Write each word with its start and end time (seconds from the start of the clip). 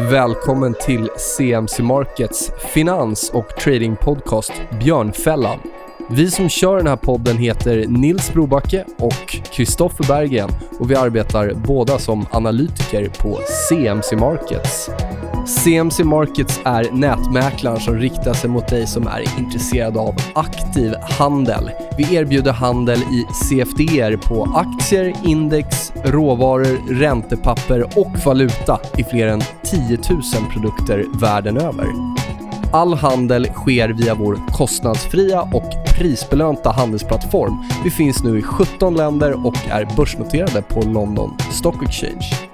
Välkommen 0.00 0.74
till 0.74 1.08
CMC 1.16 1.82
Markets 1.82 2.52
finans 2.74 3.30
och 3.30 3.48
tradingpodcast 3.48 4.52
Björnfällan. 4.80 5.58
Vi 6.10 6.30
som 6.30 6.48
kör 6.48 6.76
den 6.76 6.86
här 6.86 6.96
podden 6.96 7.36
heter 7.36 7.86
Nils 7.88 8.32
Brobacke 8.32 8.84
och 8.98 9.28
Kristoffer 9.52 10.06
Berggren 10.08 10.50
och 10.78 10.90
vi 10.90 10.94
arbetar 10.94 11.52
båda 11.54 11.98
som 11.98 12.26
analytiker 12.30 13.08
på 13.08 13.38
CMC 13.68 14.16
Markets. 14.16 14.90
CMC 15.50 16.04
Markets 16.04 16.60
är 16.64 16.90
nätmäklaren 16.92 17.80
som 17.80 17.94
riktar 17.94 18.34
sig 18.34 18.50
mot 18.50 18.68
dig 18.68 18.86
som 18.86 19.06
är 19.06 19.38
intresserad 19.38 19.96
av 19.96 20.14
aktiv 20.34 20.94
handel. 21.18 21.70
Vi 21.96 22.14
erbjuder 22.16 22.52
handel 22.52 22.98
i 22.98 23.26
CFDR 23.34 24.16
på 24.16 24.44
aktier, 24.54 25.14
index, 25.24 25.92
råvaror, 26.04 26.94
räntepapper 27.00 27.82
och 27.98 28.12
valuta 28.26 28.80
i 28.98 29.04
fler 29.04 29.26
än 29.26 29.40
10 29.62 29.98
000 30.10 30.22
produkter 30.52 31.04
världen 31.20 31.56
över. 31.56 31.86
All 32.72 32.94
handel 32.94 33.46
sker 33.46 33.88
via 33.88 34.14
vår 34.14 34.38
kostnadsfria 34.52 35.42
och 35.42 35.70
prisbelönta 35.98 36.70
handelsplattform. 36.70 37.64
Vi 37.84 37.90
finns 37.90 38.24
nu 38.24 38.38
i 38.38 38.42
17 38.42 38.94
länder 38.94 39.46
och 39.46 39.56
är 39.70 39.96
börsnoterade 39.96 40.62
på 40.62 40.80
London 40.80 41.36
Stock 41.52 41.82
Exchange. 41.82 42.49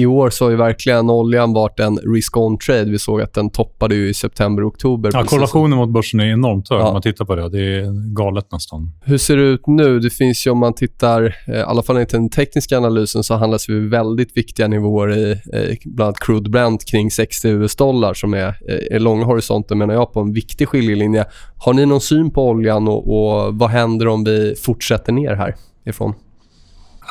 I 0.00 0.06
år 0.06 0.30
så 0.30 0.44
har 0.44 0.50
ju 0.50 0.56
verkligen 0.56 1.10
oljan 1.10 1.52
varit 1.52 1.80
en 1.80 1.98
risk-on 1.98 2.58
trade. 2.58 2.84
Vi 2.84 2.98
såg 2.98 3.20
att 3.20 3.34
den 3.34 3.50
toppade 3.50 3.94
i 3.94 4.14
september 4.14 4.68
oktober. 4.68 5.10
Ja, 5.14 5.24
korrelationen 5.24 5.78
mot 5.78 5.90
börsen 5.90 6.20
är 6.20 6.32
enormt 6.32 6.70
hög 6.70 6.80
ja. 6.80 6.86
om 6.86 6.92
man 6.92 7.02
tittar 7.02 7.24
på 7.24 7.34
det. 7.34 7.48
Det 7.48 7.76
är 7.76 8.14
galet 8.14 8.52
nästan. 8.52 8.92
Hur 9.04 9.18
ser 9.18 9.36
det 9.36 9.42
ut 9.42 9.66
nu? 9.66 10.00
Det 10.00 10.10
finns 10.10 10.46
ju 10.46 10.50
om 10.50 10.58
man 10.58 10.74
tittar, 10.74 11.36
eh, 11.46 11.54
i 11.54 11.62
alla 11.62 11.82
fall 11.82 11.96
enligt 11.96 12.10
den 12.10 12.30
tekniska 12.30 12.76
analysen, 12.76 13.24
så 13.24 13.34
handlas 13.34 13.68
vi 13.68 13.88
väldigt 13.88 14.36
viktiga 14.36 14.68
nivåer 14.68 15.16
i 15.16 15.30
eh, 15.30 15.76
bland 15.84 16.06
annat 16.06 16.18
crude 16.18 16.50
Brent 16.50 16.84
kring 16.84 17.10
60 17.10 17.48
US-dollar 17.48 18.14
som 18.14 18.34
är, 18.34 18.48
eh, 18.48 18.96
är 18.96 18.98
långa 18.98 19.24
horisonter 19.24 19.74
menar 19.74 19.94
jag 19.94 20.12
på 20.12 20.20
en 20.20 20.32
viktig 20.32 20.68
skiljelinje. 20.68 21.24
Har 21.56 21.72
ni 21.72 21.86
någon 21.86 22.00
syn 22.00 22.30
på 22.30 22.48
oljan 22.48 22.88
och, 22.88 22.98
och 22.98 23.54
vad 23.54 23.70
händer 23.70 24.08
om 24.08 24.24
vi 24.24 24.54
fortsätter 24.62 25.12
ner 25.12 25.54
härifrån? 25.84 26.14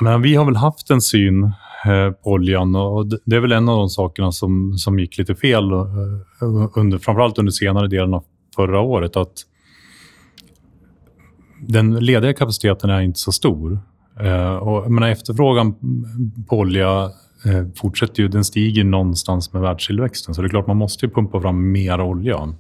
Men 0.02 0.22
vi 0.22 0.36
har 0.36 0.45
väl 0.45 0.56
haft 0.56 0.90
en 0.90 1.02
syn 1.02 1.44
Eh, 1.44 1.69
på 2.24 2.32
oljan. 2.32 2.76
Och 2.76 3.06
det 3.26 3.36
är 3.36 3.40
väl 3.40 3.52
en 3.52 3.70
av 3.70 3.78
de 3.78 3.90
sakerna 3.90 4.32
som, 4.32 4.78
som 4.78 5.00
gick 5.00 5.18
lite 5.18 5.36
fel, 5.36 5.72
eh, 5.72 5.80
under, 6.76 6.98
framförallt 6.98 7.38
under 7.38 7.52
senare 7.52 7.88
delen 7.88 8.14
av 8.14 8.24
förra 8.56 8.82
året. 8.82 9.18
att 9.18 9.34
Den 11.62 11.96
lediga 11.96 12.34
kapaciteten 12.34 12.90
är 12.90 13.02
inte 13.02 13.20
så 13.20 13.32
stor. 13.32 13.80
Eh, 14.20 14.56
och, 14.56 14.92
menar, 14.92 15.10
efterfrågan 15.10 15.76
på 16.50 16.58
olja 16.58 17.12
fortsätter 17.76 18.24
ju, 18.24 18.30
den 18.30 18.44
stiger 18.44 18.84
någonstans 18.84 19.54
med 19.54 19.62
världstillväxten. 19.62 20.36
Så 20.36 20.42
det 20.42 20.48
är 20.48 20.50
klart, 20.50 20.68
man 20.68 20.78
måste 20.78 21.06
ju 21.06 21.12
pumpa 21.12 21.42
fram 21.42 21.72
mer 21.72 22.02
olja. 22.02 22.54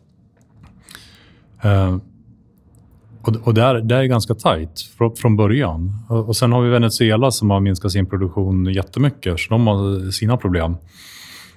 Och, 3.21 3.35
och 3.43 3.53
det, 3.53 3.61
är, 3.61 3.75
det 3.75 3.95
är 3.95 4.03
ganska 4.03 4.35
tajt 4.35 4.81
från, 4.97 5.15
från 5.15 5.37
början. 5.37 6.05
Och, 6.09 6.27
och, 6.27 6.35
Sen 6.35 6.51
har 6.51 6.61
vi 6.61 6.69
Venezuela 6.69 7.31
som 7.31 7.49
har 7.49 7.59
minskat 7.59 7.91
sin 7.91 8.05
produktion 8.05 8.65
jättemycket, 8.65 9.39
så 9.39 9.49
de 9.49 9.67
har 9.67 10.11
sina 10.11 10.37
problem. 10.37 10.75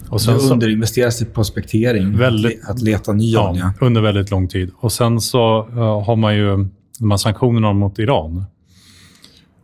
Och 0.09 0.21
sen 0.21 0.39
det 0.39 0.53
underinvesteras 0.53 1.23
i 1.23 1.25
prospektering, 1.25 2.19
väldigt, 2.19 2.69
att 2.69 2.83
leta 2.83 3.13
ny 3.13 3.33
ja, 3.33 3.51
olja. 3.51 3.75
under 3.81 4.01
väldigt 4.01 4.31
lång 4.31 4.49
tid. 4.49 4.71
Och 4.77 4.93
Sen 4.93 5.21
så 5.21 5.69
uh, 5.69 6.05
har 6.05 6.17
man 6.17 6.37
ju 6.37 6.69
de 6.99 7.11
här 7.11 7.19
sanktionerna 7.19 7.72
mot 7.72 7.99
Iran 7.99 8.45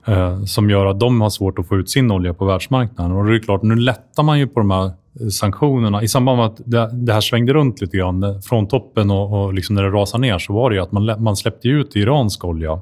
uh, 0.09 0.45
som 0.45 0.71
gör 0.71 0.87
att 0.87 1.01
de 1.01 1.21
har 1.21 1.31
svårt 1.31 1.59
att 1.59 1.69
få 1.69 1.77
ut 1.77 1.91
sin 1.91 2.11
olja 2.11 2.35
på 2.35 2.45
världsmarknaden. 2.45 3.17
Och 3.17 3.27
det 3.27 3.37
är 3.37 3.39
klart, 3.39 3.63
nu 3.63 3.77
lättar 3.77 4.23
man 4.23 4.39
ju 4.39 4.47
på 4.47 4.61
de 4.61 4.71
här 4.71 4.93
sanktionerna. 5.31 6.03
I 6.03 6.09
samband 6.09 6.39
med 6.39 6.47
att 6.47 6.61
det, 6.65 6.91
det, 6.93 7.13
här 7.13 7.21
svängde 7.21 7.53
runt 7.53 7.81
lite 7.81 7.97
grann 7.97 8.43
från 8.43 8.69
toppen 8.69 9.11
och, 9.11 9.45
och 9.45 9.55
liksom 9.55 9.75
när 9.75 9.83
det 9.83 9.91
rasade 9.91 10.21
ner 10.21 10.39
så 10.39 10.53
var 10.53 10.71
det 10.71 10.77
ju 10.77 10.83
att 10.83 10.93
man, 10.93 11.23
man 11.23 11.37
släppte 11.37 11.69
ut 11.69 11.97
iransk 11.97 12.45
olja. 12.45 12.81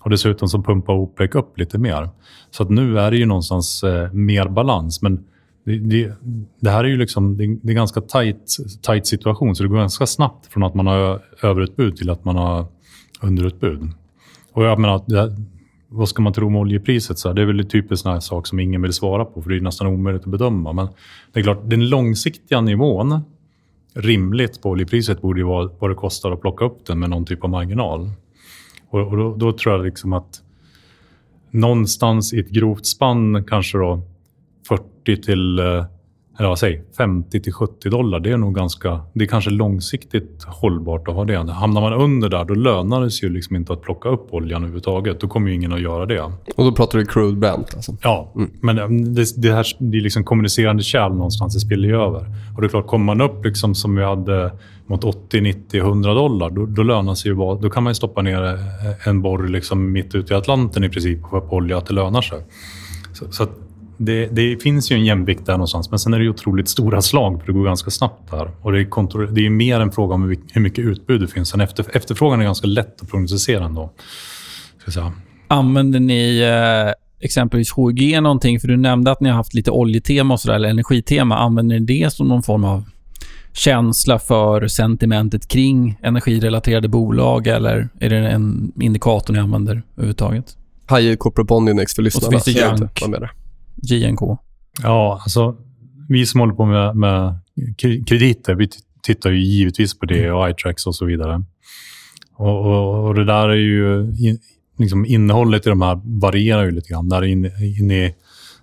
Och 0.00 0.10
dessutom 0.10 0.48
så 0.48 0.62
pumpade 0.62 0.98
OPEC 0.98 1.34
upp 1.34 1.58
lite 1.58 1.78
mer. 1.78 2.08
Så 2.50 2.62
att 2.62 2.70
nu 2.70 2.98
är 2.98 3.10
det 3.10 3.16
ju 3.16 3.26
någonstans 3.26 3.82
eh, 3.82 4.12
mer 4.12 4.48
balans. 4.48 5.02
Men 5.02 5.24
det, 5.64 5.78
det, 5.78 6.12
det, 6.60 6.70
här 6.70 6.84
är 6.84 6.88
ju 6.88 6.96
liksom, 6.96 7.36
det, 7.36 7.46
det 7.46 7.68
är 7.68 7.70
en 7.70 7.76
ganska 7.76 8.00
tajt, 8.00 8.56
tajt 8.82 9.06
situation, 9.06 9.56
så 9.56 9.62
det 9.62 9.68
går 9.68 9.76
ganska 9.76 10.06
snabbt 10.06 10.46
från 10.46 10.62
att 10.62 10.74
man 10.74 10.86
har 10.86 11.22
överutbud 11.42 11.96
till 11.96 12.10
att 12.10 12.24
man 12.24 12.36
har 12.36 12.66
underutbud. 13.20 13.90
Och 14.52 14.64
jag 14.64 14.78
menar, 14.78 15.02
det, 15.06 15.36
vad 15.88 16.08
ska 16.08 16.22
man 16.22 16.32
tro 16.32 16.46
om 16.46 16.56
oljepriset? 16.56 17.18
Så 17.18 17.28
här, 17.28 17.34
det 17.34 17.42
är 17.42 17.46
väl 17.46 17.60
en 17.60 17.68
typisk 17.68 18.02
sån 18.02 18.22
sak 18.22 18.46
som 18.46 18.60
ingen 18.60 18.82
vill 18.82 18.92
svara 18.92 19.24
på, 19.24 19.42
för 19.42 19.50
det 19.50 19.56
är 19.56 19.60
nästan 19.60 19.86
omöjligt 19.86 20.22
att 20.22 20.30
bedöma. 20.30 20.72
Men 20.72 20.88
det 21.32 21.40
är 21.40 21.44
klart, 21.44 21.60
den 21.64 21.88
långsiktiga 21.88 22.60
nivån 22.60 23.20
rimligt 23.94 24.62
på 24.62 24.70
oljepriset 24.70 25.22
borde 25.22 25.40
ju 25.40 25.46
vara 25.46 25.70
vad 25.78 25.90
det 25.90 25.94
kostar 25.94 26.32
att 26.32 26.40
plocka 26.40 26.64
upp 26.64 26.86
den 26.86 26.98
med 26.98 27.10
någon 27.10 27.24
typ 27.24 27.44
av 27.44 27.50
marginal. 27.50 28.10
Och, 28.90 29.00
och 29.00 29.16
då, 29.16 29.34
då, 29.34 29.52
tror 29.52 29.74
jag 29.74 29.84
liksom 29.84 30.12
att 30.12 30.42
någonstans 31.50 32.32
i 32.32 32.40
ett 32.40 32.50
grovt 32.50 32.86
spann, 32.86 33.44
kanske 33.44 33.78
då 33.78 34.02
40 34.68 35.22
till 35.22 35.58
eh, 35.58 35.84
eller 36.38 36.48
vad 36.48 36.58
säger 36.58 36.82
50 36.96 37.40
till 37.40 37.52
70 37.52 37.90
dollar, 37.90 38.20
det 38.20 38.30
är 38.30 38.36
nog 38.36 38.54
ganska, 38.54 39.00
det 39.12 39.24
är 39.24 39.28
kanske 39.28 39.50
långsiktigt 39.50 40.44
hållbart 40.46 41.08
att 41.08 41.14
ha 41.14 41.24
det. 41.24 41.52
Hamnar 41.52 41.80
man 41.80 41.92
under 41.92 42.28
där, 42.28 42.44
då 42.44 42.54
lönar 42.54 43.00
det 43.00 43.10
sig 43.10 43.28
ju 43.28 43.34
liksom 43.34 43.56
inte 43.56 43.72
att 43.72 43.82
plocka 43.82 44.08
upp 44.08 44.34
oljan 44.34 44.62
överhuvudtaget. 44.62 45.20
Då 45.20 45.28
kommer 45.28 45.48
ju 45.48 45.54
ingen 45.54 45.72
att 45.72 45.80
göra 45.80 46.06
det. 46.06 46.20
Och 46.56 46.64
då 46.64 46.72
pratar 46.72 46.98
du 46.98 47.06
crude 47.06 47.36
Brent 47.36 47.74
alltså? 47.74 47.96
Ja, 48.02 48.32
mm. 48.36 48.50
men 48.60 48.78
eh, 48.78 48.88
det, 48.88 49.42
det, 49.42 49.52
här, 49.52 49.66
det 49.78 49.98
är 49.98 50.02
liksom 50.02 50.24
kommunicerande 50.24 50.82
kärl 50.82 51.12
någonstans, 51.12 51.54
det 51.54 51.60
spiller 51.60 51.88
ju 51.88 51.96
över. 51.96 52.26
Och 52.54 52.62
det 52.62 52.66
är 52.66 52.68
klart, 52.68 52.86
kommer 52.86 53.04
man 53.04 53.20
upp 53.20 53.44
liksom 53.44 53.74
som 53.74 53.96
vi 53.96 54.04
hade 54.04 54.52
mot 54.86 55.04
80, 55.04 55.40
90, 55.40 55.80
100 55.80 56.14
dollar, 56.14 56.50
då, 56.50 56.66
då 56.66 56.82
lönar 56.82 57.14
sig 57.14 57.30
ju 57.30 57.34
bara, 57.34 57.54
Då 57.54 57.70
kan 57.70 57.82
man 57.82 57.94
stoppa 57.94 58.22
ner 58.22 58.44
eh, 58.44 59.08
en 59.08 59.22
borr 59.22 59.48
liksom 59.48 59.92
mitt 59.92 60.14
ute 60.14 60.34
i 60.34 60.36
Atlanten 60.36 60.84
i 60.84 60.88
princip 60.88 61.24
och 61.24 61.30
få 61.30 61.38
upp 61.38 61.52
olja, 61.52 61.78
att 61.78 61.86
det 61.86 61.94
lönar 61.94 62.22
sig. 62.22 62.38
Så, 63.12 63.32
så 63.32 63.46
det, 63.96 64.26
det, 64.26 64.62
finns 64.62 64.90
ju 64.92 64.96
en 64.96 65.04
jämvikt 65.04 65.46
där 65.46 65.52
någonstans, 65.52 65.90
men 65.90 65.98
sen 65.98 66.14
är 66.14 66.18
det 66.18 66.28
otroligt 66.28 66.68
stora 66.68 67.02
slag, 67.02 67.40
för 67.40 67.46
det 67.46 67.52
går 67.52 67.64
ganska 67.64 67.90
snabbt 67.90 68.30
där. 68.30 68.50
Och 68.62 68.72
det, 68.72 68.80
är 68.80 69.32
det 69.32 69.46
är 69.46 69.50
mer 69.50 69.80
en 69.80 69.92
fråga 69.92 70.14
om 70.14 70.22
hur 70.52 70.60
mycket 70.60 70.84
utbud 70.84 71.20
det 71.20 71.28
finns. 71.28 71.48
Sen 71.48 71.60
efter, 71.60 71.96
efterfrågan 71.96 72.40
är 72.40 72.44
ganska 72.44 72.66
lätt 72.66 73.02
att 73.02 73.10
prognostisera 73.10 73.64
ändå. 73.64 73.92
Ska 74.80 74.90
säga. 74.90 75.12
Använder 75.48 76.00
ni 76.00 76.40
eh, 76.40 76.92
exempelvis 77.20 77.70
HG 77.70 78.20
någonting? 78.20 78.60
För 78.60 78.68
du 78.68 78.76
nämnde 78.76 79.10
att 79.10 79.20
ni 79.20 79.28
har 79.28 79.36
haft 79.36 79.54
lite 79.54 79.70
oljetema 79.70 80.34
och 80.34 80.40
så 80.40 80.48
där, 80.48 80.54
eller 80.54 80.68
energitema. 80.68 81.36
Använder 81.36 81.80
ni 81.80 81.86
det 81.86 82.12
som 82.12 82.28
någon 82.28 82.42
form 82.42 82.64
av 82.64 82.84
känsla 83.52 84.18
för 84.18 84.68
sentimentet 84.68 85.48
kring 85.48 85.98
energirelaterade 86.02 86.88
bolag 86.88 87.46
eller 87.46 87.88
är 88.00 88.10
det 88.10 88.16
en 88.16 88.72
indikator 88.80 89.34
ni 89.34 89.40
använder 89.40 89.82
överhuvudtaget? 89.96 90.56
High 90.90 91.16
Corporate 91.16 91.46
Bond 91.46 91.68
Index 91.68 91.94
för 91.94 92.02
lyssnarna. 92.02 92.36
Och 92.36 92.42
så 92.42 92.50
finns 92.50 92.56
det 92.56 92.60
Jank. 92.60 93.02
JNK? 93.76 94.20
Ja, 94.82 95.20
alltså 95.22 95.56
vi 96.08 96.26
som 96.26 96.40
håller 96.40 96.54
på 96.54 96.64
med, 96.64 96.96
med 96.96 97.34
krediter, 98.06 98.54
vi 98.54 98.68
tittar 99.02 99.30
ju 99.30 99.40
givetvis 99.40 99.98
på 99.98 100.06
det 100.06 100.30
och 100.30 100.50
iTracks 100.50 100.86
och 100.86 100.94
så 100.94 101.04
vidare. 101.04 101.44
Och, 102.36 102.66
och, 102.66 103.06
och 103.06 103.14
det 103.14 103.24
där 103.24 103.48
är 103.48 103.54
ju... 103.54 104.14
In, 104.18 104.38
liksom 104.78 105.06
innehållet 105.06 105.66
i 105.66 105.70
de 105.70 105.82
här 105.82 106.00
varierar 106.04 106.64
ju 106.64 106.70
lite 106.70 106.88
grann. 106.88 107.08
Där 107.08 107.24
inne, 107.24 107.50
inne 107.80 108.06
i 108.06 108.14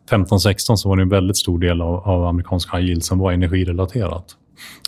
15-16 0.10 0.76
så 0.76 0.90
var 0.90 0.96
det 0.96 1.02
en 1.02 1.10
väldigt 1.10 1.38
stor 1.38 1.60
del 1.60 1.82
av, 1.82 1.96
av 1.96 2.26
amerikansk 2.26 2.74
high 2.74 2.86
yield 2.86 3.04
som 3.04 3.20
var 3.20 3.32
energirelaterat. 3.32 4.26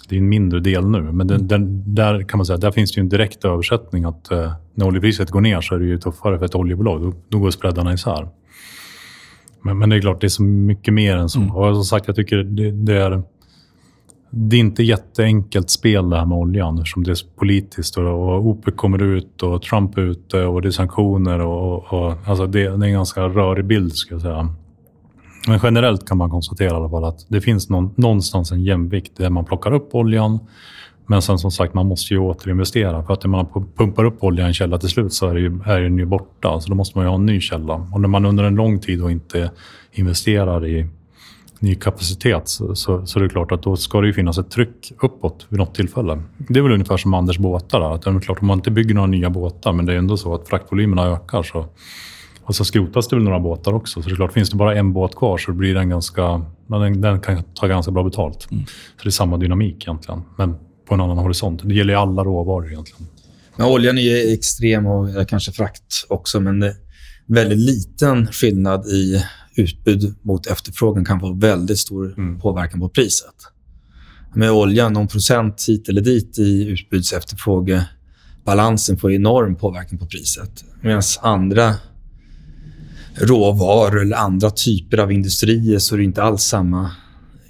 Det 0.09 0.15
är 0.15 0.19
en 0.19 0.29
mindre 0.29 0.59
del 0.59 0.87
nu, 0.89 1.01
men 1.01 1.27
den, 1.27 1.47
den, 1.47 1.95
där 1.95 2.23
kan 2.23 2.37
man 2.37 2.45
säga 2.45 2.57
där 2.57 2.71
finns 2.71 2.91
det 2.91 3.01
en 3.01 3.09
direkt 3.09 3.45
översättning 3.45 4.03
att 4.03 4.31
eh, 4.31 4.53
när 4.73 4.87
oljepriset 4.87 5.29
går 5.31 5.41
ner 5.41 5.61
så 5.61 5.75
är 5.75 5.79
det 5.79 5.85
ju 5.85 5.97
tuffare 5.97 6.39
för 6.39 6.45
ett 6.45 6.55
oljebolag. 6.55 7.01
Då, 7.01 7.13
då 7.29 7.39
går 7.39 7.51
spreadarna 7.51 7.93
isär. 7.93 8.27
Men, 9.65 9.77
men 9.77 9.89
det 9.89 9.95
är 9.95 10.01
klart, 10.01 10.21
det 10.21 10.27
är 10.27 10.29
så 10.29 10.43
mycket 10.43 10.93
mer 10.93 11.17
än 11.17 11.29
så. 11.29 11.39
Mm. 11.39 11.55
Och 11.55 11.75
som 11.75 11.83
sagt, 11.83 12.07
jag 12.07 12.15
tycker 12.15 12.37
det, 12.37 12.71
det, 12.71 12.93
är... 12.93 13.23
Det 14.29 14.55
är 14.55 14.59
inte 14.59 14.83
jätteenkelt 14.83 15.69
spel 15.69 16.09
det 16.09 16.17
här 16.17 16.25
med 16.25 16.37
oljan 16.37 16.77
eftersom 16.77 17.03
det 17.03 17.11
är 17.11 17.17
politiskt. 17.35 17.97
Och, 17.97 18.05
och 18.05 18.47
OPEC 18.47 18.75
kommer 18.75 19.03
ut 19.03 19.43
och 19.43 19.61
Trump 19.61 19.97
är 19.97 20.01
ute 20.01 20.45
och 20.45 20.61
det 20.61 20.67
är 20.67 20.71
sanktioner. 20.71 21.39
Och, 21.39 21.93
och, 21.93 22.13
alltså 22.25 22.47
det, 22.47 22.59
det, 22.59 22.65
är 22.67 22.83
en 22.83 22.93
ganska 22.93 23.21
rörig 23.21 23.65
bild, 23.65 23.95
ska 23.95 24.15
jag 24.15 24.21
säga. 24.21 24.49
Men 25.47 25.59
generellt 25.63 26.07
kan 26.07 26.17
man 26.17 26.29
konstatera 26.29 26.69
i 26.69 26.75
alla 26.75 26.89
fall 26.89 27.03
att 27.03 27.25
det 27.27 27.41
finns 27.41 27.69
någon, 27.69 27.93
någonstans 27.95 28.51
en 28.51 28.63
jämvikt 28.63 29.17
där 29.17 29.29
man 29.29 29.45
plockar 29.45 29.73
upp 29.73 29.95
oljan 29.95 30.39
men 31.07 31.21
sen 31.21 31.39
som 31.39 31.51
sagt, 31.51 31.73
man 31.73 31.85
måste 31.85 32.13
ju 32.13 32.19
återinvestera. 32.19 33.03
För 33.03 33.13
att 33.13 33.23
när 33.23 33.29
man 33.29 33.45
pumpar 33.77 34.03
upp 34.03 34.23
olja 34.23 34.43
i 34.43 34.47
en 34.47 34.53
källa 34.53 34.77
till 34.77 34.89
slut 34.89 35.13
så 35.13 35.29
är, 35.29 35.35
ju, 35.35 35.59
är 35.65 35.81
den 35.81 35.97
ju 35.97 36.05
borta. 36.05 36.59
Så 36.59 36.69
då 36.69 36.75
måste 36.75 36.97
man 36.97 37.05
ju 37.05 37.09
ha 37.09 37.15
en 37.15 37.25
ny 37.25 37.41
källa. 37.41 37.87
Och 37.93 38.01
när 38.01 38.07
man 38.07 38.25
under 38.25 38.43
en 38.43 38.55
lång 38.55 38.79
tid 38.79 38.99
då 38.99 39.11
inte 39.11 39.51
investerar 39.91 40.65
i, 40.65 40.87
ny 41.59 41.75
kapacitet 41.75 42.47
så, 42.47 42.75
så, 42.75 43.05
så 43.05 43.19
det 43.19 43.25
är 43.25 43.29
klart 43.29 43.51
att 43.51 43.63
då 43.63 43.75
ska 43.75 44.01
det 44.01 44.07
ju 44.07 44.13
finnas 44.13 44.37
ett 44.37 44.51
tryck 44.51 44.93
uppåt 45.01 45.45
vid 45.49 45.59
något 45.59 45.75
tillfälle. 45.75 46.21
Det 46.37 46.59
är 46.59 46.63
väl 46.63 46.71
ungefär 46.71 46.97
som 46.97 47.13
Anders 47.13 47.37
båtar. 47.37 47.81
Att 47.81 48.01
det 48.01 48.09
är 48.09 48.19
klart, 48.19 48.41
om 48.41 48.47
man 48.47 48.57
inte 48.57 48.71
bygger 48.71 48.95
några 48.95 49.07
nya 49.07 49.29
båtar, 49.29 49.73
men 49.73 49.85
det 49.85 49.93
är 49.93 49.97
ändå 49.97 50.17
så 50.17 50.33
att 50.33 50.47
fraktvolymerna 50.47 51.05
ökar, 51.05 51.43
så, 51.43 51.65
och 52.43 52.55
så 52.55 52.65
skrotas 52.65 53.07
det 53.07 53.15
väl 53.15 53.25
några 53.25 53.39
båtar 53.39 53.73
också. 53.73 54.01
Så 54.01 54.09
det 54.09 54.13
är 54.13 54.15
klart, 54.15 54.33
finns 54.33 54.49
det 54.49 54.55
bara 54.57 54.75
en 54.75 54.93
båt 54.93 55.15
kvar 55.15 55.37
så 55.37 55.51
blir 55.51 55.73
den 55.73 55.89
ganska... 55.89 56.41
Den, 56.67 57.01
den 57.01 57.19
kan 57.19 57.43
ta 57.43 57.67
ganska 57.67 57.91
bra 57.91 58.03
betalt. 58.03 58.47
Mm. 58.51 58.65
Så 58.65 59.03
det 59.03 59.09
är 59.09 59.11
samma 59.11 59.37
dynamik 59.37 59.83
egentligen, 59.83 60.21
men 60.35 60.55
på 60.85 60.93
en 60.93 61.01
annan 61.01 61.17
horisont. 61.17 61.61
Det 61.63 61.75
gäller 61.75 61.93
ju 61.93 61.99
alla 61.99 62.23
råvaror 62.23 62.71
egentligen. 62.71 63.07
Men 63.55 63.67
oljan 63.67 63.97
är 63.97 64.33
extrem 64.33 64.85
och 64.85 65.29
kanske 65.29 65.51
frakt 65.51 66.05
också, 66.07 66.39
men 66.39 66.59
det 66.59 66.67
är 66.67 66.75
väldigt 67.27 67.59
liten 67.59 68.27
skillnad 68.27 68.87
i 68.87 69.23
utbud 69.55 70.15
mot 70.21 70.47
efterfrågan 70.47 71.05
kan 71.05 71.19
få 71.19 71.33
väldigt 71.33 71.79
stor 71.79 72.13
mm. 72.17 72.39
påverkan 72.39 72.79
på 72.79 72.89
priset. 72.89 73.35
Med 74.33 74.51
olja, 74.51 74.89
någon 74.89 75.07
procent 75.07 75.65
hit 75.67 75.89
eller 75.89 76.01
dit 76.01 76.39
i 76.39 76.65
utbuds-efterfrågebalansen 76.65 78.97
får 78.97 79.11
enorm 79.11 79.55
påverkan 79.55 79.99
på 79.99 80.05
priset. 80.05 80.65
Medan 80.81 81.01
andra 81.21 81.75
råvaror 83.15 84.01
eller 84.01 84.17
andra 84.17 84.51
typer 84.51 84.97
av 84.97 85.11
industrier 85.11 85.79
så 85.79 85.95
är 85.95 85.97
det 85.97 86.03
inte 86.03 86.23
alls 86.23 86.43
samma 86.43 86.91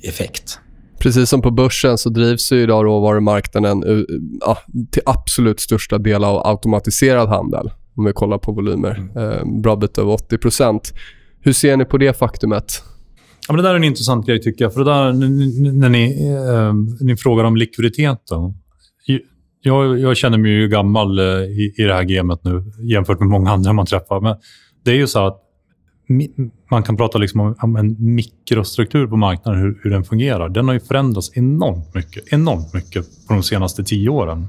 effekt. 0.01 0.59
Precis 0.99 1.29
som 1.29 1.41
på 1.41 1.51
börsen 1.51 1.97
så 1.97 2.09
drivs 2.09 2.51
ju 2.51 2.61
idag 2.61 2.85
råvarumarknaden 2.85 4.05
ja, 4.41 4.57
till 4.91 5.01
absolut 5.05 5.59
största 5.59 5.97
del 5.97 6.23
av 6.23 6.47
automatiserad 6.47 7.29
handel. 7.29 7.71
Om 7.95 8.05
vi 8.05 8.13
kollar 8.13 8.37
på 8.37 8.51
volymer. 8.51 9.09
Eh, 9.17 9.61
bra 9.61 9.75
bit 9.75 9.97
över 9.97 10.11
80% 10.11 10.79
Hur 11.41 11.53
ser 11.53 11.77
ni 11.77 11.85
på 11.85 11.97
det 11.97 12.17
faktumet? 12.17 12.83
Ja, 13.47 13.53
men 13.53 13.63
det 13.63 13.69
där 13.69 13.73
är 13.73 13.75
en 13.75 13.83
intressant 13.83 14.25
grej, 14.25 14.41
tycker 14.41 14.65
jag. 14.65 14.73
För 14.73 14.83
det 14.83 14.91
där, 14.91 15.13
när 15.71 15.89
ni, 15.89 16.29
eh, 16.29 16.73
ni 16.99 17.17
frågar 17.17 17.43
om 17.43 17.55
likviditeten. 17.55 18.53
Jag, 19.61 19.99
jag 19.99 20.17
känner 20.17 20.37
mig 20.37 20.51
ju 20.51 20.67
gammal 20.67 21.19
eh, 21.19 21.25
i, 21.25 21.73
i 21.77 21.83
det 21.83 21.93
här 21.93 22.03
gamet 22.03 22.39
nu 22.43 22.63
jämfört 22.91 23.19
med 23.19 23.29
många 23.29 23.51
andra 23.51 23.73
man 23.73 23.85
träffar. 23.85 24.21
Men 24.21 24.35
det 24.85 24.91
är 24.91 24.95
ju 24.95 25.07
så 25.07 25.27
att 25.27 25.41
man 26.71 26.83
kan 26.83 26.97
prata 26.97 27.17
liksom 27.17 27.39
om, 27.39 27.55
om, 27.61 27.75
en 27.75 27.95
mikrostruktur 27.99 29.07
på 29.07 29.17
marknaden, 29.17 29.61
hur, 29.61 29.79
hur, 29.83 29.89
den 29.89 30.03
fungerar. 30.03 30.49
Den 30.49 30.67
har 30.67 30.73
ju 30.73 30.79
förändrats 30.79 31.31
enormt 31.33 31.95
mycket, 31.95 32.33
enormt 32.33 32.73
mycket 32.73 33.05
på 33.27 33.33
de 33.33 33.43
senaste 33.43 33.83
tio 33.83 34.09
åren. 34.09 34.47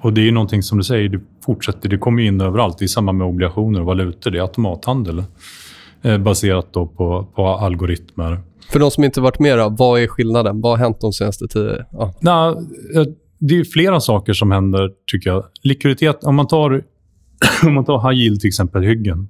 Och 0.00 0.12
Det 0.12 0.20
är 0.20 0.24
ju 0.24 0.30
någonting 0.30 0.62
som 0.62 0.78
du 0.78 0.84
säger, 0.84 1.08
det 1.08 1.20
fortsätter. 1.44 1.88
Det 1.88 1.98
kommer 1.98 2.22
in 2.22 2.40
överallt 2.40 2.82
i 2.82 2.88
samband 2.88 3.18
med 3.18 3.26
obligationer 3.26 3.80
och 3.80 3.86
valutor. 3.86 4.30
Det 4.30 4.38
är 4.38 4.42
automathandel 4.42 5.24
eh, 6.02 6.18
baserat 6.18 6.72
då 6.72 6.86
på, 6.86 7.28
på 7.34 7.46
algoritmer. 7.46 8.40
För 8.70 8.78
de 8.78 8.90
som 8.90 9.04
inte 9.04 9.20
varit 9.20 9.38
med, 9.38 9.58
då, 9.58 9.68
vad 9.78 10.00
är 10.00 10.06
skillnaden? 10.06 10.60
Vad 10.60 10.72
har 10.72 10.84
hänt 10.84 11.00
de 11.00 11.12
senaste 11.12 11.48
tio... 11.48 11.84
Ja. 11.90 12.14
Nah, 12.20 12.56
det 13.38 13.58
är 13.58 13.64
flera 13.64 14.00
saker 14.00 14.32
som 14.32 14.50
händer, 14.50 14.90
tycker 15.12 15.30
jag. 15.30 15.44
Likviditet, 15.62 16.24
om 16.24 16.34
man 16.34 16.46
tar, 16.46 16.82
om 17.66 17.74
man 17.74 17.84
tar 17.84 18.10
high 18.10 18.20
yield 18.22 18.40
till 18.40 18.48
exempel, 18.48 18.82
hyggen. 18.82 19.28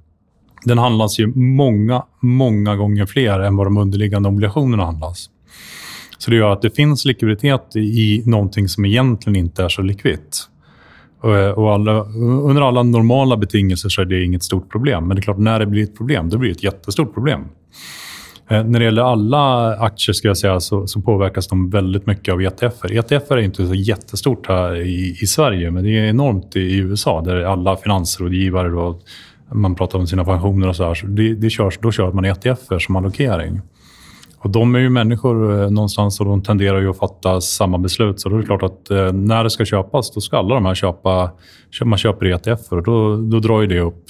Den 0.64 0.78
handlas 0.78 1.19
ju 1.19 1.26
många, 1.34 2.02
många 2.20 2.76
gånger 2.76 3.06
fler 3.06 3.40
än 3.40 3.56
vad 3.56 3.66
de 3.66 3.76
underliggande 3.76 4.28
obligationerna 4.28 4.84
handlas. 4.84 5.31
Så 6.19 6.31
det 6.31 6.37
gör 6.37 6.52
att 6.52 6.62
det 6.62 6.70
finns 6.70 7.05
likviditet 7.05 7.76
i 7.76 8.22
någonting 8.26 8.69
som 8.69 8.84
egentligen 8.84 9.37
inte 9.37 9.64
är 9.64 9.69
så 9.69 9.82
likvitt. 9.82 10.49
Eh, 11.25 11.50
och 11.50 11.72
alla, 11.72 12.05
under 12.44 12.62
alla 12.62 12.82
normala 12.82 13.37
betingelser 13.37 13.88
så 13.88 14.00
är 14.00 14.05
det 14.05 14.25
inget 14.25 14.43
stort 14.43 14.70
problem. 14.70 15.08
Men 15.08 15.16
det 15.16 15.20
är 15.20 15.22
klart, 15.22 15.38
när 15.38 15.58
det 15.58 15.66
blir 15.66 15.82
ett 15.82 15.96
problem, 15.96 16.28
då 16.28 16.38
blir 16.38 16.50
det 16.50 16.56
ett 16.56 16.62
jättestort 16.62 17.14
problem. 17.14 17.44
Eh, 18.49 18.64
när 18.64 18.78
det 18.78 18.84
gäller 18.84 19.02
alla 19.02 19.75
aktier 19.76 20.12
ska 20.12 20.28
jag 20.28 20.38
säga, 20.38 20.60
så, 20.60 20.87
så 20.87 21.00
påverkas 21.00 21.49
de 21.49 21.70
väldigt 21.70 22.06
mycket 22.06 22.34
av 22.34 22.43
ETFer. 22.43 22.93
ETFer 22.93 23.37
är 23.37 23.43
inte 23.43 23.66
så 23.66 23.75
jättestort 23.75 24.49
här 24.49 24.76
i, 24.76 25.19
i 25.20 25.26
Sverige, 25.26 25.70
men 25.70 25.84
det 25.84 25.90
är 25.90 26.05
enormt 26.05 26.56
i, 26.56 26.60
i 26.60 26.76
USA 26.76 27.20
där 27.20 27.40
alla 27.40 27.76
finansrådgivare 27.76 28.69
då, 28.69 29.00
man 29.52 29.74
pratar 29.74 29.98
om 29.98 30.06
sina 30.06 30.24
pensioner 30.24 30.68
och 30.68 30.76
så 30.76 30.84
här. 30.84 30.94
Så 30.94 31.06
det, 31.06 31.34
det 31.34 31.50
körs, 31.50 31.78
då 31.82 31.92
kör 31.92 32.12
man 32.12 32.24
ETFer 32.24 32.78
som 32.78 32.96
allokering. 32.96 33.60
Och 34.38 34.50
de 34.50 34.74
är 34.74 34.78
ju 34.78 34.90
människor 34.90 35.62
eh, 35.62 35.70
någonstans 35.70 36.20
och 36.20 36.26
de 36.26 36.42
tenderar 36.42 36.80
ju 36.80 36.90
att 36.90 36.98
fatta 36.98 37.40
samma 37.40 37.78
beslut. 37.78 38.20
Så 38.20 38.28
då 38.28 38.36
är 38.36 38.40
det 38.40 38.46
klart 38.46 38.62
att 38.62 38.90
eh, 38.90 39.12
när 39.12 39.44
det 39.44 39.50
ska 39.50 39.64
köpas, 39.64 40.10
då 40.10 40.20
ska 40.20 40.36
alla 40.36 40.54
de 40.54 40.66
här 40.66 40.74
köpa... 40.74 41.30
Man 41.84 41.98
köper 41.98 42.26
ETFer 42.26 42.76
och 42.76 42.82
då, 42.82 43.16
då 43.16 43.40
drar 43.40 43.60
ju 43.60 43.66
det 43.66 43.80
upp 43.80 44.04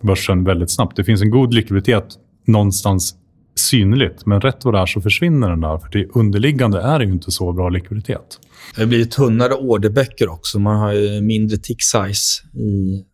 börsen 0.00 0.44
väldigt 0.44 0.70
snabbt. 0.70 0.96
Det 0.96 1.04
finns 1.04 1.22
en 1.22 1.30
god 1.30 1.54
likviditet 1.54 2.06
någonstans 2.46 3.14
synligt, 3.56 4.26
men 4.26 4.40
rätt 4.40 4.64
vad 4.64 4.74
det 4.74 4.80
är 4.80 4.86
så 4.86 5.00
försvinner 5.00 5.50
den 5.50 5.60
där. 5.60 5.78
För 5.78 5.88
det 5.92 6.06
underliggande 6.14 6.80
är 6.80 7.00
ju 7.00 7.12
inte 7.12 7.30
så 7.30 7.52
bra 7.52 7.68
likviditet. 7.68 8.38
Det 8.76 8.86
blir 8.86 9.04
tunnare 9.04 9.54
orderböcker 9.54 10.28
också. 10.28 10.58
Man 10.58 10.76
har 10.76 10.92
ju 10.92 11.20
mindre 11.20 11.56
tick 11.56 11.82
size 11.82 12.58
i, 12.58 13.04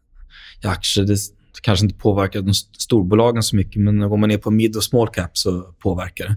i 0.62 0.66
aktier. 0.66 1.04
Det 1.04 1.16
kanske 1.62 1.86
inte 1.86 1.98
påverkar 1.98 2.42
de 2.42 2.54
storbolagen 2.54 3.42
så 3.42 3.56
mycket, 3.56 3.82
men 3.82 4.08
går 4.08 4.16
man 4.16 4.28
ner 4.28 4.38
på 4.38 4.50
mid 4.50 4.76
och 4.76 4.84
small 4.84 5.08
cap 5.08 5.38
så 5.38 5.60
påverkar 5.60 6.24
det. 6.24 6.36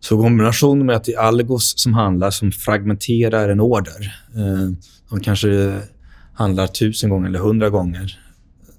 Så 0.00 0.22
kombinationen 0.22 0.86
med 0.86 0.96
att 0.96 1.04
det 1.04 1.12
är 1.12 1.18
algos 1.18 1.74
som 1.76 1.94
handlar, 1.94 2.30
som 2.30 2.52
fragmenterar 2.52 3.48
en 3.48 3.60
order. 3.60 4.14
Eh, 4.36 4.70
de 5.10 5.20
kanske 5.20 5.80
handlar 6.34 6.66
tusen 6.66 7.10
gånger 7.10 7.28
eller 7.28 7.38
hundra 7.38 7.70
gånger, 7.70 8.20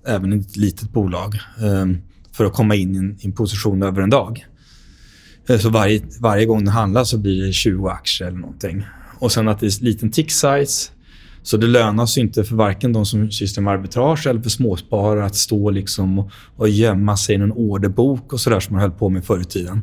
även 0.08 0.34
i 0.34 0.40
ett 0.40 0.58
litet 0.58 0.92
bolag, 0.92 1.36
eh, 1.36 1.86
för 2.32 2.46
att 2.46 2.54
komma 2.54 2.76
in 2.76 2.96
i 2.96 2.98
en, 2.98 3.18
i 3.20 3.26
en 3.26 3.32
position 3.32 3.84
över 3.84 4.02
en 4.02 4.10
dag. 4.10 4.46
Eh, 5.50 5.58
så 5.58 5.70
varje, 5.70 6.02
varje 6.20 6.46
gång 6.46 6.66
det 6.66 6.72
handlar 6.72 7.04
så 7.04 7.18
blir 7.18 7.46
det 7.46 7.54
20 7.54 7.88
aktier 7.88 8.28
eller 8.28 8.40
någonting. 8.40 8.86
Och 9.20 9.32
sen 9.32 9.48
att 9.48 9.60
det 9.60 9.66
är 9.66 9.84
liten 9.84 10.12
tick 10.12 10.32
size 10.32 10.92
så 11.44 11.58
det 11.58 11.68
lönar 11.68 12.06
sig 12.06 12.24
inte 12.24 12.44
för 12.44 12.56
varken 12.56 12.94
de 12.94 13.06
som 13.06 13.32
sysslar 13.32 13.64
med 13.64 13.74
arbitrage 13.74 14.28
eller 14.28 14.42
för 14.42 14.50
småsparare 14.50 15.26
att 15.26 15.36
stå 15.36 15.70
liksom 15.70 16.20
och, 16.20 16.32
och 16.56 16.70
gömma 16.70 17.18
sig 17.18 17.36
i 17.36 17.38
någon 17.38 17.52
orderbok 17.52 18.34
och 18.34 18.42
sådär 18.42 18.60
som 18.60 18.74
man 18.74 18.82
höll 18.82 18.92
på 18.92 19.10
med 19.10 19.26
förr 19.26 19.42
i 19.42 19.46
tiden. 19.46 19.82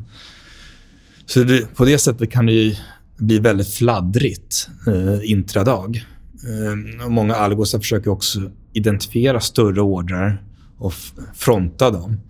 Så 1.27 1.43
det, 1.43 1.75
på 1.75 1.85
det 1.85 1.99
sättet 1.99 2.31
kan 2.31 2.47
det 2.47 2.79
bli 3.17 3.39
väldigt 3.39 3.69
fladdrigt 3.69 4.69
eh, 4.87 5.31
intradag. 5.31 6.05
Eh, 6.49 7.05
och 7.05 7.13
många 7.13 7.35
algosar 7.35 7.79
försöker 7.79 8.11
också 8.11 8.51
identifiera 8.73 9.41
större 9.41 9.81
ordrar 9.81 10.43
och 10.79 10.93
fronta 11.35 11.91
dem. 11.91 12.21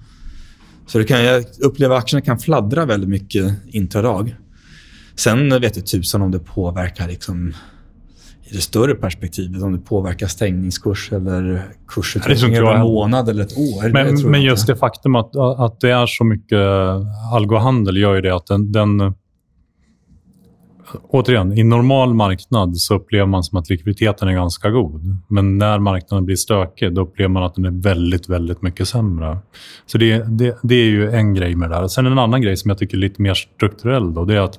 Så 0.86 0.98
det 0.98 1.04
kan, 1.04 1.24
jag 1.24 1.44
upplever 1.60 1.96
att 1.96 2.02
aktierna 2.02 2.24
kan 2.24 2.38
fladdra 2.38 2.86
väldigt 2.86 3.10
mycket 3.10 3.52
intradag. 3.66 4.36
Sen 5.14 5.60
vet 5.60 5.76
jag 5.76 5.86
tusan 5.86 6.22
om 6.22 6.30
det 6.30 6.38
påverkar 6.38 7.08
liksom 7.08 7.54
i 8.50 8.56
det 8.56 8.60
större 8.60 8.94
perspektivet, 8.94 9.62
om 9.62 9.72
det 9.72 9.78
påverkar 9.78 10.26
stängningskurs 10.26 11.12
eller 11.12 11.62
kursutveckling 11.88 12.56
över 12.56 12.74
en 12.74 12.80
månad 12.80 13.28
eller 13.28 13.42
ett 13.42 13.58
år. 13.58 13.92
Men, 13.92 14.30
men 14.30 14.42
just 14.42 14.66
det 14.66 14.76
faktum 14.76 15.14
att, 15.14 15.36
att 15.36 15.80
det 15.80 15.90
är 15.90 16.06
så 16.06 16.24
mycket 16.24 16.58
algohandel 17.34 17.96
gör 17.96 18.14
ju 18.14 18.20
det 18.20 18.34
att 18.34 18.46
den, 18.46 18.72
den 18.72 19.14
Återigen, 21.08 21.58
i 21.58 21.64
normal 21.64 22.14
marknad 22.14 22.76
så 22.76 22.94
upplever 22.94 23.26
man 23.26 23.42
som 23.42 23.58
att 23.58 23.70
likviditeten 23.70 24.28
är 24.28 24.32
ganska 24.32 24.70
god. 24.70 25.16
Men 25.28 25.58
när 25.58 25.78
marknaden 25.78 26.24
blir 26.24 26.36
stökig, 26.36 26.94
då 26.94 27.00
upplever 27.00 27.28
man 27.28 27.42
att 27.42 27.54
den 27.54 27.64
är 27.64 27.82
väldigt, 27.82 28.28
väldigt 28.28 28.62
mycket 28.62 28.88
sämre. 28.88 29.38
Så 29.86 29.98
det, 29.98 30.38
det, 30.38 30.58
det 30.62 30.74
är 30.74 30.86
ju 30.86 31.10
en 31.10 31.34
grej 31.34 31.54
med 31.54 31.70
det 31.70 31.76
där. 31.76 31.88
Sen 31.88 32.06
en 32.06 32.18
annan 32.18 32.42
grej 32.42 32.56
som 32.56 32.68
jag 32.68 32.78
tycker 32.78 32.96
är 32.96 33.00
lite 33.00 33.22
mer 33.22 33.34
strukturell. 33.34 34.14
Då, 34.14 34.24
det 34.24 34.34
är 34.34 34.40
att 34.40 34.58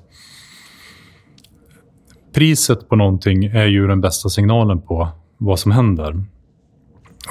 priset 2.34 2.90
på 2.90 2.96
någonting 2.96 3.46
är 3.46 3.66
ju 3.66 3.88
den 3.88 4.02
bästa 4.02 4.30
signalen 4.30 4.82
på 4.82 5.08
vad 5.38 5.60
som 5.60 5.72
händer. 5.72 6.24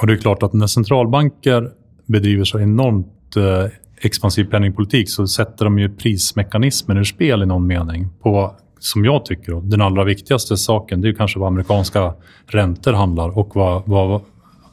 Och 0.01 0.07
Det 0.07 0.13
är 0.13 0.17
klart 0.17 0.43
att 0.43 0.53
när 0.53 0.67
centralbanker 0.67 1.71
bedriver 2.05 2.43
så 2.43 2.59
enormt 2.59 3.35
eh, 3.35 3.71
expansiv 4.01 4.43
penningpolitik 4.43 5.09
så 5.09 5.27
sätter 5.27 5.65
de 5.65 5.79
ju 5.79 5.95
prismekanismen 5.95 6.97
ur 6.97 7.03
spel 7.03 7.43
i 7.43 7.45
någon 7.45 7.67
mening 7.67 8.09
på, 8.21 8.55
som 8.79 9.05
jag 9.05 9.25
tycker, 9.25 9.61
den 9.61 9.81
allra 9.81 10.03
viktigaste 10.03 10.57
saken. 10.57 11.01
Det 11.01 11.09
är 11.09 11.13
kanske 11.13 11.39
vad 11.39 11.47
amerikanska 11.47 12.13
räntor 12.47 12.93
handlar 12.93 13.37
och 13.37 13.55
vad, 13.55 13.83
vad 13.85 14.21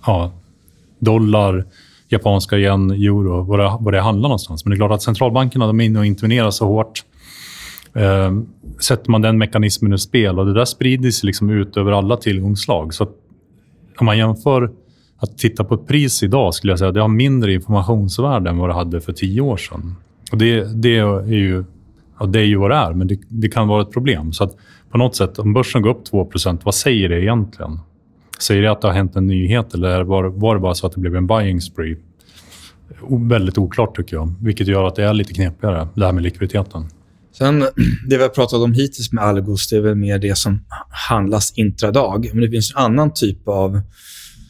ja, 0.07 0.33
dollar, 0.99 1.65
japanska 2.09 2.59
yen, 2.59 2.91
euro, 2.91 3.43
vad 3.43 3.59
det, 3.59 3.77
vad 3.81 3.95
det 3.95 4.01
handlar 4.01 4.29
någonstans. 4.29 4.65
Men 4.65 4.71
det 4.71 4.75
är 4.75 4.79
klart 4.79 4.93
att 4.93 5.03
centralbankerna 5.03 5.67
de 5.67 5.81
är 5.81 5.85
inne 5.85 5.99
och 5.99 6.07
intervenerar 6.07 6.51
så 6.51 6.67
hårt 6.67 7.05
eh, 7.95 8.33
sätter 8.81 9.11
man 9.11 9.23
den 9.23 9.39
mekanismen 9.39 9.93
ur 9.93 9.97
spel 9.97 10.39
och 10.39 10.47
det 10.47 10.55
där 10.55 10.65
sprider 10.65 11.11
sig 11.11 11.27
liksom 11.27 11.51
ut 11.51 11.77
över 11.77 11.93
alla 11.93 12.17
tillgångsslag. 12.17 12.95
Så 12.95 13.09
om 13.99 14.07
man 14.07 14.19
jämför 14.19 14.71
att 15.17 15.39
titta 15.39 15.65
på 15.65 15.75
ett 15.75 15.87
pris 15.87 16.23
idag 16.23 16.55
skulle 16.55 16.73
jag 16.73 16.79
säga 16.79 16.89
att 16.89 16.95
det 16.95 17.01
har 17.01 17.09
mindre 17.09 17.53
informationsvärde 17.53 18.51
än 18.51 18.59
vad 18.59 18.69
det 18.69 18.75
hade 18.75 19.01
för 19.01 19.13
tio 19.13 19.41
år 19.41 19.57
sedan. 19.57 19.97
Och 20.33 20.39
det, 20.39 20.83
det 20.83 20.99
är 20.99 21.33
ju 21.33 21.65
ja, 22.19 22.27
det 22.27 22.41
är 22.41 22.45
ju 22.45 22.57
vad 22.57 22.71
det 22.71 22.77
är, 22.77 22.93
men 22.93 23.07
det, 23.07 23.19
det, 23.29 23.49
kan 23.49 23.69
vara 23.69 23.83
ett 23.83 23.93
problem. 23.93 24.33
Så 24.33 24.45
att 24.45 24.57
på 24.91 24.99
något 24.99 25.17
sätt, 25.17 25.39
om 25.39 25.53
börsen 25.53 25.83
går 25.83 25.91
upp 25.91 26.05
2% 26.13 26.61
vad 26.65 26.75
säger 26.75 27.09
det 27.09 27.23
egentligen? 27.23 27.81
Säger 28.41 28.63
det 28.63 28.71
att 28.71 28.81
det 28.81 28.89
har 28.89 28.95
hänt 28.95 29.17
en 29.17 29.27
nyhet 29.27 29.75
eller 29.75 30.03
var, 30.03 30.25
var 30.25 30.55
det 30.55 30.61
bara 30.61 30.75
så 30.75 30.87
att 30.87 30.93
det 30.93 31.01
blev 31.01 31.17
en 31.17 31.27
buying 31.27 31.61
spree? 31.61 31.97
väldigt 33.11 33.59
oklart 33.59 33.97
tycker 33.97 34.17
jag. 34.17 34.35
Vilket 34.41 34.67
gör 34.67 34.85
att 34.85 34.95
det 34.95 35.05
är 35.05 35.15
lite 35.15 35.33
knepigare, 35.33 35.89
det 35.95 36.05
här 36.05 36.13
med 36.13 36.23
likviditeten. 36.23 36.87
Sen, 37.39 37.61
det 38.09 38.17
vi 38.17 38.23
har 38.23 38.29
pratat 38.29 38.61
om 38.61 38.73
hittills 38.73 39.13
med 39.13 39.25
Algos, 39.25 39.69
det 39.69 39.77
är 39.77 39.81
väl 39.81 39.95
mer 39.95 40.19
det 40.19 40.39
som 40.39 40.65
handlas 41.09 41.53
intradag. 41.57 42.31
Men 42.33 42.43
det 42.43 42.51
finns 42.51 42.73
en 42.75 42.83
annan 42.83 43.15
typ 43.15 43.49
av 43.49 43.81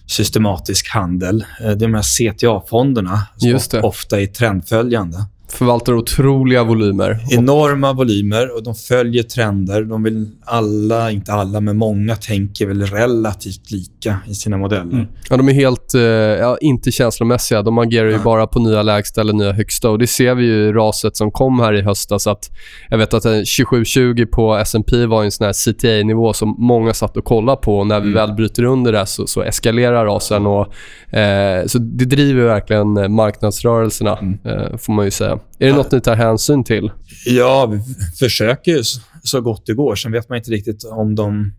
systematisk 0.07 0.89
handel. 0.89 1.45
Eh, 1.61 1.67
det 1.67 1.73
är 1.73 1.77
de 1.77 1.95
här 1.95 2.03
CTA-fonderna 2.03 3.21
som 3.37 3.81
ofta 3.83 4.21
är 4.21 4.27
trendföljande 4.27 5.19
förvaltar 5.53 5.93
otroliga 5.93 6.65
volymer. 6.65 7.19
Enorma 7.31 7.93
volymer 7.93 8.57
och 8.57 8.63
de 8.63 8.75
följer 8.75 9.23
trender. 9.23 9.83
De 9.83 10.03
vill 10.03 10.29
alla, 10.45 11.11
inte 11.11 11.33
alla, 11.33 11.61
men 11.61 11.77
många 11.77 12.17
tänker 12.17 12.67
väl 12.67 12.83
relativt 12.83 13.71
lika 13.71 14.17
i 14.27 14.35
sina 14.35 14.57
modeller. 14.57 14.93
Mm. 14.93 15.07
Ja, 15.31 15.37
de 15.37 15.49
är 15.49 15.53
helt, 15.53 15.95
eh, 15.95 16.03
ja, 16.03 16.59
inte 16.61 16.93
känslomässiga. 16.93 17.63
De 17.63 17.79
agerar 17.79 18.07
ju 18.07 18.13
ja. 18.13 18.23
bara 18.25 18.47
på 18.47 18.61
nya 18.61 18.83
lägsta 18.83 19.21
eller 19.21 19.33
nya 19.33 19.53
högsta. 19.53 19.91
Och 19.91 19.99
Det 19.99 20.07
ser 20.07 20.35
vi 20.35 20.45
ju 20.45 20.69
i 20.69 20.73
raset 20.73 21.17
som 21.17 21.31
kom 21.31 21.61
här 21.61 21.73
i 21.73 21.83
höstas. 21.83 22.27
Att 22.27 22.51
jag 22.89 22.99
vet 22.99 23.15
att 23.15 23.23
2720 23.23 24.27
på 24.33 24.55
S&P 24.55 25.07
var 25.07 25.25
en 25.25 25.31
sån 25.31 25.47
här 25.47 25.53
CTA-nivå 25.53 26.33
som 26.33 26.55
många 26.59 26.95
satt 26.95 27.17
och 27.17 27.25
kollade 27.25 27.61
på. 27.63 27.79
Och 27.79 27.87
när 27.87 28.01
vi 28.01 28.11
mm. 28.11 28.15
väl 28.15 28.37
bryter 28.37 28.65
under 28.65 28.93
det 28.93 29.07
så, 29.07 29.27
så 29.27 29.43
eskalerar 29.43 30.05
rasen. 30.05 30.47
Och, 30.47 30.75
eh, 31.15 31.67
så 31.67 31.79
det 31.79 32.05
driver 32.05 32.45
verkligen 32.45 33.15
marknadsrörelserna, 33.15 34.17
mm. 34.17 34.39
eh, 34.45 34.77
får 34.77 34.93
man 34.93 35.05
ju 35.05 35.11
säga. 35.11 35.38
Är 35.59 35.67
det 35.67 35.73
nåt 35.73 35.93
ni 35.93 36.01
tar 36.01 36.17
hänsyn 36.17 36.65
till? 36.65 36.91
Ja, 37.27 37.67
vi 37.67 37.81
försöker 38.19 38.73
ju 38.73 38.83
så 39.23 39.41
gott 39.41 39.67
det 39.67 39.75
går. 39.75 39.95
Sen 39.95 40.13
vet 40.13 40.29
man 40.29 40.39
inte 40.39 40.51
riktigt 40.51 40.85
om 40.85 41.15
de 41.15 41.53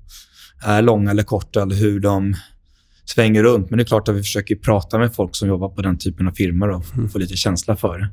är 0.66 0.82
långa 0.82 1.12
eller 1.12 1.24
korta 1.24 1.62
eller 1.62 1.76
hur 1.76 2.00
de 2.00 2.36
svänger 3.06 3.44
runt. 3.44 3.70
Men 3.70 3.78
det 3.78 3.84
är 3.84 3.86
klart 3.86 4.08
att 4.08 4.16
vi 4.16 4.20
försöker 4.20 4.56
prata 4.56 4.98
med 5.00 5.16
folk 5.16 5.36
som 5.36 5.48
jobbar 5.48 5.70
på 5.70 5.82
den 5.82 5.98
typen 5.98 6.28
av 6.28 6.32
firmor 6.32 6.70
och 6.70 6.84
mm. 6.94 7.10
få 7.10 7.18
lite 7.18 7.36
känsla 7.36 7.76
för 7.76 8.00
det. 8.00 8.10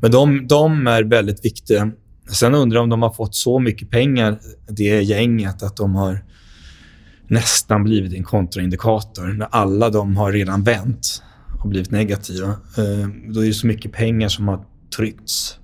Men 0.00 0.10
de, 0.10 0.46
de 0.46 0.86
är 0.86 1.02
väldigt 1.02 1.44
viktiga. 1.44 1.90
Sen 2.30 2.54
undrar 2.54 2.76
jag 2.76 2.82
om 2.82 2.90
de 2.90 3.02
har 3.02 3.12
fått 3.12 3.34
så 3.34 3.58
mycket 3.58 3.90
pengar, 3.90 4.38
det 4.68 5.02
gänget, 5.02 5.62
att 5.62 5.76
de 5.76 5.94
har 5.94 6.24
nästan 7.28 7.84
blivit 7.84 8.14
en 8.14 8.24
kontraindikator. 8.24 9.26
När 9.26 9.48
alla 9.50 9.90
de 9.90 10.16
har 10.16 10.32
redan 10.32 10.62
vänt 10.62 11.22
och 11.62 11.68
blivit 11.68 11.90
negativa. 11.90 12.48
Eh, 12.48 13.08
då 13.28 13.40
är 13.40 13.46
det 13.46 13.52
så 13.52 13.66
mycket 13.66 13.92
pengar 13.92 14.28
som 14.28 14.48
har 14.48 14.64
tryckts 14.96 15.58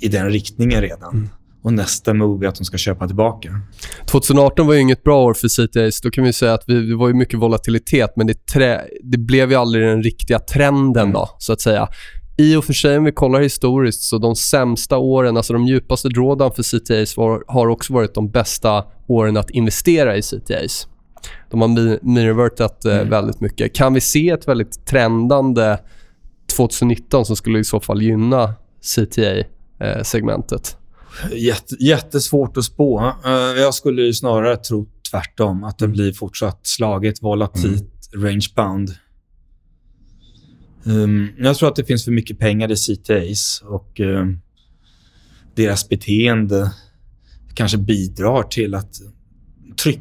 i 0.00 0.08
den 0.08 0.30
riktningen 0.30 0.80
redan. 0.80 1.14
Mm. 1.14 1.28
Och 1.62 1.72
nästa 1.72 2.14
move 2.14 2.46
är 2.46 2.48
att 2.48 2.54
de 2.54 2.64
ska 2.64 2.76
köpa 2.76 3.06
tillbaka. 3.06 3.60
2018 4.06 4.66
var 4.66 4.74
ju 4.74 4.80
inget 4.80 5.02
bra 5.02 5.24
år 5.24 5.34
för 5.34 5.48
CTAs. 5.48 6.00
Då 6.00 6.10
kan 6.10 6.24
vi 6.24 6.32
säga 6.32 6.54
att 6.54 6.64
vi, 6.66 6.86
det 6.86 6.96
var 6.96 7.08
ju 7.08 7.14
mycket 7.14 7.38
volatilitet, 7.38 8.12
men 8.16 8.26
det, 8.26 8.46
trä, 8.46 8.84
det 9.02 9.18
blev 9.18 9.50
ju 9.50 9.56
aldrig 9.56 9.86
den 9.86 10.02
riktiga 10.02 10.38
trenden 10.38 11.02
mm. 11.02 11.12
då, 11.12 11.28
så 11.38 11.52
att 11.52 11.60
säga. 11.60 11.88
I 12.36 12.56
och 12.56 12.64
för 12.64 12.72
sig, 12.72 12.98
om 12.98 13.04
vi 13.04 13.12
kollar 13.12 13.40
historiskt, 13.40 14.02
så 14.02 14.18
de 14.18 14.36
sämsta 14.36 14.98
åren, 14.98 15.36
alltså 15.36 15.52
de 15.52 15.66
djupaste 15.66 16.08
drawdown 16.08 16.52
för 16.52 16.62
CTAs 16.62 17.16
var, 17.16 17.44
har 17.46 17.66
också 17.66 17.92
varit 17.92 18.14
de 18.14 18.30
bästa 18.30 18.84
åren 19.06 19.36
att 19.36 19.50
investera 19.50 20.16
i 20.16 20.22
CTAs. 20.22 20.88
De 21.50 21.60
har 21.60 21.68
mirrorvertat 22.06 22.84
eh, 22.84 22.94
mm. 22.94 23.10
väldigt 23.10 23.40
mycket. 23.40 23.74
Kan 23.74 23.94
vi 23.94 24.00
se 24.00 24.30
ett 24.30 24.48
väldigt 24.48 24.86
trendande 24.86 25.78
2019 26.56 27.26
som 27.26 27.36
skulle 27.36 27.58
i 27.58 27.64
så 27.64 27.80
fall 27.80 28.02
gynna 28.02 28.54
CTA-segmentet? 28.80 30.76
Jätte, 31.32 31.74
jättesvårt 31.80 32.56
att 32.56 32.64
spå. 32.64 33.12
Eh, 33.24 33.32
jag 33.32 33.74
skulle 33.74 34.14
snarare 34.14 34.56
tro 34.56 34.86
tvärtom. 35.10 35.64
Att 35.64 35.78
det 35.78 35.88
blir 35.88 36.12
fortsatt 36.12 36.60
slaget, 36.62 37.22
volatilt, 37.22 38.14
mm. 38.14 38.26
range-bound. 38.26 38.94
Um, 40.84 41.28
jag 41.38 41.56
tror 41.56 41.68
att 41.68 41.76
det 41.76 41.84
finns 41.84 42.04
för 42.04 42.12
mycket 42.12 42.38
pengar 42.38 42.72
i 42.72 42.76
CTAs 42.76 43.62
och 43.66 44.00
um, 44.00 44.40
deras 45.54 45.88
beteende 45.88 46.72
kanske 47.54 47.78
bidrar 47.78 48.42
till 48.42 48.74
att 48.74 49.00
tryck, 49.82 50.00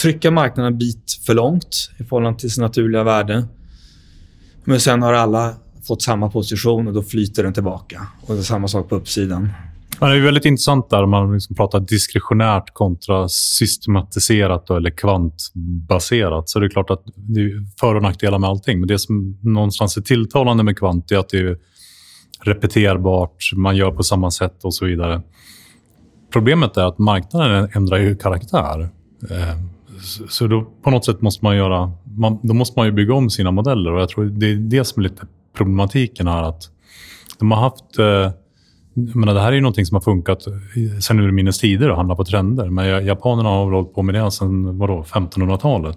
trycka 0.00 0.30
marknaden 0.30 0.72
en 0.72 0.78
bit 0.78 1.20
för 1.26 1.34
långt 1.34 1.90
i 1.98 2.04
förhållande 2.04 2.38
till 2.40 2.50
sin 2.50 2.62
naturliga 2.62 3.04
värde. 3.04 3.44
Men 4.64 4.80
sen 4.80 5.02
har 5.02 5.12
alla 5.12 5.56
fått 5.86 6.02
samma 6.02 6.30
position 6.30 6.88
och 6.88 6.94
då 6.94 7.02
flyter 7.02 7.42
den 7.42 7.52
tillbaka. 7.52 8.06
Och 8.20 8.34
det 8.34 8.40
är 8.40 8.44
samma 8.44 8.68
sak 8.68 8.88
på 8.88 8.96
uppsidan. 8.96 9.48
Ja, 10.00 10.08
det 10.08 10.16
är 10.16 10.20
väldigt 10.20 10.44
intressant 10.44 10.90
där 10.90 11.06
man 11.06 11.34
liksom 11.34 11.56
pratar 11.56 11.80
diskretionärt 11.80 12.74
kontra 12.74 13.28
systematiserat 13.28 14.70
eller 14.70 14.90
kvantbaserat. 14.90 16.48
Så 16.48 16.60
det 16.60 16.66
är 16.66 16.70
klart 16.70 16.90
att 16.90 17.02
det 17.16 17.40
är 17.40 17.78
för 17.80 17.94
och 17.94 18.02
nackdelar 18.02 18.38
med 18.38 18.50
allting. 18.50 18.80
Men 18.80 18.88
det 18.88 18.98
som 18.98 19.38
någonstans 19.42 19.96
är 19.96 20.00
tilltalande 20.00 20.62
med 20.62 20.78
kvant 20.78 21.10
är 21.10 21.18
att 21.18 21.28
det 21.28 21.38
är 21.38 21.58
repeterbart, 22.44 23.52
man 23.56 23.76
gör 23.76 23.90
på 23.90 24.02
samma 24.02 24.30
sätt 24.30 24.64
och 24.64 24.74
så 24.74 24.84
vidare. 24.86 25.22
Problemet 26.32 26.76
är 26.76 26.84
att 26.84 26.98
marknaden 26.98 27.68
ändrar 27.72 27.98
ju 27.98 28.16
karaktär. 28.16 28.88
Eh, 29.30 29.56
så 30.28 30.46
då 30.46 30.64
på 30.82 30.90
något 30.90 31.04
sätt 31.04 31.20
måste 31.20 31.44
man 31.44 31.56
göra... 31.56 31.92
Man, 32.04 32.38
då 32.42 32.54
måste 32.54 32.78
man 32.78 32.86
ju 32.86 32.92
bygga 32.92 33.14
om 33.14 33.30
sina 33.30 33.50
modeller 33.50 33.92
och 33.92 34.00
jag 34.00 34.08
tror 34.08 34.24
det 34.24 34.46
är 34.46 34.56
det 34.56 34.84
som 34.84 35.04
är 35.04 35.08
lite 35.08 35.26
problematiken 35.52 36.28
är 36.28 36.42
att 36.42 36.62
de 37.38 37.50
har 37.50 37.60
haft... 37.60 37.98
Eh, 37.98 38.30
jag 38.94 39.16
menar, 39.16 39.34
det 39.34 39.40
här 39.40 39.48
är 39.48 39.52
ju 39.52 39.60
någonting 39.60 39.86
som 39.86 39.94
har 39.94 40.00
funkat 40.00 40.42
sen 41.00 41.20
urminnes 41.20 41.58
tider 41.58 41.88
att 41.88 41.96
handla 41.96 42.16
på 42.16 42.24
trender. 42.24 42.70
Men 42.70 43.06
japanerna 43.06 43.48
har 43.48 43.70
hållit 43.70 43.94
på 43.94 44.02
med 44.02 44.14
det 44.14 44.30
sedan 44.30 44.82
1500-talet. 44.82 45.96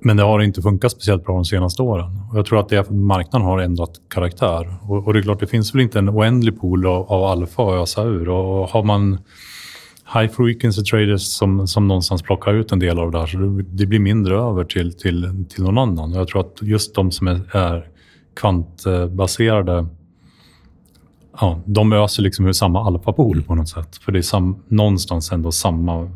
Men 0.00 0.16
det 0.16 0.22
har 0.22 0.40
inte 0.40 0.62
funkat 0.62 0.92
speciellt 0.92 1.24
bra 1.24 1.34
de 1.34 1.44
senaste 1.44 1.82
åren. 1.82 2.20
Och 2.30 2.38
jag 2.38 2.46
tror 2.46 2.60
att 2.60 2.68
det 2.68 2.90
marknaden 2.90 3.46
har 3.46 3.58
ändrat 3.58 3.90
karaktär. 4.08 4.76
Och, 4.82 5.06
och, 5.06 5.12
det 5.12 5.20
är 5.20 5.22
klart, 5.22 5.40
det 5.40 5.46
finns 5.46 5.74
väl 5.74 5.82
inte 5.82 5.98
en 5.98 6.10
oändlig 6.10 6.60
pool 6.60 6.86
av, 6.86 7.12
av 7.12 7.24
alfa 7.24 7.62
att 7.62 7.82
ösa 7.82 8.02
ur. 8.02 8.28
Och 8.28 8.68
har 8.68 8.82
man 8.82 9.18
high 10.14 10.28
frequency 10.28 10.82
traders 10.82 11.22
som, 11.22 11.66
som 11.66 11.88
någonstans 11.88 12.22
plockar 12.22 12.54
ut 12.54 12.72
en 12.72 12.78
del 12.78 12.98
av 12.98 13.10
det 13.10 13.18
här. 13.18 13.26
Så 13.26 13.38
det, 13.38 13.62
det 13.62 13.86
blir 13.86 13.98
mindre 13.98 14.38
över 14.38 14.64
till, 14.64 14.92
till, 14.92 15.44
till 15.48 15.64
någon 15.64 15.78
annan. 15.78 16.12
Jag 16.12 16.28
tror 16.28 16.40
att 16.40 16.58
just 16.62 16.94
de 16.94 17.10
som 17.10 17.28
är, 17.28 17.56
är 17.56 17.88
kvantbaserade 18.34 19.86
ja, 21.40 21.60
de 21.64 21.92
öser 21.92 22.22
liksom 22.22 22.46
ur 22.46 22.52
samma 22.52 22.86
alfapool 22.86 23.42
på 23.42 23.54
något 23.54 23.68
sätt. 23.68 23.96
För 23.96 24.12
det 24.12 24.18
är 24.18 24.22
sam, 24.22 24.56
någonstans 24.68 25.32
ändå 25.32 25.52
samma, 25.52 26.10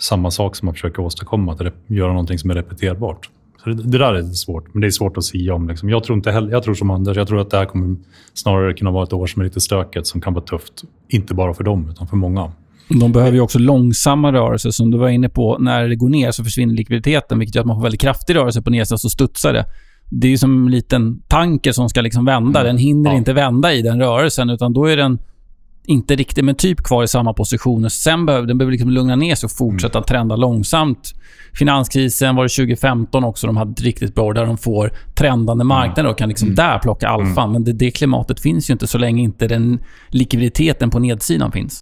samma 0.00 0.30
sak 0.30 0.56
som 0.56 0.66
man 0.66 0.74
försöker 0.74 1.02
åstadkomma. 1.02 1.52
Att 1.52 1.74
göra 1.86 2.08
någonting 2.08 2.38
som 2.38 2.50
är 2.50 2.54
repeterbart. 2.54 3.30
Så 3.62 3.70
det, 3.70 3.82
det, 3.82 3.98
där 3.98 4.14
är 4.14 4.22
svårt, 4.22 4.74
men 4.74 4.80
det 4.80 4.86
är 4.86 4.90
svårt 4.90 5.16
att 5.16 5.24
säga 5.24 5.54
om. 5.54 5.68
Liksom. 5.68 5.90
Jag, 5.90 6.04
tror 6.04 6.16
inte 6.16 6.30
heller, 6.32 6.50
jag 6.52 6.62
tror 6.62 6.74
som 6.74 6.90
Anders, 6.90 7.16
jag 7.16 7.28
tror 7.28 7.40
att 7.40 7.50
det 7.50 7.56
här 7.56 7.64
kommer 7.64 7.96
snarare 8.34 8.74
kunna 8.74 8.90
vara 8.90 9.04
ett 9.04 9.12
år 9.12 9.26
som 9.26 9.40
är 9.40 9.44
lite 9.44 9.60
stökigt, 9.60 10.06
som 10.06 10.20
kan 10.20 10.34
vara 10.34 10.44
tufft. 10.44 10.84
Inte 11.08 11.34
bara 11.34 11.54
för 11.54 11.64
dem, 11.64 11.88
utan 11.90 12.06
för 12.06 12.16
många. 12.16 12.52
De 12.88 13.12
behöver 13.12 13.32
ju 13.32 13.40
också 13.40 13.58
långsamma 13.58 14.32
rörelser. 14.32 14.70
Som 14.70 14.90
du 14.90 14.98
var 14.98 15.08
inne 15.08 15.28
på, 15.28 15.58
när 15.58 15.88
det 15.88 15.96
går 15.96 16.08
ner 16.08 16.30
så 16.30 16.44
försvinner 16.44 16.74
likviditeten, 16.74 17.38
vilket 17.38 17.54
gör 17.54 17.62
att 17.62 17.66
man 17.66 17.76
får 17.76 17.82
väldigt 17.82 18.00
kraftig 18.00 18.34
rörelse 18.34 18.62
på 18.62 18.70
nedsidan, 18.70 18.98
så 18.98 19.10
studsar 19.10 19.52
det. 19.52 19.64
Det 20.10 20.32
är 20.32 20.36
som 20.36 20.66
en 20.66 20.70
liten 20.70 21.22
tanker 21.28 21.72
som 21.72 21.88
ska 21.88 22.00
liksom 22.00 22.24
vända. 22.24 22.62
Den 22.62 22.78
hinner 22.78 23.10
ja. 23.10 23.16
inte 23.16 23.32
vända 23.32 23.72
i 23.72 23.82
den 23.82 24.00
rörelsen, 24.00 24.50
utan 24.50 24.72
då 24.72 24.84
är 24.84 24.96
den 24.96 25.18
inte 25.86 26.16
riktigt, 26.16 26.44
men 26.44 26.54
typ 26.54 26.82
kvar 26.82 27.04
i 27.04 27.08
samma 27.08 27.32
position. 27.32 27.90
Sen 27.90 28.26
behöver 28.26 28.46
den 28.46 28.58
behöver 28.58 28.72
liksom 28.72 28.90
lugna 28.90 29.16
ner 29.16 29.34
sig 29.34 29.46
och 29.46 29.52
fortsätta 29.52 29.98
mm. 29.98 30.06
trenda 30.06 30.36
långsamt. 30.36 31.14
Finanskrisen 31.54 32.36
var 32.36 32.42
det 32.42 32.48
2015 32.48 33.24
också. 33.24 33.46
De 33.46 33.56
hade 33.56 33.70
ett 33.70 33.82
riktigt 33.82 34.14
bra 34.14 34.32
där 34.32 34.46
de 34.46 34.58
får 34.58 34.92
trendande 35.14 35.64
marknader 35.64 36.10
och 36.10 36.18
kan 36.18 36.28
liksom 36.28 36.48
mm. 36.48 36.56
där 36.56 36.78
plocka 36.78 37.08
alfa. 37.08 37.40
Mm. 37.40 37.52
Men 37.52 37.64
det, 37.64 37.72
det 37.72 37.90
klimatet 37.90 38.40
finns 38.40 38.70
ju 38.70 38.72
inte 38.72 38.86
så 38.86 38.98
länge 38.98 39.22
inte 39.22 39.48
den 39.48 39.78
likviditeten 40.08 40.90
på 40.90 40.98
nedsidan 40.98 41.52
finns. 41.52 41.80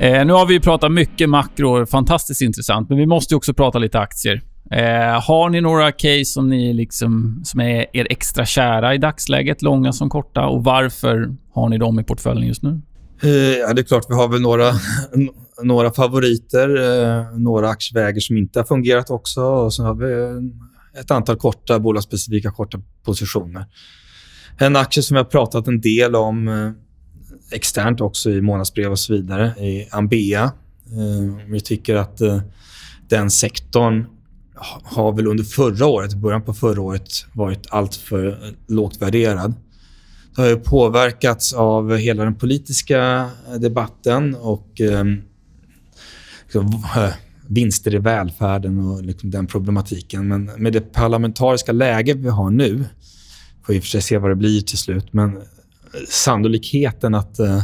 Eh, 0.00 0.24
nu 0.24 0.32
har 0.32 0.46
vi 0.46 0.60
pratat 0.60 0.92
mycket 0.92 1.28
makro, 1.28 1.86
fantastiskt 1.86 2.40
intressant, 2.40 2.88
men 2.88 2.98
vi 2.98 3.06
måste 3.06 3.36
också 3.36 3.54
prata 3.54 3.78
lite 3.78 3.98
aktier. 3.98 4.42
Eh, 4.70 5.22
har 5.22 5.48
ni 5.48 5.60
några 5.60 5.92
case 5.92 6.24
som, 6.24 6.48
ni 6.48 6.72
liksom, 6.72 7.40
som 7.44 7.60
är 7.60 7.86
er 7.92 8.06
extra 8.10 8.46
kära 8.46 8.94
i 8.94 8.98
dagsläget, 8.98 9.62
långa 9.62 9.92
som 9.92 10.10
korta? 10.10 10.46
Och 10.46 10.64
varför 10.64 11.34
har 11.54 11.68
ni 11.68 11.78
dem 11.78 12.00
i 12.00 12.04
portföljen 12.04 12.48
just 12.48 12.62
nu? 12.62 12.80
Eh, 13.22 13.30
ja, 13.58 13.72
det 13.72 13.80
är 13.80 13.84
klart 13.84 14.06
vi 14.08 14.14
har 14.14 14.28
väl 14.28 14.40
några, 14.40 14.72
några 15.62 15.90
favoriter. 15.92 16.68
Eh, 16.76 17.38
några 17.38 17.68
aktievägar 17.68 18.20
som 18.20 18.36
inte 18.36 18.58
har 18.58 18.64
fungerat 18.64 19.10
också. 19.10 19.40
Och 19.40 19.74
sen 19.74 19.84
har 19.84 19.94
vi 19.94 20.12
eh, 20.12 21.00
ett 21.00 21.10
antal 21.10 21.36
korta, 21.36 21.78
bolagsspecifika 21.78 22.50
korta 22.50 22.80
positioner. 23.04 23.66
En 24.58 24.76
aktie 24.76 25.02
som 25.02 25.14
vi 25.14 25.18
har 25.18 25.24
pratat 25.24 25.66
en 25.66 25.80
del 25.80 26.16
om 26.16 26.48
eh, 26.48 26.70
externt 27.50 28.00
också 28.00 28.30
i 28.30 28.40
månadsbrev 28.40 28.90
och 28.90 28.98
så 28.98 29.12
vidare 29.12 29.46
i 29.46 29.88
Ambea. 29.90 30.44
Eh, 30.44 31.46
vi 31.46 31.60
tycker 31.60 31.96
att 31.96 32.20
eh, 32.20 32.40
den 33.08 33.30
sektorn 33.30 34.06
har 34.82 35.12
väl 35.12 35.26
under 35.26 35.44
förra 35.44 35.86
året, 35.86 36.14
början 36.14 36.42
på 36.42 36.54
förra 36.54 36.80
året, 36.80 37.08
varit 37.32 37.66
alltför 37.70 38.38
lågt 38.68 39.02
värderad. 39.02 39.54
Det 40.36 40.42
har 40.42 40.48
ju 40.48 40.56
påverkats 40.56 41.52
av 41.52 41.96
hela 41.96 42.24
den 42.24 42.34
politiska 42.34 43.30
debatten 43.58 44.34
och 44.34 44.80
ehm, 44.80 45.22
liksom, 46.44 46.66
eh, 46.66 46.72
liksom, 46.72 47.12
vinster 47.46 47.94
i 47.94 47.98
välfärden 47.98 48.78
och 48.78 49.02
liksom 49.02 49.30
den 49.30 49.46
problematiken. 49.46 50.28
Men 50.28 50.44
med 50.44 50.72
det 50.72 50.80
parlamentariska 50.80 51.72
läge 51.72 52.14
vi 52.14 52.28
har 52.28 52.50
nu, 52.50 52.84
får 53.62 53.72
vi 53.72 53.76
i 53.76 53.78
och 53.78 53.82
för 53.82 53.88
sig 53.88 54.02
se 54.02 54.18
vad 54.18 54.30
det 54.30 54.36
blir 54.36 54.60
till 54.60 54.78
slut, 54.78 55.12
men 55.12 55.38
sannolikheten 56.08 57.14
att 57.14 57.38
eh, 57.38 57.62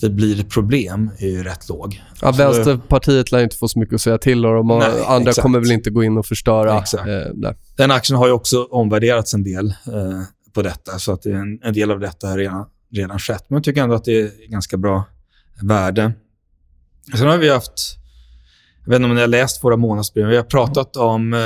det 0.00 0.10
blir 0.10 0.44
problem 0.44 1.10
är 1.18 1.28
ju 1.28 1.42
rätt 1.42 1.68
låg. 1.68 2.02
Ja, 2.20 2.32
Vänsterpartiet 2.32 3.32
lär 3.32 3.42
inte 3.42 3.56
få 3.56 3.68
så 3.68 3.78
mycket 3.78 3.94
att 3.94 4.00
säga 4.00 4.18
till 4.18 4.46
om 4.46 4.66
Nej, 4.66 5.04
andra 5.06 5.30
exakt. 5.30 5.42
kommer 5.42 5.60
väl 5.60 5.72
inte 5.72 5.90
gå 5.90 6.04
in 6.04 6.18
och 6.18 6.26
förstöra. 6.26 6.76
Eh, 6.76 7.52
Den 7.76 7.90
aktien 7.90 8.18
har 8.18 8.26
ju 8.26 8.32
också 8.32 8.64
omvärderats 8.70 9.34
en 9.34 9.44
del 9.44 9.66
eh, 9.68 10.22
på 10.52 10.62
detta, 10.62 10.98
så 10.98 11.12
att 11.12 11.26
en, 11.26 11.62
en, 11.62 11.74
del 11.74 11.90
av 11.90 12.00
detta 12.00 12.26
har 12.26 12.38
redan, 12.38 12.66
redan 12.92 13.18
skett. 13.18 13.44
Men 13.48 13.56
jag 13.56 13.64
tycker 13.64 13.82
ändå 13.82 13.94
att 13.94 14.04
det 14.04 14.20
är 14.20 14.50
ganska 14.50 14.76
bra 14.76 15.04
värde. 15.62 16.12
Sen 17.16 17.26
har 17.26 17.38
vi 17.38 17.48
haft, 17.48 17.96
jag 18.84 18.90
vet 18.90 18.96
inte 18.96 19.08
om 19.08 19.14
ni 19.14 19.20
har 19.20 19.28
läst 19.28 19.64
våra 19.64 19.76
månadsbrev, 19.76 20.26
vi 20.26 20.36
har 20.36 20.44
pratat 20.44 20.96
om 20.96 21.34
eh, 21.34 21.40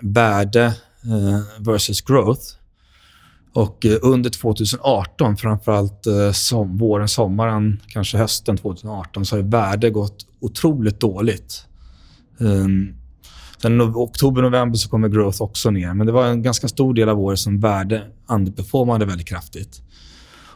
värde 0.00 0.64
eh, 1.04 1.40
versus 1.58 2.02
growth. 2.02 2.42
Och 3.54 3.86
eh, 3.86 3.98
under 4.02 4.30
2018, 4.30 5.36
framförallt 5.36 6.06
eh, 6.06 6.32
som, 6.32 6.78
våren, 6.78 7.08
sommaren, 7.08 7.80
kanske 7.86 8.18
hösten 8.18 8.56
2018, 8.56 9.26
så 9.26 9.36
har 9.36 9.42
värde 9.42 9.90
gått 9.90 10.26
otroligt 10.40 11.00
dåligt. 11.00 11.66
Um, 12.38 12.94
sen 13.62 13.80
oktober, 13.80 14.42
november 14.42 14.76
så 14.76 14.88
kommer 14.88 15.08
growth 15.08 15.42
också 15.42 15.70
ner. 15.70 15.94
Men 15.94 16.06
det 16.06 16.12
var 16.12 16.26
en 16.26 16.42
ganska 16.42 16.68
stor 16.68 16.94
del 16.94 17.08
av 17.08 17.20
året 17.20 17.38
som 17.38 17.60
värde 17.60 18.02
underperformade 18.28 19.06
väldigt 19.06 19.28
kraftigt. 19.28 19.82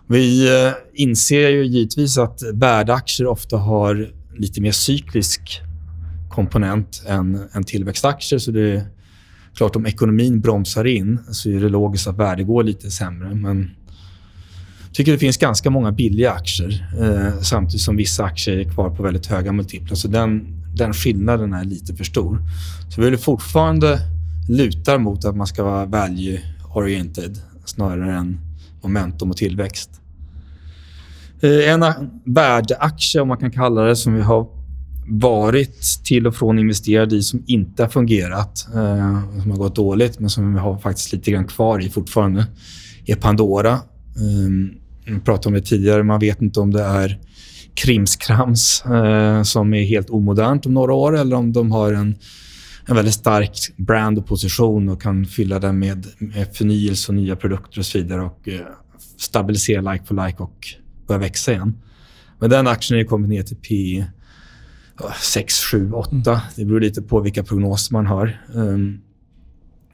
Vi 0.06 0.48
eh, 0.48 0.72
inser 0.94 1.48
ju 1.48 1.66
givetvis 1.66 2.18
att 2.18 2.42
värdeaktier 2.54 3.26
ofta 3.26 3.56
har 3.56 4.12
lite 4.36 4.60
mer 4.60 4.72
cyklisk 4.72 5.60
komponent 6.30 7.02
än, 7.06 7.48
än 7.52 7.64
tillväxtaktier. 7.64 8.38
Så 8.38 8.50
det 8.50 8.86
klart, 9.58 9.76
om 9.76 9.86
ekonomin 9.86 10.40
bromsar 10.40 10.84
in 10.84 11.18
så 11.30 11.50
är 11.50 11.60
det 11.60 11.68
logiskt 11.68 12.06
att 12.06 12.18
värde 12.18 12.42
går 12.42 12.62
lite 12.62 12.90
sämre. 12.90 13.34
Men 13.34 13.70
jag 14.86 14.94
tycker 14.94 15.12
det 15.12 15.18
finns 15.18 15.36
ganska 15.36 15.70
många 15.70 15.92
billiga 15.92 16.32
aktier 16.32 16.88
eh, 17.00 17.40
samtidigt 17.40 17.80
som 17.80 17.96
vissa 17.96 18.24
aktier 18.24 18.56
är 18.56 18.64
kvar 18.64 18.90
på 18.90 19.02
väldigt 19.02 19.26
höga 19.26 19.52
multiplar. 19.52 19.96
Så 19.96 20.08
den, 20.08 20.46
den 20.74 20.92
skillnaden 20.92 21.52
är 21.52 21.64
lite 21.64 21.94
för 21.94 22.04
stor. 22.04 22.38
Så 22.90 23.00
vi 23.00 23.10
vill 23.10 23.18
fortfarande 23.18 23.98
lutar 24.48 24.98
mot 24.98 25.24
att 25.24 25.36
man 25.36 25.46
ska 25.46 25.64
vara 25.64 25.86
value-oriented 25.86 27.38
snarare 27.64 28.16
än 28.16 28.38
momentum 28.82 29.30
och 29.30 29.36
tillväxt. 29.36 29.90
Eh, 31.40 31.72
en 31.72 31.84
värdeaktie, 32.24 33.20
om 33.20 33.28
man 33.28 33.38
kan 33.38 33.50
kalla 33.50 33.82
det, 33.82 33.96
som 33.96 34.14
vi 34.14 34.22
har 34.22 34.57
varit 35.08 36.04
till 36.04 36.26
och 36.26 36.36
från 36.36 36.58
investerade 36.58 37.16
i 37.16 37.22
som 37.22 37.42
inte 37.46 37.82
har 37.82 37.90
fungerat, 37.90 38.66
eh, 38.74 39.40
som 39.42 39.50
har 39.50 39.58
gått 39.58 39.76
dåligt, 39.76 40.18
men 40.18 40.30
som 40.30 40.54
vi 40.54 40.60
har 40.60 40.78
faktiskt 40.78 41.12
lite 41.12 41.30
grann 41.30 41.44
kvar 41.44 41.80
i 41.84 41.90
fortfarande, 41.90 42.46
är 43.06 43.16
Pandora. 43.16 43.72
Eh, 43.72 44.74
vi 45.04 45.20
pratade 45.20 45.48
om 45.48 45.54
det 45.54 45.66
tidigare. 45.66 46.02
Man 46.02 46.20
vet 46.20 46.42
inte 46.42 46.60
om 46.60 46.70
det 46.70 46.82
är 46.82 47.20
krimskrams 47.74 48.84
eh, 48.84 49.42
som 49.42 49.74
är 49.74 49.82
helt 49.82 50.10
omodernt 50.10 50.66
om 50.66 50.74
några 50.74 50.94
år 50.94 51.16
eller 51.16 51.36
om 51.36 51.52
de 51.52 51.72
har 51.72 51.92
en, 51.92 52.14
en 52.86 52.96
väldigt 52.96 53.14
stark 53.14 53.58
brand 53.76 54.18
och 54.18 54.26
position 54.26 54.88
och 54.88 55.02
kan 55.02 55.26
fylla 55.26 55.58
den 55.58 55.78
med, 55.78 56.06
med 56.18 56.56
förnyelse 56.56 57.12
och 57.12 57.16
nya 57.16 57.36
produkter 57.36 57.78
och 57.78 57.86
så 57.86 57.98
vidare 57.98 58.22
och 58.22 58.48
eh, 58.48 58.60
stabilisera 59.16 59.92
like 59.92 60.04
for 60.04 60.26
like 60.26 60.42
och 60.42 60.66
börja 61.06 61.18
växa 61.18 61.52
igen. 61.52 61.78
Men 62.38 62.50
den 62.50 62.66
aktien 62.66 63.00
har 63.00 63.04
kommit 63.04 63.30
ner 63.30 63.42
till 63.42 63.56
P 63.56 64.04
6, 65.20 65.54
7, 65.64 65.92
8. 65.92 66.42
Det 66.56 66.64
beror 66.64 66.80
lite 66.80 67.02
på 67.02 67.20
vilka 67.20 67.42
prognoser 67.42 67.92
man 67.92 68.06
har. 68.06 68.40
Um, 68.54 69.00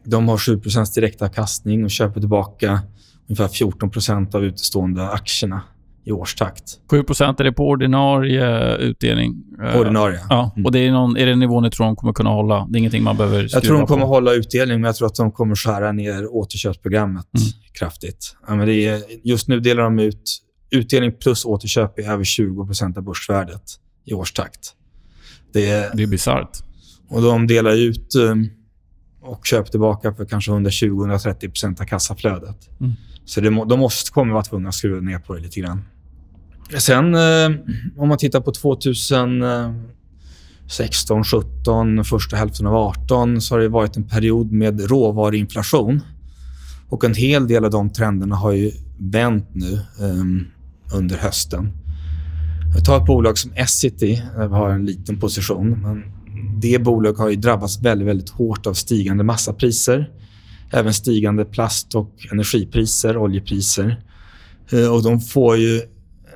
de 0.05 0.28
har 0.28 0.37
7% 0.37 0.94
direktavkastning 0.94 1.85
och 1.85 1.90
köper 1.90 2.20
tillbaka 2.20 2.81
ungefär 3.28 3.48
14% 3.48 4.35
av 4.35 4.44
utestående 4.44 5.11
aktierna 5.11 5.62
i 6.05 6.12
årstakt. 6.12 6.62
7% 6.90 7.40
är 7.40 7.44
det 7.44 7.52
på 7.52 7.68
ordinarie 7.68 8.76
utdelning? 8.76 9.44
På 9.72 9.78
ordinarie. 9.78 10.20
Ja. 10.31 10.52
Mm. 10.57 10.66
Och 10.66 10.72
det 10.72 10.78
är, 10.78 10.92
någon, 10.92 11.16
är 11.16 11.26
det 11.26 11.37
nivån 11.37 11.62
ni 11.62 11.70
tror 11.70 11.87
de 11.87 11.96
kommer 11.96 12.12
kunna 12.12 12.31
hålla? 12.31 12.66
Det 12.70 12.76
är 12.76 12.78
ingenting 12.78 13.02
man 13.02 13.16
behöver 13.16 13.48
Jag 13.52 13.62
tror 13.62 13.78
de 13.78 13.87
kommer 13.87 14.02
på. 14.02 14.09
hålla 14.09 14.33
utdelning, 14.33 14.81
men 14.81 14.88
jag 14.88 14.96
tror 14.96 15.07
att 15.07 15.14
de 15.14 15.33
kommer 15.33 15.55
skära 15.55 15.92
ner 15.92 16.35
återköpsprogrammet 16.35 17.26
mm. 17.35 17.48
kraftigt. 17.78 18.37
Ja, 18.46 18.55
men 18.55 18.66
det 18.66 18.87
är, 18.87 19.02
just 19.22 19.48
nu 19.48 19.61
delar 19.61 19.83
de 19.83 19.98
ut 19.98 20.40
utdelning 20.70 21.12
plus 21.12 21.44
återköp 21.44 21.98
är 21.98 22.11
över 22.11 22.24
20% 22.24 22.98
av 22.98 23.05
börsvärdet 23.05 23.62
i 24.05 24.14
årstakt. 24.14 24.72
Det 25.54 25.70
är, 25.70 25.96
det 25.96 26.02
är 26.02 26.06
bisarrt. 26.06 26.58
Och 27.08 27.22
de 27.22 27.46
delar 27.46 27.72
ut 27.72 28.14
um, 28.14 28.50
och 29.20 29.46
köper 29.46 29.70
tillbaka 29.70 30.14
för 30.14 30.24
kanske 30.24 30.50
120-130% 30.50 31.80
av 31.80 31.84
kassaflödet. 31.84 32.70
Mm. 32.80 32.92
Så 33.24 33.40
det, 33.40 33.50
de 33.50 33.80
måste 33.80 34.10
kommer 34.10 34.32
vara 34.32 34.42
tvungna 34.42 34.68
att 34.68 34.74
skruva 34.74 35.00
ner 35.00 35.18
på 35.18 35.34
det 35.34 35.40
lite 35.40 35.60
grann. 35.60 35.82
Sen 36.78 37.14
eh, 37.14 37.50
om 37.96 38.08
man 38.08 38.18
tittar 38.18 38.40
på 38.40 38.52
2016, 38.52 41.24
17, 41.24 42.04
första 42.04 42.36
hälften 42.36 42.66
av 42.66 42.74
18 42.74 43.40
så 43.40 43.54
har 43.54 43.60
det 43.60 43.68
varit 43.68 43.96
en 43.96 44.08
period 44.08 44.52
med 44.52 44.90
råvaruinflation. 44.90 46.00
Och 46.88 47.04
en 47.04 47.14
hel 47.14 47.48
del 47.48 47.64
av 47.64 47.70
de 47.70 47.90
trenderna 47.90 48.36
har 48.36 48.52
ju 48.52 48.72
vänt 48.98 49.48
nu 49.52 49.80
um, 50.00 50.46
under 50.94 51.16
hösten. 51.16 51.72
Ta 52.82 52.96
ett 52.96 53.06
bolag 53.06 53.38
som 53.38 53.52
Essity. 53.52 54.22
där 54.37 54.48
vi 54.48 54.54
har 54.54 54.70
en 54.70 54.87
liten 54.87 55.20
position. 55.20 55.70
Men 55.82 56.02
det 56.60 56.78
bolaget 56.78 57.18
har 57.18 57.30
ju 57.30 57.37
drabbats 57.37 57.82
väldigt, 57.82 58.08
väldigt 58.08 58.30
hårt 58.30 58.66
av 58.66 58.74
stigande 58.74 59.24
massapriser. 59.24 60.10
Även 60.70 60.94
stigande 60.94 61.44
plast 61.44 61.94
och 61.94 62.10
energipriser, 62.32 63.16
oljepriser. 63.16 64.02
Eh, 64.72 64.94
och 64.94 65.02
de 65.02 65.20
får 65.20 65.56
ju 65.56 65.80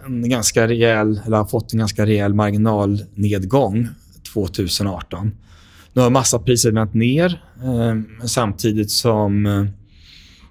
en 0.06 0.28
ganska 0.28 0.68
rejäl, 0.68 1.20
eller 1.26 1.36
har 1.36 1.44
fått 1.44 1.72
en 1.72 1.78
ganska 1.78 2.06
rejäl 2.06 2.34
marginalnedgång 2.34 3.88
2018. 4.32 5.30
Nu 5.92 6.02
har 6.02 6.10
massapriser 6.10 6.72
vänt 6.72 6.94
ner 6.94 7.42
eh, 7.62 8.26
samtidigt 8.26 8.90
som 8.90 9.46
eh, 9.46 9.64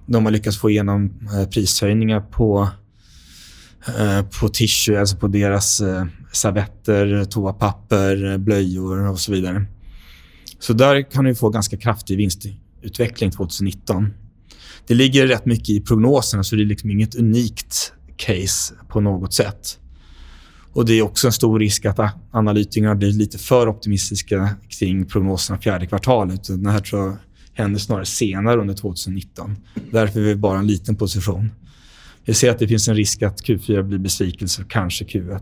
de 0.05 0.25
har 0.25 0.31
lyckats 0.31 0.57
få 0.57 0.69
igenom 0.69 1.13
eh, 1.33 1.49
prishöjningar 1.49 2.21
på 2.21 2.69
Eh, 3.85 4.21
på 4.39 4.49
tissue, 4.49 4.99
alltså 4.99 5.17
på 5.17 5.27
deras 5.27 5.81
eh, 5.81 6.05
servetter, 6.33 7.25
toapapper, 7.25 8.37
blöjor 8.37 9.09
och 9.09 9.19
så 9.19 9.31
vidare. 9.31 9.65
Så 10.59 10.73
där 10.73 11.11
kan 11.11 11.25
du 11.25 11.35
få 11.35 11.49
ganska 11.49 11.77
kraftig 11.77 12.17
vinstutveckling 12.17 13.31
2019. 13.31 14.13
Det 14.87 14.93
ligger 14.93 15.27
rätt 15.27 15.45
mycket 15.45 15.69
i 15.69 15.81
prognoserna, 15.81 16.43
så 16.43 16.55
det 16.55 16.61
är 16.61 16.65
liksom 16.65 16.91
inget 16.91 17.15
unikt 17.15 17.93
case 18.17 18.73
på 18.87 19.01
något 19.01 19.33
sätt. 19.33 19.79
Och 20.73 20.85
Det 20.85 20.93
är 20.93 21.01
också 21.01 21.27
en 21.27 21.33
stor 21.33 21.59
risk 21.59 21.85
att 21.85 21.99
analytikerna 22.31 22.95
blir 22.95 23.11
lite 23.11 23.37
för 23.37 23.67
optimistiska 23.67 24.49
kring 24.69 25.05
prognoserna 25.05 25.59
fjärde 25.59 25.87
kvartalet. 25.87 26.63
Det 26.63 26.71
här 26.71 26.79
tror 26.79 27.05
jag 27.05 27.17
händer 27.53 27.79
snarare 27.79 28.05
senare 28.05 28.61
under 28.61 28.73
2019. 28.73 29.55
Därför 29.91 30.19
är 30.19 30.23
vi 30.23 30.35
bara 30.35 30.59
en 30.59 30.67
liten 30.67 30.95
position. 30.95 31.51
Vi 32.27 32.33
ser 32.33 32.51
att 32.51 32.59
det 32.59 32.67
finns 32.67 32.87
en 32.87 32.95
risk 32.95 33.21
att 33.21 33.41
Q4 33.41 33.81
blir 33.81 33.97
besvikelse, 33.97 34.63
kanske 34.69 35.05
Q1. 35.05 35.41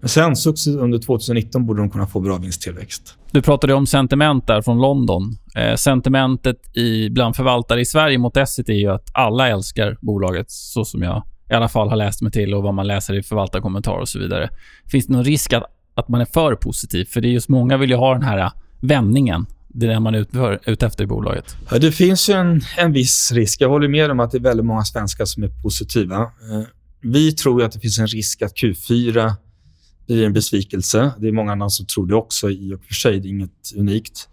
Men 0.00 0.08
sen 0.08 0.34
under 0.78 0.98
2019 0.98 1.66
borde 1.66 1.80
de 1.80 1.90
kunna 1.90 2.06
få 2.06 2.20
bra 2.20 2.36
vinsttillväxt. 2.36 3.14
Du 3.30 3.42
pratade 3.42 3.74
om 3.74 3.86
sentiment 3.86 4.46
där 4.46 4.62
från 4.62 4.78
London. 4.80 5.36
Eh, 5.56 5.74
sentimentet 5.74 6.76
i, 6.76 7.10
bland 7.10 7.36
förvaltare 7.36 7.80
i 7.80 7.84
Sverige 7.84 8.18
mot 8.18 8.36
Essity 8.36 8.72
är 8.72 8.76
ju 8.76 8.88
att 8.88 9.10
alla 9.14 9.48
älskar 9.48 9.96
bolaget, 10.00 10.50
så 10.50 10.84
som 10.84 11.02
jag 11.02 11.22
i 11.50 11.54
alla 11.54 11.68
fall 11.68 11.88
har 11.88 11.96
läst 11.96 12.22
mig 12.22 12.32
till 12.32 12.54
och 12.54 12.62
vad 12.62 12.74
man 12.74 12.86
läser 12.86 13.14
i 13.14 13.22
förvaltarkommentarer 13.22 14.00
och 14.00 14.08
så 14.08 14.18
vidare. 14.18 14.48
Finns 14.90 15.06
det 15.06 15.12
någon 15.12 15.24
risk 15.24 15.52
att, 15.52 15.64
att 15.94 16.08
man 16.08 16.20
är 16.20 16.24
för 16.24 16.54
positiv? 16.54 17.04
För 17.04 17.20
det 17.20 17.28
är 17.28 17.32
just 17.32 17.48
många 17.48 17.76
vill 17.76 17.90
ju 17.90 17.96
ha 17.96 18.14
den 18.14 18.22
här 18.22 18.50
vändningen 18.80 19.46
det 19.72 19.86
är 19.86 19.90
det 19.90 20.00
man 20.00 20.14
är 20.14 20.58
ute 20.66 20.86
efter 20.86 21.04
i 21.04 21.06
bolaget? 21.06 21.56
Ja, 21.70 21.78
det 21.78 21.92
finns 21.92 22.28
ju 22.28 22.34
en, 22.34 22.60
en 22.78 22.92
viss 22.92 23.32
risk. 23.32 23.60
Jag 23.60 23.68
håller 23.68 23.88
med 23.88 24.10
om 24.10 24.20
att 24.20 24.30
det 24.30 24.38
är 24.38 24.42
väldigt 24.42 24.66
många 24.66 24.84
svenskar 24.84 25.24
som 25.24 25.42
är 25.42 25.48
positiva. 25.48 26.20
Eh, 26.20 26.62
vi 27.00 27.32
tror 27.32 27.62
att 27.62 27.72
det 27.72 27.80
finns 27.80 27.98
en 27.98 28.06
risk 28.06 28.42
att 28.42 28.54
Q4 28.54 29.32
blir 30.06 30.26
en 30.26 30.32
besvikelse. 30.32 31.12
Det 31.18 31.28
är 31.28 31.32
många 31.32 31.52
andra 31.52 31.68
som 31.68 31.86
tror 31.86 32.06
det 32.06 32.14
också 32.14 32.50
i 32.50 32.74
och 32.74 32.84
för 32.84 32.94
sig. 32.94 33.20
Det 33.20 33.28
är 33.28 33.30
inget 33.30 33.72
unikt. 33.76 34.28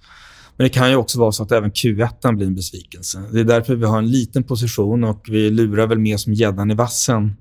Men 0.57 0.63
det 0.65 0.69
kan 0.69 0.89
ju 0.89 0.95
också 0.95 1.19
vara 1.19 1.31
så 1.31 1.43
att 1.43 1.51
även 1.51 1.71
Q1 1.71 2.35
blir 2.35 2.47
en 2.47 2.55
besvikelse. 2.55 3.23
Det 3.31 3.39
är 3.39 3.43
därför 3.43 3.75
vi 3.75 3.85
har 3.85 3.97
en 3.97 4.11
liten 4.11 4.43
position 4.43 5.03
och 5.03 5.25
vi 5.29 5.49
lurar 5.49 5.87
väl 5.87 5.99
mer 5.99 6.17
som 6.17 6.33
gäddan 6.33 6.71
i 6.71 6.73
vassen 6.73 7.35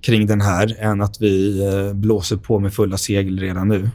kring 0.00 0.26
den 0.26 0.40
här 0.40 0.76
än 0.78 1.00
att 1.00 1.20
vi 1.20 1.66
eh, 1.66 1.94
blåser 1.94 2.36
på 2.36 2.58
med 2.58 2.74
fulla 2.74 2.96
segel 2.96 3.38
redan 3.38 3.68
nu. 3.68 3.90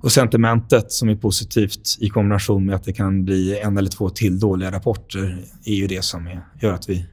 Och 0.00 0.12
sentimentet 0.12 0.92
som 0.92 1.08
är 1.08 1.16
positivt 1.16 1.96
i 2.00 2.08
kombination 2.08 2.66
med 2.66 2.74
att 2.74 2.84
det 2.84 2.92
kan 2.92 3.24
bli 3.24 3.58
en 3.58 3.78
eller 3.78 3.90
två 3.90 4.10
till 4.10 4.40
dåliga 4.40 4.70
rapporter 4.72 5.44
är 5.64 5.74
ju 5.74 5.86
det 5.86 6.04
som 6.04 6.26
är, 6.26 6.46
gör 6.62 6.72
att 6.72 6.88
vi 6.88 7.06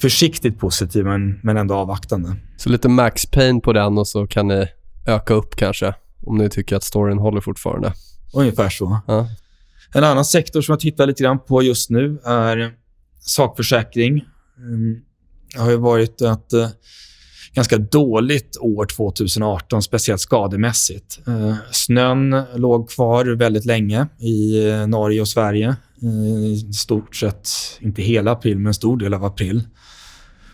försiktigt 0.00 0.58
positiv, 0.58 1.04
men, 1.04 1.40
men 1.42 1.56
ändå 1.56 1.74
avvaktande. 1.74 2.36
Så 2.56 2.68
lite 2.68 2.88
max 2.88 3.26
pain 3.26 3.60
på 3.60 3.72
den 3.72 3.98
och 3.98 4.08
så 4.08 4.26
kan 4.26 4.48
ni 4.48 4.66
öka 5.06 5.34
upp 5.34 5.56
kanske, 5.56 5.94
om 6.26 6.38
ni 6.38 6.50
tycker 6.50 6.76
att 6.76 6.84
storyn 6.84 7.18
håller 7.18 7.40
fortfarande. 7.40 7.92
Ungefär 8.34 8.68
så. 8.68 9.00
Ja. 9.06 9.28
En 9.94 10.04
annan 10.04 10.24
sektor 10.24 10.62
som 10.62 10.72
jag 10.72 10.80
tittar 10.80 11.06
lite 11.06 11.22
grann 11.22 11.38
på 11.38 11.62
just 11.62 11.90
nu 11.90 12.18
är 12.24 12.72
sakförsäkring. 13.20 14.24
Mm, 14.58 15.00
Det 15.54 15.60
har 15.60 15.70
ju 15.70 15.76
varit 15.76 16.20
ett 16.20 16.52
eh, 16.52 16.68
ganska 17.58 17.78
dåligt 17.78 18.56
år 18.60 18.86
2018, 18.86 19.82
speciellt 19.82 20.20
skademässigt. 20.20 21.20
Eh, 21.26 21.54
Snön 21.70 22.42
låg 22.54 22.90
kvar 22.90 23.24
väldigt 23.24 23.64
länge 23.64 24.06
i 24.18 24.68
eh, 24.68 24.86
Norge 24.86 25.20
och 25.20 25.28
Sverige. 25.28 25.76
Eh, 26.02 26.68
I 26.68 26.72
stort 26.72 27.16
sett, 27.16 27.48
inte 27.80 28.02
hela 28.02 28.32
april, 28.32 28.58
men 28.58 28.66
en 28.66 28.74
stor 28.74 28.96
del 28.96 29.14
av 29.14 29.24
april. 29.24 29.62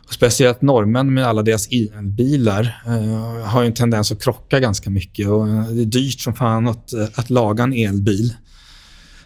Och 0.06 0.14
speciellt 0.14 0.62
norrmän 0.62 1.14
med 1.14 1.26
alla 1.26 1.42
deras 1.42 1.68
elbilar 1.68 2.82
eh, 2.86 3.46
har 3.46 3.62
ju 3.62 3.66
en 3.66 3.74
tendens 3.74 4.12
att 4.12 4.22
krocka 4.22 4.60
ganska 4.60 4.90
mycket. 4.90 5.28
Och 5.28 5.48
eh, 5.48 5.64
det 5.64 5.82
är 5.82 5.86
dyrt 5.86 6.20
som 6.20 6.34
fan 6.34 6.68
att, 6.68 6.92
eh, 6.92 7.06
att 7.14 7.30
laga 7.30 7.64
en 7.64 7.72
elbil. 7.72 8.34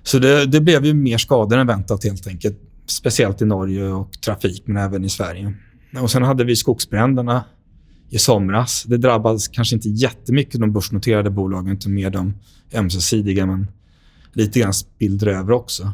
Så 0.03 0.19
det, 0.19 0.47
det 0.47 0.61
blev 0.61 0.85
ju 0.85 0.95
mer 0.95 1.19
skador 1.19 1.59
än 1.59 1.67
väntat 1.67 2.05
helt 2.05 2.27
enkelt. 2.27 2.59
Speciellt 2.87 3.43
i 3.43 3.45
Norge 3.45 3.89
och 3.89 4.13
trafik, 4.13 4.63
men 4.67 4.77
även 4.77 5.05
i 5.05 5.09
Sverige. 5.09 5.55
Och 6.03 6.11
Sen 6.11 6.23
hade 6.23 6.45
vi 6.45 6.57
skogsbränderna 6.57 7.45
i 8.11 8.19
somras. 8.19 8.85
Det 8.87 8.97
drabbade 8.97 9.39
kanske 9.53 9.77
inte 9.77 9.89
jättemycket 9.89 10.61
de 10.61 10.73
börsnoterade 10.73 11.31
bolagen, 11.31 11.73
utan 11.73 11.95
mer 11.95 12.11
de 12.11 12.35
ömsesidiga, 12.75 13.47
men 13.47 13.71
lite 14.33 14.61
grann 14.61 14.75
spillde 14.75 15.31
över 15.31 15.53
också. 15.53 15.93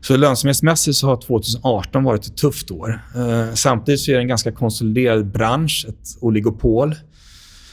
Så 0.00 0.16
lönsamhetsmässigt 0.16 0.96
så 0.96 1.06
har 1.06 1.16
2018 1.16 2.04
varit 2.04 2.26
ett 2.26 2.36
tufft 2.36 2.70
år. 2.70 3.02
Eh, 3.14 3.54
samtidigt 3.54 4.00
så 4.00 4.10
är 4.10 4.14
det 4.14 4.20
en 4.20 4.28
ganska 4.28 4.52
konsoliderad 4.52 5.32
bransch, 5.32 5.86
ett 5.88 6.08
oligopol. 6.20 6.94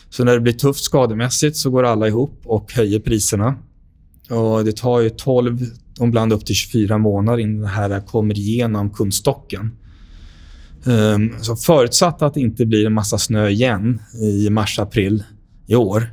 Så 0.09 0.23
när 0.23 0.33
det 0.33 0.39
blir 0.39 0.53
tufft 0.53 0.83
skademässigt 0.83 1.57
så 1.57 1.69
går 1.69 1.83
alla 1.83 2.07
ihop 2.07 2.41
och 2.45 2.73
höjer 2.73 2.99
priserna. 2.99 3.55
Och 4.29 4.65
det 4.65 4.77
tar 4.77 4.99
ju 4.99 5.09
12, 5.09 5.65
ibland 6.01 6.33
upp 6.33 6.45
till 6.45 6.55
24 6.55 6.97
månader 6.97 7.39
innan 7.39 7.61
det 7.61 7.67
här 7.67 7.99
kommer 7.99 8.37
igenom 8.37 8.89
kundstocken. 8.89 9.71
Ehm, 10.87 11.33
så 11.41 11.55
förutsatt 11.55 12.21
att 12.21 12.33
det 12.33 12.41
inte 12.41 12.65
blir 12.65 12.85
en 12.85 12.93
massa 12.93 13.17
snö 13.17 13.49
igen 13.49 14.01
i 14.21 14.49
mars-april 14.49 15.23
i 15.67 15.75
år 15.75 16.11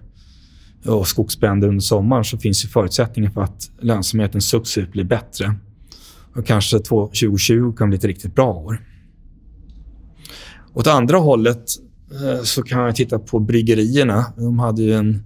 och 0.84 1.08
skogsbränder 1.08 1.68
under 1.68 1.80
sommaren 1.80 2.24
så 2.24 2.38
finns 2.38 2.64
ju 2.64 2.68
förutsättningar 2.68 3.30
för 3.30 3.40
att 3.40 3.70
lönsamheten 3.80 4.40
successivt 4.40 4.92
blir 4.92 5.04
bättre. 5.04 5.54
Och 6.34 6.46
kanske 6.46 6.78
2020 6.78 7.72
kan 7.72 7.88
bli 7.88 7.98
ett 7.98 8.04
riktigt 8.04 8.34
bra 8.34 8.52
år. 8.52 8.80
Åt 10.74 10.86
andra 10.86 11.18
hållet 11.18 11.64
eh, 12.24 12.42
så 12.42 12.62
kan 12.62 12.78
man 12.78 12.94
titta 12.94 13.18
på 13.18 13.38
bryggerierna. 13.38 14.24
De 14.36 14.58
hade 14.58 14.82
ju 14.82 14.94
en 14.94 15.22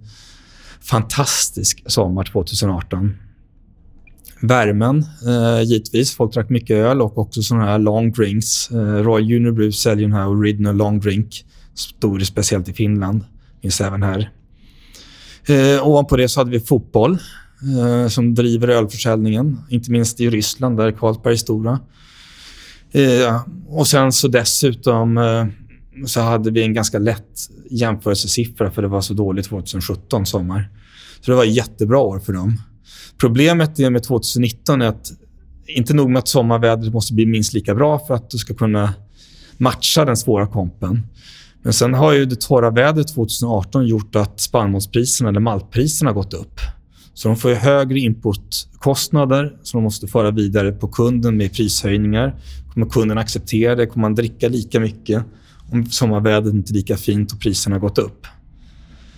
fantastisk 0.81 1.83
sommar 1.85 2.23
2018. 2.23 3.15
Värmen, 4.41 5.05
eh, 5.27 5.61
givetvis. 5.61 6.15
Folk 6.15 6.33
drack 6.33 6.49
mycket 6.49 6.75
öl 6.75 7.01
och 7.01 7.17
också 7.17 7.41
såna 7.41 7.65
här 7.65 7.79
long 7.79 8.11
drinks. 8.11 8.71
Eh, 8.71 8.77
Royal 8.77 9.31
Unibrew 9.31 9.71
säljer 9.71 10.07
den 10.07 10.17
här 10.17 10.27
Original 10.27 10.75
Long 10.75 10.99
Drink. 10.99 11.45
Stor 11.75 12.19
speciellt 12.19 12.69
i 12.69 12.73
Finland. 12.73 13.23
Finns 13.61 13.81
även 13.81 14.03
här. 14.03 14.31
Eh, 15.47 15.87
ovanpå 15.87 16.17
det 16.17 16.29
så 16.29 16.39
hade 16.39 16.51
vi 16.51 16.59
fotboll 16.59 17.17
eh, 17.79 18.07
som 18.07 18.35
driver 18.35 18.67
ölförsäljningen. 18.67 19.59
Inte 19.69 19.91
minst 19.91 20.19
i 20.19 20.29
Ryssland 20.29 20.77
där 20.77 20.91
Carlsberg 20.91 21.33
är 21.33 21.37
stora. 21.37 21.79
Eh, 22.91 23.41
och 23.67 23.87
sen 23.87 24.11
så 24.11 24.27
dessutom 24.27 25.17
eh, 25.17 25.45
så 26.05 26.21
hade 26.21 26.51
vi 26.51 26.63
en 26.63 26.73
ganska 26.73 26.99
lätt 26.99 27.49
jämförelsesiffra 27.69 28.71
för 28.71 28.81
det 28.81 28.87
var 28.87 29.01
så 29.01 29.13
dåligt 29.13 29.45
2017 29.45 30.25
sommar. 30.25 30.69
Så 31.21 31.31
det 31.31 31.37
var 31.37 31.43
ett 31.43 31.55
jättebra 31.55 31.99
år 31.99 32.19
för 32.19 32.33
dem. 32.33 32.57
Problemet 33.19 33.77
med 33.77 34.03
2019 34.03 34.81
är 34.81 34.87
att 34.87 35.11
inte 35.67 35.93
nog 35.93 36.09
med 36.09 36.19
att 36.19 36.27
sommarvädret 36.27 36.93
måste 36.93 37.13
bli 37.13 37.25
minst 37.25 37.53
lika 37.53 37.75
bra 37.75 37.99
för 37.99 38.13
att 38.13 38.29
du 38.29 38.37
ska 38.37 38.53
kunna 38.53 38.93
matcha 39.57 40.05
den 40.05 40.17
svåra 40.17 40.47
kompen. 40.47 41.01
Men 41.63 41.73
sen 41.73 41.93
har 41.93 42.13
ju 42.13 42.25
det 42.25 42.41
torra 42.41 42.69
vädret 42.69 43.07
2018 43.07 43.87
gjort 43.87 44.15
att 44.15 44.39
spannmålspriserna 44.39 45.29
eller 45.29 45.39
maltpriserna 45.39 46.11
gått 46.11 46.33
upp. 46.33 46.59
Så 47.13 47.27
de 47.27 47.37
får 47.37 47.53
högre 47.53 47.99
inputkostnader 47.99 49.57
som 49.63 49.77
de 49.77 49.83
måste 49.83 50.07
föra 50.07 50.31
vidare 50.31 50.71
på 50.71 50.87
kunden 50.87 51.37
med 51.37 51.53
prishöjningar. 51.53 52.35
Kommer 52.73 52.89
kunden 52.89 53.17
acceptera 53.17 53.75
det? 53.75 53.87
Kommer 53.87 54.01
man 54.01 54.15
dricka 54.15 54.49
lika 54.49 54.79
mycket 54.79 55.23
om 55.71 55.85
sommarvädret 55.85 56.53
inte 56.53 56.71
är 56.71 56.73
lika 56.73 56.97
fint 56.97 57.31
och 57.31 57.39
priserna 57.39 57.75
har 57.75 57.81
gått 57.81 57.97
upp? 57.97 58.27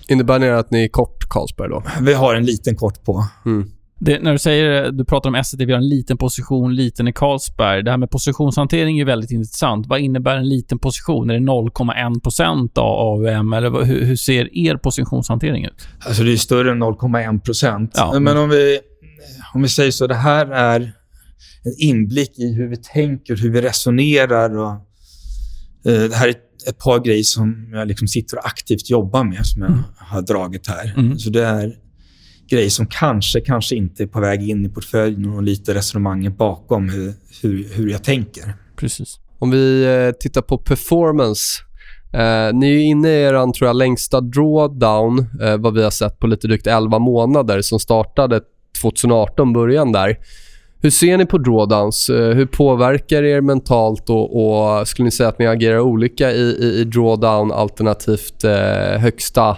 Innebär 0.07 0.39
det 0.39 0.59
att 0.59 0.71
ni 0.71 0.83
är 0.83 0.87
kort 0.87 1.29
Carlsberg 1.29 1.69
då? 1.69 1.83
Vi 2.01 2.13
har 2.13 2.35
en 2.35 2.45
liten 2.45 2.75
kort 2.75 3.03
på. 3.03 3.25
Mm. 3.45 3.71
Det, 4.01 4.19
när 4.19 4.31
du 4.31 4.37
säger, 4.37 4.91
du 4.91 5.05
pratar 5.05 5.29
om 5.29 5.43
SET, 5.43 5.59
vi 5.59 5.71
har 5.71 5.79
en 5.79 5.89
liten 5.89 6.17
position, 6.17 6.75
liten 6.75 7.07
i 7.07 7.13
Carlsberg. 7.13 7.83
Det 7.83 7.91
här 7.91 7.97
med 7.97 8.09
positionshantering 8.09 8.99
är 8.99 9.05
väldigt 9.05 9.31
intressant. 9.31 9.87
Vad 9.87 9.99
innebär 9.99 10.37
en 10.37 10.49
liten 10.49 10.79
position? 10.79 11.29
Är 11.29 11.33
det 11.33 11.39
0,1 11.39 12.21
procent 12.21 12.77
av 12.77 12.99
AUM? 12.99 13.53
Eller 13.53 13.85
hur, 13.85 14.05
hur 14.05 14.15
ser 14.15 14.57
er 14.57 14.75
positionshantering 14.75 15.65
ut? 15.65 15.87
Alltså 16.05 16.23
det 16.23 16.33
är 16.33 16.37
större 16.37 16.71
än 16.71 16.83
0,1 16.83 17.39
procent. 17.39 17.91
Ja. 17.95 18.19
Men 18.19 18.37
om 18.37 18.49
vi, 18.49 18.79
om 19.53 19.61
vi 19.61 19.69
säger 19.69 19.91
så, 19.91 20.07
det 20.07 20.15
här 20.15 20.45
är 20.45 20.79
en 21.63 21.73
inblick 21.77 22.39
i 22.39 22.53
hur 22.53 22.67
vi 22.67 22.77
tänker, 22.77 23.35
hur 23.35 23.51
vi 23.51 23.61
resonerar. 23.61 24.57
Och, 24.57 24.71
eh, 25.91 26.09
det 26.09 26.15
här 26.15 26.27
är 26.27 26.35
ett, 26.67 26.77
par 26.77 26.99
grejer 26.99 27.23
som 27.23 27.69
jag 27.73 27.87
liksom 27.87 28.07
sitter 28.07 28.37
och 28.37 28.45
aktivt 28.45 28.89
jobbar 28.89 29.23
med, 29.23 29.45
som 29.45 29.61
jag 29.61 29.83
har 29.97 30.21
dragit 30.21 30.67
här. 30.67 30.93
Mm. 30.97 31.19
Så 31.19 31.29
det 31.29 31.45
är 31.45 31.75
grejer 32.49 32.69
som 32.69 32.85
kanske, 32.85 33.41
kanske 33.41 33.75
inte 33.75 34.03
är 34.03 34.07
på 34.07 34.19
väg 34.19 34.49
in 34.49 34.65
i 34.65 34.69
portföljen 34.69 35.33
och 35.33 35.43
lite 35.43 35.73
resonemanget 35.73 36.37
bakom 36.37 36.89
hur, 36.89 37.13
hur, 37.41 37.67
hur 37.73 37.89
jag 37.89 38.03
tänker. 38.03 38.53
Precis. 38.75 39.19
Om 39.39 39.51
vi 39.51 39.83
eh, 39.83 40.17
tittar 40.19 40.41
på 40.41 40.57
performance. 40.57 41.41
Eh, 42.13 42.53
ni 42.53 42.75
är 42.75 42.79
inne 42.79 43.09
i 43.09 43.21
er, 43.21 43.51
tror 43.53 43.67
jag, 43.67 43.75
längsta 43.75 44.21
drawdown, 44.21 45.19
eh, 45.41 45.57
vad 45.57 45.73
vi 45.73 45.83
har 45.83 45.91
sett 45.91 46.19
på 46.19 46.27
lite 46.27 46.47
drygt 46.47 46.67
11 46.67 46.99
månader, 46.99 47.61
som 47.61 47.79
startade 47.79 48.41
2018, 48.81 49.53
början 49.53 49.91
där. 49.91 50.17
Hur 50.81 50.89
ser 50.89 51.17
ni 51.17 51.25
på 51.25 51.37
drawdowns? 51.37 52.09
Eh, 52.09 52.35
hur 52.35 52.45
påverkar 52.45 53.21
det 53.21 53.29
er 53.29 53.41
mentalt 53.41 54.09
och, 54.09 54.25
och 54.35 54.87
skulle 54.87 55.05
ni 55.05 55.11
säga 55.11 55.29
att 55.29 55.39
ni 55.39 55.47
agerar 55.47 55.79
olika 55.79 56.31
i, 56.31 56.41
i, 56.41 56.81
i 56.81 56.83
drawdown 56.83 57.51
alternativt 57.51 58.43
eh, 58.43 58.99
högsta 58.99 59.57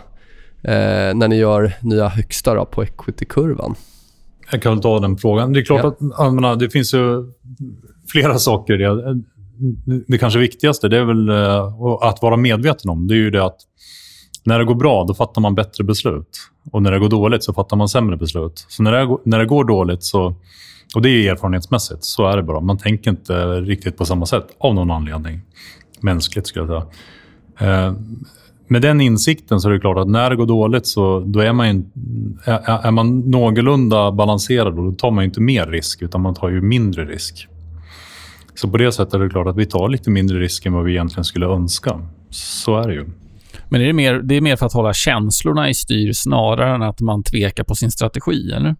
eh, 0.63 1.15
när 1.15 1.27
ni 1.27 1.35
gör 1.35 1.73
nya 1.81 2.07
högsta 2.07 2.53
då, 2.53 2.65
på 2.65 2.83
equity-kurvan? 2.83 3.75
Jag 4.51 4.61
kan 4.61 4.71
väl 4.73 4.81
ta 4.81 4.99
den 4.99 5.17
frågan. 5.17 5.53
Det 5.53 5.59
är 5.59 5.63
klart 5.65 5.95
Ja. 5.99 6.25
att 6.25 6.33
menar, 6.33 6.55
det 6.55 6.69
finns 6.69 6.93
ju 6.93 7.31
flera 8.11 8.37
saker. 8.37 8.77
Det, 8.77 9.21
det 10.07 10.17
kanske 10.17 10.39
viktigaste 10.39 10.87
det 10.87 10.97
är 10.97 11.05
väl 11.05 11.29
eh, 11.29 11.63
att 12.01 12.21
vara 12.21 12.37
medveten 12.37 12.89
om. 12.89 13.07
Det 13.07 13.13
är 13.13 13.17
ju 13.17 13.31
det 13.31 13.45
att 13.45 13.57
när 14.43 14.59
det 14.59 14.65
går 14.65 14.75
bra, 14.75 15.03
då 15.03 15.13
fattar 15.13 15.41
man 15.41 15.55
bättre 15.55 15.83
beslut. 15.83 16.37
Och 16.71 16.81
när 16.83 16.91
det 16.91 16.99
går 16.99 17.09
dåligt 17.09 17.43
så 17.43 17.53
fattar 17.53 17.77
man 17.77 17.89
sämre 17.89 18.17
beslut. 18.17 18.65
Så 18.69 18.83
när 18.83 18.91
det, 18.91 19.17
när 19.25 19.39
det 19.39 19.45
går 19.45 19.63
dåligt 19.65 20.03
så... 20.03 20.35
Och 20.95 21.01
det 21.01 21.09
är 21.09 21.31
erfarenhetsmässigt. 21.31 22.03
Så 22.03 22.27
är 22.27 22.37
det 22.37 22.43
bara. 22.43 22.59
Man 22.59 22.77
tänker 22.77 23.11
inte 23.11 23.61
riktigt 23.61 23.97
på 23.97 24.05
samma 24.05 24.25
sätt 24.25 24.47
av 24.59 24.75
någon 24.75 24.91
anledning. 24.91 25.41
Mänskligt, 25.99 26.47
skulle 26.47 26.65
jag 26.73 26.87
säga. 27.57 27.95
Med 28.71 28.81
den 28.81 29.01
insikten 29.01 29.61
så 29.61 29.69
är 29.69 29.73
det 29.73 29.79
klart 29.79 29.97
att 29.97 30.07
när 30.07 30.29
det 30.29 30.35
går 30.35 30.45
dåligt 30.45 30.87
så 30.87 31.19
då 31.19 31.39
är 31.39 31.53
man, 31.53 31.67
ju, 31.67 31.83
är, 32.45 32.85
är 32.85 32.91
man 32.91 33.19
någorlunda 33.19 34.11
balanserad 34.11 34.79
och 34.79 34.83
då 34.83 34.91
tar 34.91 35.11
man 35.11 35.23
ju 35.23 35.25
inte 35.25 35.41
mer 35.41 35.67
risk 35.67 36.01
utan 36.01 36.21
man 36.21 36.33
tar 36.33 36.49
ju 36.49 36.61
mindre 36.61 37.05
risk. 37.05 37.47
Så 38.55 38.69
på 38.69 38.77
det 38.77 38.91
sättet 38.91 39.13
är 39.13 39.19
det 39.19 39.29
klart 39.29 39.47
att 39.47 39.57
vi 39.57 39.65
tar 39.65 39.89
lite 39.89 40.09
mindre 40.09 40.39
risk 40.39 40.65
än 40.65 40.73
vad 40.73 40.83
vi 40.83 40.91
egentligen 40.91 41.23
skulle 41.23 41.45
önska. 41.45 42.07
Så 42.29 42.77
är 42.77 42.87
det 42.87 42.93
ju. 42.93 43.05
Men 43.69 43.81
är 43.81 43.85
det, 43.85 43.93
mer, 43.93 44.13
det 44.13 44.35
är 44.35 44.41
mer 44.41 44.55
för 44.55 44.65
att 44.65 44.73
hålla 44.73 44.93
känslorna 44.93 45.69
i 45.69 45.73
styr 45.73 46.13
snarare 46.13 46.75
än 46.75 46.81
att 46.81 47.01
man 47.01 47.23
tvekar 47.23 47.63
på 47.63 47.75
sin 47.75 47.91
strategi, 47.91 48.51
eller? 48.51 48.75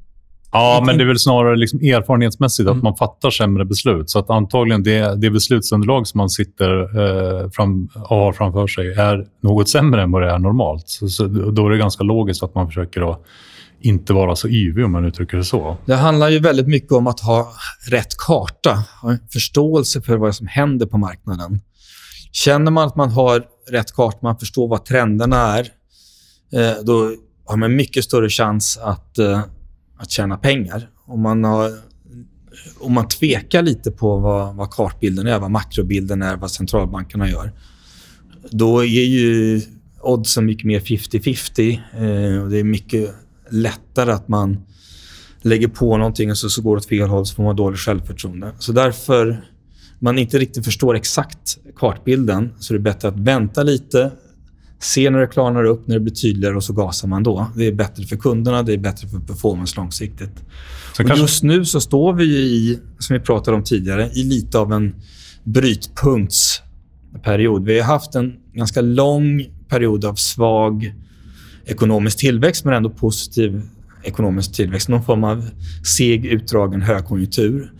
Ja, 0.53 0.83
men 0.85 0.97
det 0.97 1.03
är 1.03 1.07
väl 1.07 1.19
snarare 1.19 1.55
liksom 1.55 1.79
erfarenhetsmässigt 1.79 2.67
Mm. 2.67 2.77
att 2.77 2.83
man 2.83 2.95
fattar 2.95 3.29
sämre 3.29 3.65
beslut. 3.65 4.09
Så 4.09 4.19
att 4.19 4.29
antagligen 4.29 4.83
det, 4.83 5.15
det 5.21 5.29
beslutsunderlag 5.29 6.07
som 6.07 6.17
man 6.17 6.29
sitter 6.29 6.81
eh, 6.81 7.49
fram, 7.49 7.89
och 7.95 8.17
har 8.17 8.33
framför 8.33 8.67
sig 8.67 8.93
är 8.93 9.25
något 9.43 9.69
sämre 9.69 10.01
än 10.01 10.11
vad 10.11 10.21
det 10.21 10.29
är 10.31 10.39
normalt. 10.39 10.83
Så, 10.89 11.07
så 11.07 11.27
då 11.27 11.65
är 11.65 11.69
det 11.69 11.77
ganska 11.77 12.03
logiskt 12.03 12.43
att 12.43 12.55
man 12.55 12.67
försöker 12.67 13.11
att 13.11 13.21
inte 13.81 14.13
vara 14.13 14.35
så 14.35 14.47
yvig, 14.47 14.85
om 14.85 14.91
man 14.91 15.05
uttrycker 15.05 15.37
det 15.37 15.43
så. 15.43 15.77
Det 15.85 15.95
handlar 15.95 16.29
ju 16.29 16.39
väldigt 16.39 16.67
mycket 16.67 16.91
om 16.91 17.07
att 17.07 17.19
ha 17.19 17.47
rätt 17.89 18.17
karta, 18.17 18.83
ha 19.01 19.11
en 19.11 19.19
förståelse 19.33 20.01
för 20.01 20.17
vad 20.17 20.35
som 20.35 20.47
händer 20.47 20.85
på 20.85 20.97
marknaden. 20.97 21.59
Känner 22.31 22.71
man 22.71 22.87
att 22.87 22.95
man 22.95 23.09
har 23.09 23.43
rätt 23.71 23.91
karta, 23.95 24.17
man 24.21 24.37
förstår 24.37 24.67
vad 24.67 24.85
trenderna 24.85 25.37
är, 25.37 25.61
eh, 26.53 26.83
då 26.83 27.11
har 27.45 27.57
man 27.57 27.75
mycket 27.75 28.03
större 28.03 28.29
chans 28.29 28.79
att, 28.83 29.17
eh, 29.17 29.41
att 30.01 30.11
tjäna 30.11 30.37
pengar. 30.37 30.89
Om 31.05 31.21
man 31.21 31.43
har 31.43 31.71
om 32.79 32.93
man 32.93 33.07
tvekar 33.07 33.61
lite 33.61 33.91
på 33.91 34.17
vad, 34.17 34.55
vad 34.55 34.71
kartbilden 34.71 35.27
är, 35.27 35.39
vad 35.39 35.51
makrobilden 35.51 36.21
är, 36.21 36.37
vad 36.37 36.51
centralbankerna 36.51 37.29
gör, 37.29 37.51
då 38.51 38.79
är 38.79 39.05
ju 39.05 39.61
oddsen 40.01 40.45
mycket 40.45 40.65
mer 40.65 40.79
50-50. 40.79 41.79
Eh, 41.93 42.43
och 42.43 42.49
det 42.49 42.59
är 42.59 42.63
mycket 42.63 43.15
lättare 43.49 44.11
att 44.11 44.27
man 44.27 44.57
lägger 45.41 45.67
på 45.67 45.97
någonting 45.97 46.31
och 46.31 46.37
så, 46.37 46.49
så 46.49 46.61
går 46.61 46.75
det 46.75 46.79
åt 46.79 46.85
fel 46.85 47.07
håll 47.07 47.25
så 47.25 47.35
får 47.35 47.43
man 47.43 47.55
dåligt 47.55 47.79
självförtroende. 47.79 48.51
Så 48.59 48.71
därför 48.71 49.45
man 49.99 50.17
inte 50.17 50.37
riktigt 50.37 50.65
förstår 50.65 50.95
exakt 50.95 51.57
kartbilden 51.75 52.53
så 52.59 52.73
är 52.73 52.77
det 52.77 52.83
bättre 52.83 53.07
att 53.07 53.19
vänta 53.19 53.63
lite, 53.63 54.11
se 54.81 55.09
när 55.09 55.19
det 55.19 55.27
klarnar 55.27 55.63
upp, 55.63 55.87
när 55.87 55.95
det 55.95 55.99
blir 55.99 56.13
tydligare 56.13 56.55
och 56.55 56.63
så 56.63 56.73
gasar 56.73 57.07
man 57.07 57.23
då. 57.23 57.47
Det 57.55 57.67
är 57.67 57.71
bättre 57.71 58.03
för 58.03 58.15
kunderna, 58.15 58.63
det 58.63 58.73
är 58.73 58.77
bättre 58.77 59.07
för 59.07 59.19
performance 59.19 59.75
långsiktigt. 59.77 60.43
Kanske... 60.97 61.17
Just 61.17 61.43
nu 61.43 61.65
så 61.65 61.81
står 61.81 62.13
vi 62.13 62.25
i, 62.25 62.79
som 62.99 63.13
vi 63.13 63.19
pratade 63.19 63.57
om 63.57 63.63
tidigare, 63.63 64.09
i 64.13 64.23
lite 64.23 64.59
av 64.59 64.73
en 64.73 64.95
brytpunktsperiod. 65.43 67.65
Vi 67.65 67.79
har 67.79 67.87
haft 67.87 68.15
en 68.15 68.33
ganska 68.53 68.81
lång 68.81 69.45
period 69.67 70.05
av 70.05 70.15
svag 70.15 70.93
ekonomisk 71.65 72.17
tillväxt, 72.17 72.65
men 72.65 72.73
ändå 72.73 72.89
positiv 72.89 73.61
ekonomisk 74.03 74.53
tillväxt. 74.53 74.89
Någon 74.89 75.03
form 75.03 75.23
av 75.23 75.49
seg, 75.97 76.25
utdragen 76.25 76.81
högkonjunktur 76.81 77.71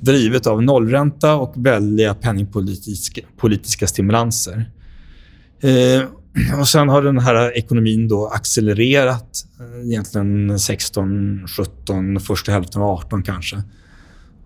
drivet 0.00 0.46
av 0.46 0.62
nollränta 0.62 1.34
och 1.34 1.52
väldiga 1.56 2.14
penningpolitiska 2.14 3.20
politiska 3.36 3.86
stimulanser. 3.86 4.70
Eh, 5.60 6.02
och 6.60 6.68
Sen 6.68 6.88
har 6.88 7.02
den 7.02 7.18
här 7.18 7.56
ekonomin 7.56 8.08
då 8.08 8.26
accelererat 8.26 9.44
eh, 9.60 9.88
egentligen 9.88 10.58
16, 10.58 11.46
17, 11.48 12.20
första 12.20 12.52
hälften 12.52 12.82
av 12.82 12.88
18 12.88 13.22
kanske 13.22 13.62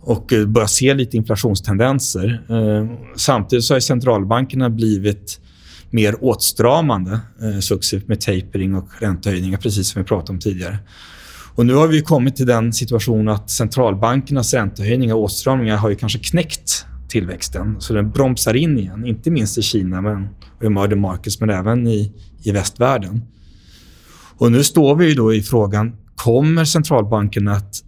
och 0.00 0.32
eh, 0.32 0.46
börjar 0.46 0.66
se 0.66 0.94
lite 0.94 1.16
inflationstendenser. 1.16 2.42
Eh, 2.48 2.98
samtidigt 3.16 3.64
så 3.64 3.74
har 3.74 3.80
centralbankerna 3.80 4.70
blivit 4.70 5.40
mer 5.90 6.24
åtstramande 6.24 7.20
successivt 7.60 8.08
med 8.08 8.20
tapering 8.20 8.74
och 8.74 8.88
räntehöjningar, 8.98 9.58
precis 9.58 9.88
som 9.88 10.02
vi 10.02 10.08
pratade 10.08 10.32
om 10.32 10.38
tidigare. 10.38 10.78
Och 11.54 11.66
nu 11.66 11.74
har 11.74 11.88
vi 11.88 12.02
kommit 12.02 12.36
till 12.36 12.46
den 12.46 12.72
situationen 12.72 13.28
att 13.28 13.50
centralbankernas 13.50 14.54
räntehöjningar 14.54 15.14
och 15.14 15.22
åtstramningar 15.22 15.76
har 15.76 15.90
ju 15.90 15.96
kanske 15.96 16.18
knäckt 16.18 16.86
tillväxten. 17.12 17.76
Så 17.80 17.94
den 17.94 18.10
bromsar 18.10 18.54
in 18.54 18.78
igen, 18.78 19.06
inte 19.06 19.30
minst 19.30 19.58
i 19.58 19.62
Kina 19.62 20.00
men, 20.00 20.28
och 20.58 20.64
emerging 20.64 21.00
markets, 21.00 21.40
men 21.40 21.50
även 21.50 21.86
i, 21.86 22.12
i 22.42 22.52
västvärlden. 22.52 23.22
Och 24.38 24.52
nu 24.52 24.64
står 24.64 24.96
vi 24.96 25.14
då 25.14 25.34
i 25.34 25.42
frågan, 25.42 25.96
kommer 26.14 26.64
centralbankerna 26.64 27.52
att 27.52 27.82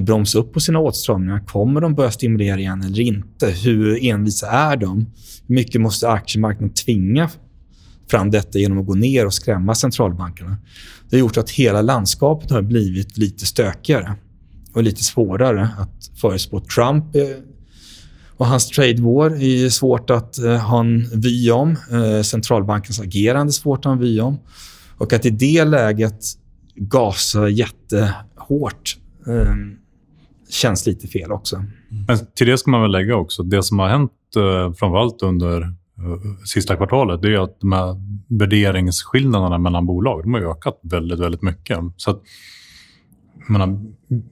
bromsa 0.00 0.38
upp 0.38 0.52
på 0.52 0.60
sina 0.60 0.78
åtstramningar? 0.78 1.40
Kommer 1.46 1.80
de 1.80 1.94
börja 1.94 2.10
stimulera 2.10 2.58
igen 2.58 2.82
eller 2.82 3.00
inte? 3.00 3.46
Hur 3.46 4.04
envisa 4.04 4.46
är 4.50 4.76
de? 4.76 5.06
Hur 5.46 5.54
mycket 5.54 5.80
måste 5.80 6.08
aktiemarknaden 6.08 6.74
tvinga 6.74 7.30
fram 8.10 8.30
detta 8.30 8.58
genom 8.58 8.78
att 8.78 8.86
gå 8.86 8.94
ner 8.94 9.26
och 9.26 9.34
skrämma 9.34 9.74
centralbankerna? 9.74 10.56
Det 11.10 11.16
har 11.16 11.20
gjort 11.20 11.36
att 11.36 11.50
hela 11.50 11.82
landskapet 11.82 12.50
har 12.50 12.62
blivit 12.62 13.18
lite 13.18 13.46
stökigare 13.46 14.14
och 14.74 14.82
lite 14.82 15.04
svårare 15.04 15.68
att 15.78 16.10
förutspå. 16.20 16.60
Trump 16.60 17.16
eh, 17.16 17.22
och 18.42 18.48
hans 18.48 18.68
trade 18.68 19.02
war 19.02 19.30
är 19.42 19.68
svårt 19.68 20.10
att 20.10 20.38
eh, 20.38 20.56
ha 20.56 20.80
en 20.80 21.06
vy 21.14 21.50
om. 21.50 21.70
Eh, 21.70 22.22
centralbankens 22.22 23.00
agerande 23.00 23.50
är 23.50 23.52
svårt 23.52 23.78
att 23.78 23.84
ha 23.84 23.92
en 23.92 23.98
vy 23.98 24.20
om. 24.20 24.38
Och 24.98 25.12
att 25.12 25.26
i 25.26 25.30
det 25.30 25.64
läget 25.64 26.24
gasa 26.74 27.48
jättehårt 27.48 28.96
eh, 29.26 29.54
känns 30.50 30.86
lite 30.86 31.08
fel 31.08 31.32
också. 31.32 31.56
Mm. 31.56 31.68
Men 32.08 32.18
till 32.34 32.46
det 32.46 32.58
ska 32.58 32.70
man 32.70 32.82
väl 32.82 32.90
lägga 32.90 33.16
också, 33.16 33.42
det 33.42 33.62
som 33.62 33.78
har 33.78 33.88
hänt 33.88 34.12
eh, 34.36 34.72
framförallt 34.72 35.22
under 35.22 35.62
eh, 35.62 36.44
sista 36.44 36.76
kvartalet, 36.76 37.22
det 37.22 37.28
är 37.28 37.44
att 37.44 37.60
de 37.60 37.72
här 37.72 37.96
värderingsskillnaderna 38.38 39.58
mellan 39.58 39.86
bolag 39.86 40.22
de 40.22 40.34
har 40.34 40.40
ökat 40.40 40.80
väldigt, 40.82 41.18
väldigt 41.18 41.42
mycket. 41.42 41.78
Så 41.96 42.10
att, 42.10 42.22
menar, 43.48 43.80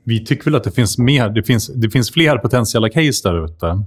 vi 0.04 0.24
tycker 0.24 0.44
väl 0.44 0.54
att 0.54 0.64
det 0.64 0.72
finns, 0.72 0.98
mer, 0.98 1.28
det 1.28 1.42
finns, 1.42 1.70
det 1.74 1.90
finns 1.90 2.10
fler 2.10 2.38
potentiella 2.38 2.88
case 2.88 3.28
där 3.28 3.44
ute. 3.44 3.84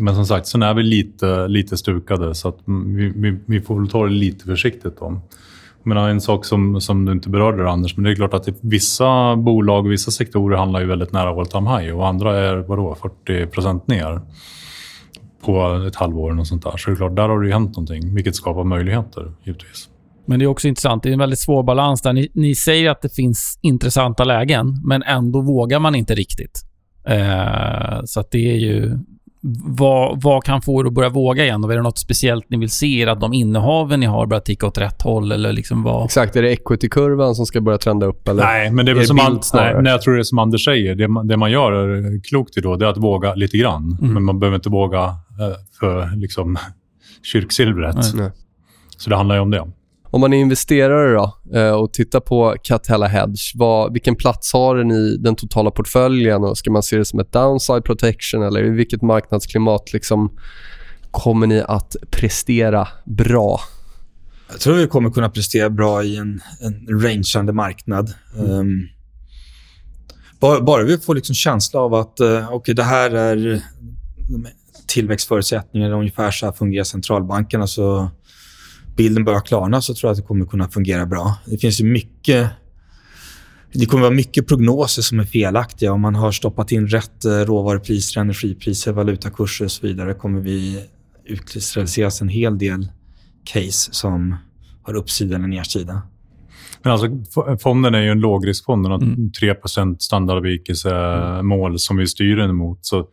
Men 0.00 0.14
som 0.14 0.26
sagt, 0.26 0.46
sen 0.46 0.62
är 0.62 0.74
vi 0.74 0.82
lite, 0.82 1.48
lite 1.48 1.76
stukade 1.76 2.34
så 2.34 2.48
att 2.48 2.66
mm, 2.66 2.96
vi, 2.96 3.12
vi, 3.16 3.38
vi 3.46 3.60
får 3.60 3.80
väl 3.80 3.88
ta 3.88 4.04
det 4.04 4.12
lite 4.12 4.44
försiktigt. 4.44 4.98
Då. 4.98 5.20
Men 5.82 5.96
en 5.96 6.20
sak 6.20 6.44
som, 6.44 6.80
som 6.80 7.04
du 7.04 7.12
inte 7.12 7.28
berörde, 7.28 7.70
Anders, 7.70 7.96
men 7.96 8.04
det 8.04 8.10
är 8.10 8.14
klart 8.14 8.34
att 8.34 8.48
vissa 8.60 9.36
bolag 9.36 9.86
och 9.86 9.92
vissa 9.92 10.10
sektorer 10.10 10.56
handlar 10.56 10.80
ju 10.80 10.86
väldigt 10.86 11.12
nära 11.12 11.28
all 11.28 11.46
time 11.46 11.78
high 11.78 11.96
och 11.96 12.08
andra 12.08 12.36
är 12.36 12.56
vadå, 12.56 12.96
40% 13.26 13.80
ner 13.86 14.20
på 15.44 15.84
ett 15.88 15.96
halvår. 15.96 16.38
Och 16.38 16.46
sånt 16.46 16.62
där. 16.62 16.76
Så 16.76 16.90
det 16.90 16.94
är 16.94 16.96
klart, 16.96 17.16
där 17.16 17.28
har 17.28 17.40
det 17.40 17.46
ju 17.46 17.52
hänt 17.52 17.70
någonting, 17.70 18.14
vilket 18.14 18.36
skapar 18.36 18.64
möjligheter 18.64 19.32
givetvis. 19.44 19.88
Men 20.26 20.38
det 20.38 20.44
är 20.44 20.46
också 20.46 20.68
intressant. 20.68 21.02
Det 21.02 21.08
är 21.08 21.12
en 21.12 21.18
väldigt 21.18 21.38
svår 21.38 21.62
balans 21.62 22.02
där. 22.02 22.12
Ni, 22.12 22.30
ni 22.34 22.54
säger 22.54 22.90
att 22.90 23.02
det 23.02 23.14
finns 23.14 23.58
intressanta 23.62 24.24
lägen, 24.24 24.80
men 24.84 25.02
ändå 25.02 25.40
vågar 25.40 25.80
man 25.80 25.94
inte 25.94 26.14
riktigt. 26.14 26.62
Eh, 27.08 28.04
så 28.04 28.20
att 28.20 28.30
det 28.30 28.50
är 28.50 28.56
ju 28.56 28.98
vad, 29.64 30.22
vad 30.22 30.44
kan 30.44 30.62
få 30.62 30.80
er 30.80 30.86
att 30.86 30.92
börja 30.92 31.08
våga 31.08 31.44
igen? 31.44 31.64
Och 31.64 31.72
är 31.72 31.76
det 31.76 31.82
något 31.82 31.98
speciellt 31.98 32.50
ni 32.50 32.56
vill 32.56 32.70
se? 32.70 33.08
Att 33.08 33.20
de 33.20 33.32
innehaven 33.32 34.00
ni 34.00 34.06
har 34.06 34.26
börjar 34.26 34.40
ticka 34.40 34.66
åt 34.66 34.78
rätt 34.78 35.02
håll? 35.02 35.32
Eller 35.32 35.52
liksom 35.52 35.82
vad? 35.82 36.04
Exakt. 36.04 36.36
Är 36.36 36.42
det 36.42 36.50
equity-kurvan 36.50 37.34
som 37.34 37.46
ska 37.46 37.60
börja 37.60 37.78
trenda 37.78 38.06
upp? 38.06 38.28
Eller? 38.28 38.44
Nej, 38.44 38.70
men 38.70 38.86
det 38.86 38.92
är 38.92 38.94
väl 38.94 39.06
som, 39.06 39.18
an, 39.18 39.40
nej, 39.54 39.82
nej, 39.82 39.92
jag 39.92 40.02
tror 40.02 40.14
det 40.14 40.20
är 40.20 40.22
som 40.22 40.38
Anders 40.38 40.64
säger. 40.64 40.94
Det 40.94 41.08
man, 41.08 41.28
det 41.28 41.36
man 41.36 41.50
gör 41.50 41.72
är 41.72 42.22
klokt 42.22 42.56
i 42.56 42.60
då, 42.60 42.76
det 42.76 42.86
är 42.86 42.90
att 42.90 42.96
våga 42.96 43.34
lite 43.34 43.58
grann. 43.58 43.98
Mm. 44.00 44.14
Men 44.14 44.22
man 44.22 44.38
behöver 44.38 44.56
inte 44.56 44.68
våga 44.68 45.02
eh, 45.04 45.56
för 45.80 46.16
liksom, 46.16 46.56
kyrksilvret. 47.32 47.96
Nej. 48.14 48.30
Så 48.96 49.10
det 49.10 49.16
handlar 49.16 49.34
ju 49.34 49.40
om 49.40 49.50
det. 49.50 49.66
Om 50.16 50.20
man 50.20 50.32
är 50.32 50.38
investerare 50.38 51.14
då, 51.14 51.58
eh, 51.58 51.70
och 51.70 51.92
tittar 51.92 52.20
på 52.20 52.56
Catella 52.62 53.06
Hedge, 53.06 53.52
vad, 53.54 53.92
vilken 53.92 54.16
plats 54.16 54.52
har 54.52 54.76
den 54.76 54.90
i 54.90 55.16
den 55.16 55.36
totala 55.36 55.70
portföljen? 55.70 56.44
Och 56.44 56.58
ska 56.58 56.70
man 56.70 56.82
se 56.82 56.96
det 56.96 57.04
som 57.04 57.20
ett 57.20 57.32
downside 57.32 57.84
protection 57.84 58.42
eller 58.42 58.64
i 58.64 58.70
vilket 58.70 59.02
marknadsklimat 59.02 59.92
liksom 59.92 60.32
kommer 61.10 61.46
ni 61.46 61.60
att 61.60 61.96
prestera 62.10 62.88
bra? 63.04 63.60
Jag 64.50 64.60
tror 64.60 64.74
vi 64.74 64.86
kommer 64.86 65.10
kunna 65.10 65.30
prestera 65.30 65.70
bra 65.70 66.02
i 66.02 66.16
en, 66.16 66.40
en 66.60 67.02
rangeande 67.02 67.52
marknad. 67.52 68.14
Ehm, 68.38 68.44
mm. 68.44 68.58
Um, 68.58 68.88
bara, 70.40 70.60
bara, 70.60 70.82
vi 70.82 70.98
får 70.98 71.14
liksom 71.14 71.34
känsla 71.34 71.80
av 71.80 71.94
att 71.94 72.20
eh, 72.20 72.28
uh, 72.28 72.52
okay, 72.52 72.74
det 72.74 72.84
här 72.84 73.10
är 73.10 73.62
tillväxtförutsättningar, 74.86 75.90
ungefär 75.90 76.30
så 76.30 76.46
här 76.46 76.52
fungerar 76.52 76.84
centralbankerna. 76.84 77.66
Så 77.66 78.10
bilden 78.96 79.24
börjar 79.24 79.40
klarna 79.40 79.82
så 79.82 79.94
tror 79.94 80.08
jag 80.08 80.12
att 80.12 80.18
det 80.18 80.26
kommer 80.26 80.46
kunna 80.46 80.68
fungera 80.68 81.06
bra. 81.06 81.34
Det 81.46 81.58
finns 81.58 81.80
ju 81.80 81.84
mycket... 81.84 82.50
Det 83.72 83.86
kommer 83.86 84.02
vara 84.02 84.14
mycket 84.14 84.48
prognoser 84.48 85.02
som 85.02 85.20
är 85.20 85.24
felaktiga. 85.24 85.92
Om 85.92 86.00
man 86.00 86.14
har 86.14 86.32
stoppat 86.32 86.72
in 86.72 86.86
rätt 86.88 87.24
eh, 87.24 87.30
råvarupriser, 87.30 88.20
energipriser, 88.20 88.92
valutakurser 88.92 89.64
och 89.64 89.72
så 89.72 89.86
vidare 89.86 90.14
kommer 90.14 90.40
vi 90.40 90.84
utkristalliseras 91.24 92.20
en 92.20 92.28
hel 92.28 92.58
del 92.58 92.88
case 93.44 93.92
som 93.92 94.36
har 94.82 94.94
uppsida 94.94 95.36
eller 95.36 95.46
nedsida. 95.46 96.02
Men 96.82 96.92
alltså, 96.92 97.08
fonden 97.60 97.94
är 97.94 98.02
ju 98.02 98.10
en 98.10 98.20
lågriskfond. 98.20 98.84
Den 98.84 98.92
har 98.92 99.02
mm. 99.02 99.32
3 99.32 99.54
standardavvikelsemål 99.98 101.78
som 101.78 101.96
vi 101.96 102.06
styr 102.06 102.36
den 102.36 102.50
emot. 102.50 102.78
Så 102.82 103.08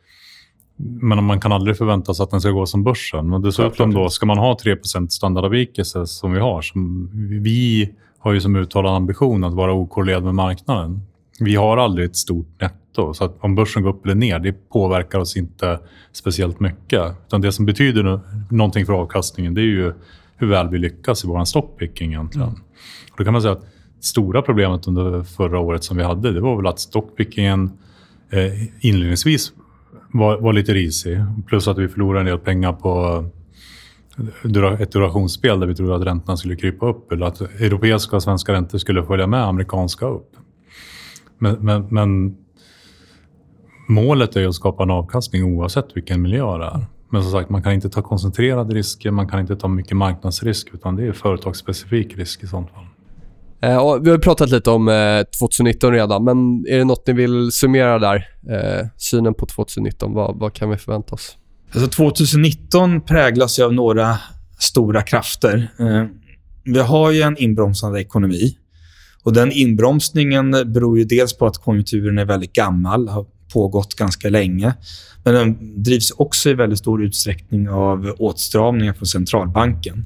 men 0.76 1.24
man 1.24 1.40
kan 1.40 1.52
aldrig 1.52 1.78
förvänta 1.78 2.14
sig 2.14 2.24
att 2.24 2.32
den 2.32 2.42
ska 2.42 2.50
gå 2.50 2.66
som 2.66 2.84
börsen. 2.84 3.30
Men 3.30 3.42
dessutom 3.42 3.94
då, 3.94 4.10
ska 4.10 4.26
man 4.26 4.38
ha 4.38 4.58
3% 4.64 5.08
standardavvikelse 5.08 6.08
som 6.08 6.34
vi 6.34 6.40
har, 6.40 6.62
som 6.62 7.10
vi 7.44 7.90
har 8.20 8.34
ju 8.34 8.42
som 8.42 8.56
uttalad 8.56 8.96
ambition 8.96 9.44
att 9.44 9.54
vara 9.54 9.74
okorrelerad 9.74 10.24
med 10.24 10.36
marknaden. 10.36 11.02
Vi 11.40 11.56
har 11.56 11.78
aldrig 11.78 12.06
ett 12.06 12.16
stort 12.16 12.62
netto, 12.62 13.14
så 13.14 13.24
att 13.24 13.38
om 13.40 13.56
börsen 13.56 13.84
går 13.84 13.90
upp 13.90 14.06
eller 14.06 14.16
ner, 14.16 14.40
det 14.40 14.70
påverkar 14.70 15.20
oss 15.20 15.38
inte 15.38 15.80
speciellt 16.12 16.60
mycket. 16.60 17.02
Utan 17.28 17.42
det 17.42 17.52
som 17.52 17.66
betyder 17.66 18.20
någonting 18.50 18.86
för 18.86 18.94
avkastningen, 18.94 19.54
det 19.54 19.62
är 19.62 19.66
ju 19.66 19.94
hur 20.38 20.48
väl 20.48 20.70
vi 20.70 20.78
lyckas 20.78 21.24
i 21.24 21.28
vår 21.28 21.46
stockpicking 21.46 22.12
egentligen. 22.12 22.48
Mm. 22.48 22.62
Och 23.12 23.18
då 23.18 23.24
kan 23.24 23.34
man 23.34 23.42
säga 23.42 23.52
att 23.52 23.66
stora 24.00 24.42
problemet 24.42 24.88
under 24.88 25.24
förra 25.24 25.60
året 25.60 25.84
som 25.84 25.98
vi 25.98 26.04
hade, 26.04 26.32
det 26.32 26.42
var 26.42 26.56
väl 26.56 26.68
att 26.68 26.80
stockpickingen 26.80 27.72
eh, 28.30 28.86
inledningsvis 28.86 29.54
var, 30.14 30.38
var 30.38 30.54
lite 30.54 30.74
risig. 30.74 31.26
Plus 31.48 31.68
att 31.68 31.78
vi 31.78 31.88
förlorade 31.88 32.20
en 32.20 32.26
del 32.26 32.40
pengar 32.40 32.74
på 32.74 33.24
eh, 34.18 34.82
ett 34.82 34.92
durationsspel 34.92 35.60
där 35.60 35.68
vi 35.68 35.76
trodde 35.76 35.96
att 35.96 36.04
räntorna 36.04 36.38
skulle 36.38 36.56
krypa 36.56 36.90
upp 36.90 37.12
eller 37.12 37.26
att 37.26 37.42
europeiska 37.42 38.16
och 38.16 38.24
svenska 38.24 38.54
räntor 38.54 38.78
skulle 38.78 39.04
följa 39.04 39.28
med 39.28 39.44
amerikanska 39.44 40.06
upp. 40.06 40.30
Men, 41.38 41.56
men, 41.56 41.88
men 41.90 42.38
målet 43.88 44.36
är 44.36 44.48
att 44.48 44.56
skapa 44.56 44.84
en 44.84 44.92
avkastning 44.92 45.44
oavsett 45.44 45.98
vilken 45.98 46.22
miljö 46.22 46.58
det 46.58 46.66
är. 46.66 46.86
Men 47.10 47.24
som 47.24 47.32
sagt, 47.32 47.50
man 47.50 47.64
kan 47.64 47.74
inte 47.74 47.90
ta 47.90 48.02
koncentrerade 48.02 48.76
risker, 48.76 49.12
man 49.12 49.28
kan 49.28 49.40
inte 49.40 49.56
ta 49.56 49.68
mycket 49.68 49.98
marknadsrisk 49.98 50.70
utan 50.74 50.96
det 50.96 51.08
är 51.08 51.12
företagsspecifik 51.12 52.18
risk 52.18 52.44
i 52.44 52.48
sånt 52.48 52.70
fall. 52.72 52.86
Eh, 53.64 53.78
och 53.78 54.08
vi 54.08 54.10
har 54.10 54.18
pratat 54.18 54.50
lite 54.50 54.70
om 54.70 54.88
eh, 54.88 55.24
2019 55.40 55.92
redan, 55.92 56.24
men 56.24 56.66
är 56.68 56.78
det 56.78 56.86
något 56.86 57.08
ni 57.08 57.14
vill 57.14 57.52
summera 57.52 58.00
där? 58.00 58.16
Eh, 58.50 58.88
synen 58.98 59.34
på 59.34 59.46
2019, 59.46 60.14
vad, 60.14 60.40
vad 60.40 60.54
kan 60.54 60.70
vi 60.70 60.78
förvänta 60.78 61.16
oss? 61.16 61.38
Alltså 61.74 61.90
2019 61.90 63.02
präglas 63.02 63.60
ju 63.60 63.64
av 63.64 63.74
några 63.74 64.18
stora 64.60 65.02
krafter. 65.02 65.72
Eh, 65.80 66.06
vi 66.64 66.80
har 66.80 67.12
ju 67.12 67.22
en 67.22 67.38
inbromsande 67.38 68.02
ekonomi. 68.02 68.58
Och 69.24 69.34
Den 69.34 69.52
inbromsningen 69.52 70.52
beror 70.52 70.98
ju 70.98 71.04
dels 71.04 71.38
på 71.38 71.46
att 71.46 71.58
konjunkturen 71.58 72.18
är 72.18 72.26
väldigt 72.26 72.54
gammal, 72.54 73.08
har 73.08 73.26
pågått 73.54 73.96
ganska 73.96 74.30
länge. 74.30 74.74
Men 75.24 75.34
den 75.34 75.84
drivs 75.84 76.12
också 76.12 76.50
i 76.50 76.54
väldigt 76.54 76.80
stor 76.80 77.04
utsträckning 77.04 77.70
av 77.70 78.16
åtstramningar 78.20 78.94
från 78.94 79.06
centralbanken. 79.06 80.06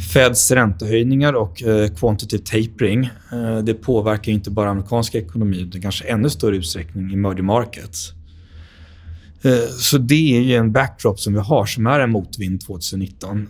Feds 0.00 0.50
räntehöjningar 0.50 1.32
och 1.32 1.62
eh, 1.62 1.88
quantitative 1.88 2.44
tapering 2.44 3.10
eh, 3.32 3.58
det 3.58 3.74
påverkar 3.74 4.32
inte 4.32 4.50
bara 4.50 4.70
amerikanska 4.70 5.18
ekonomi 5.18 5.60
utan 5.60 5.82
kanske 5.82 6.04
ännu 6.04 6.30
större 6.30 6.56
utsträckning 6.56 7.12
emerging 7.12 7.44
markets. 7.44 8.12
Eh, 9.42 9.68
så 9.78 9.98
det 9.98 10.36
är 10.36 10.40
ju 10.40 10.54
en 10.54 10.72
backdrop 10.72 11.20
som 11.20 11.32
vi 11.32 11.40
har 11.40 11.66
som 11.66 11.86
är 11.86 12.00
en 12.00 12.10
motvind 12.10 12.60
2019. 12.60 13.48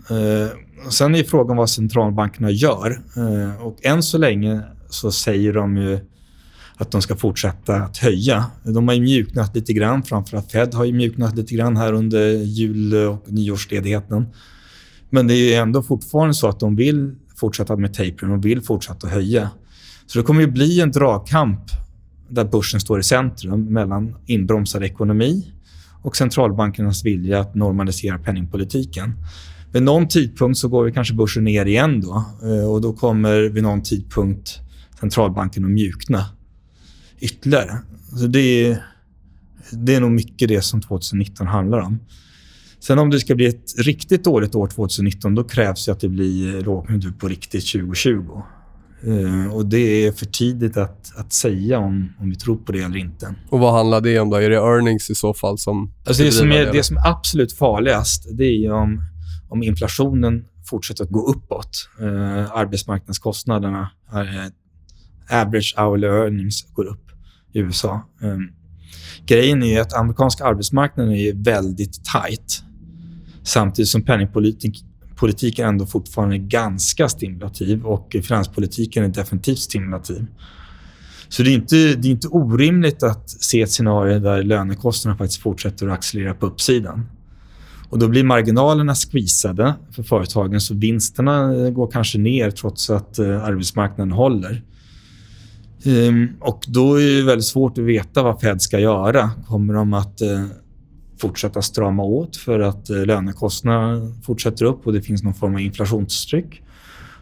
Sen 0.90 1.14
är 1.14 1.22
frågan 1.22 1.56
vad 1.56 1.70
centralbankerna 1.70 2.50
gör. 2.50 3.00
Och 3.60 3.78
än 3.82 4.02
så 4.02 4.18
länge 4.18 4.60
så 4.90 5.12
säger 5.12 5.52
de 5.52 5.76
ju 5.76 5.98
att 6.76 6.90
de 6.90 7.02
ska 7.02 7.16
fortsätta 7.16 7.76
att 7.76 7.96
höja. 7.96 8.44
De 8.62 8.88
har 8.88 8.94
ju 8.94 9.00
mjuknat 9.00 9.54
lite 9.54 9.72
grann. 9.72 10.02
Framförallt 10.02 10.52
Fed 10.52 10.74
har 10.74 10.84
ju 10.84 10.92
mjuknat 10.92 11.36
lite 11.36 11.54
grann 11.54 11.76
här 11.76 11.92
under 11.92 12.28
jul 12.30 12.94
och 12.94 13.24
nyårsledigheten. 13.26 14.26
Men 15.14 15.26
det 15.26 15.54
är 15.54 15.62
ändå 15.62 15.82
fortfarande 15.82 16.34
så 16.34 16.48
att 16.48 16.60
de 16.60 16.76
vill 16.76 17.14
fortsätta 17.36 17.76
med 17.76 17.94
tapering 17.94 18.32
och 18.32 18.44
vill 18.44 18.60
fortsätta 18.62 19.08
höja. 19.08 19.50
Så 20.06 20.18
det 20.18 20.24
kommer 20.24 20.40
ju 20.40 20.46
bli 20.46 20.80
en 20.80 20.90
dragkamp 20.90 21.60
där 22.28 22.44
börsen 22.44 22.80
står 22.80 23.00
i 23.00 23.02
centrum 23.02 23.72
mellan 23.72 24.16
inbromsad 24.26 24.84
ekonomi 24.84 25.52
och 26.02 26.16
centralbankernas 26.16 27.04
vilja 27.04 27.40
att 27.40 27.54
normalisera 27.54 28.18
penningpolitiken. 28.18 29.12
Vid 29.72 29.82
någon 29.82 30.08
tidpunkt 30.08 30.58
så 30.58 30.68
går 30.68 30.84
vi 30.84 30.92
kanske 30.92 31.14
börsen 31.14 31.44
ner 31.44 31.66
igen 31.66 32.00
då 32.00 32.24
eh, 32.42 32.72
och 32.72 32.80
då 32.80 32.92
kommer 32.92 33.40
vid 33.40 33.62
någon 33.62 33.82
tidpunkt 33.82 34.60
centralbanken 35.00 35.64
att 35.64 35.70
mjukna 35.70 36.24
ytterligare. 37.20 37.78
Så 38.20 38.26
det, 38.26 38.40
är, 38.40 38.84
det 39.70 39.94
är 39.94 40.00
nog 40.00 40.10
mycket 40.10 40.48
det 40.48 40.62
som 40.62 40.80
2019 40.80 41.46
handlar 41.46 41.78
om. 41.78 41.98
Sen 42.86 42.98
om 42.98 43.10
det 43.10 43.20
ska 43.20 43.34
bli 43.34 43.46
ett 43.46 43.78
riktigt 43.78 44.24
dåligt 44.24 44.54
år 44.54 44.66
2019 44.66 45.34
då 45.34 45.44
krävs 45.44 45.86
det 45.86 45.92
att 45.92 46.00
det 46.00 46.08
blir 46.08 46.60
lågkonjunktur 46.60 47.12
på 47.12 47.28
riktigt 47.28 47.72
2020. 47.72 48.42
Uh, 49.06 49.54
och 49.54 49.66
Det 49.66 50.06
är 50.06 50.12
för 50.12 50.26
tidigt 50.26 50.76
att, 50.76 51.16
att 51.16 51.32
säga 51.32 51.78
om, 51.78 52.12
om 52.20 52.30
vi 52.30 52.36
tror 52.36 52.56
på 52.56 52.72
det 52.72 52.80
eller 52.80 52.96
inte. 52.96 53.34
Och 53.50 53.60
Vad 53.60 53.74
handlar 53.74 54.00
det 54.00 54.20
om? 54.20 54.30
då? 54.30 54.36
Är 54.36 54.50
det 54.50 54.56
earnings 54.56 55.10
i 55.10 55.14
så 55.14 55.34
fall? 55.34 55.58
som 55.58 55.92
alltså 56.06 56.22
det, 56.22 56.32
som 56.32 56.52
är, 56.52 56.72
det 56.72 56.82
som 56.82 56.96
är 56.96 57.08
absolut 57.08 57.52
farligast 57.52 58.28
det 58.38 58.44
är 58.44 58.72
om, 58.72 59.02
om 59.48 59.62
inflationen 59.62 60.44
fortsätter 60.70 61.04
att 61.04 61.10
gå 61.10 61.26
uppåt. 61.26 61.88
Uh, 62.00 62.56
arbetsmarknadskostnaderna, 62.56 63.90
uh, 64.14 65.40
average 65.40 65.74
hourly 65.76 66.06
earnings, 66.06 66.72
går 66.72 66.84
upp 66.84 67.10
i 67.52 67.58
USA. 67.58 68.02
Um, 68.22 68.52
grejen 69.26 69.62
är 69.62 69.80
att 69.80 69.94
amerikanska 69.94 70.44
arbetsmarknaden 70.44 71.12
är 71.12 71.44
väldigt 71.44 72.04
tight 72.04 72.64
samtidigt 73.44 73.88
som 73.88 74.02
penningpolitiken 74.02 75.68
ändå 75.68 75.86
fortfarande 75.86 76.36
är 76.36 76.38
ganska 76.38 77.08
stimulativ 77.08 77.84
och 77.84 78.16
finanspolitiken 78.22 79.04
är 79.04 79.08
definitivt 79.08 79.58
stimulativ. 79.58 80.26
Så 81.28 81.42
det 81.42 81.50
är 81.50 81.54
inte, 81.54 81.76
det 81.76 82.08
är 82.08 82.12
inte 82.12 82.28
orimligt 82.28 83.02
att 83.02 83.30
se 83.30 83.62
ett 83.62 83.70
scenario 83.70 84.18
där 84.18 84.42
lönekostnaderna 84.42 85.18
faktiskt 85.18 85.42
fortsätter 85.42 85.88
att 85.88 85.92
accelerera 85.92 86.34
på 86.34 86.46
uppsidan. 86.46 87.06
Och 87.88 87.98
Då 87.98 88.08
blir 88.08 88.24
marginalerna 88.24 88.94
skvisade 88.94 89.74
för 89.90 90.02
företagen 90.02 90.60
så 90.60 90.74
vinsterna 90.74 91.70
går 91.70 91.90
kanske 91.90 92.18
ner 92.18 92.50
trots 92.50 92.90
att 92.90 93.18
eh, 93.18 93.44
arbetsmarknaden 93.44 94.12
håller. 94.12 94.62
Um, 95.86 96.28
och 96.40 96.64
Då 96.68 97.00
är 97.00 97.16
det 97.16 97.22
väldigt 97.22 97.46
svårt 97.46 97.78
att 97.78 97.84
veta 97.84 98.22
vad 98.22 98.40
Fed 98.40 98.62
ska 98.62 98.78
göra. 98.78 99.30
Kommer 99.46 99.74
de 99.74 99.92
att 99.92 100.22
uh, 100.22 100.46
fortsätta 101.18 101.62
strama 101.62 102.02
åt 102.02 102.36
för 102.36 102.60
att 102.60 102.90
eh, 102.90 103.06
lönekostnaderna 103.06 104.12
fortsätter 104.22 104.64
upp 104.64 104.86
och 104.86 104.92
det 104.92 105.02
finns 105.02 105.22
någon 105.22 105.34
form 105.34 105.54
av 105.54 105.60
inflationstryck? 105.60 106.62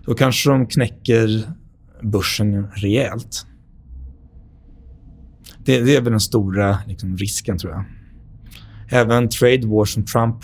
Då 0.04 0.14
kanske 0.14 0.50
de 0.50 0.66
knäcker 0.66 1.52
börsen 2.02 2.66
rejält. 2.74 3.46
Det, 5.64 5.80
det 5.80 5.96
är 5.96 6.00
väl 6.00 6.10
den 6.10 6.20
stora 6.20 6.78
liksom, 6.86 7.16
risken, 7.16 7.58
tror 7.58 7.72
jag. 7.72 7.84
Även 8.88 9.28
trade 9.28 9.66
war 9.66 9.84
som 9.84 10.04
Trump 10.04 10.36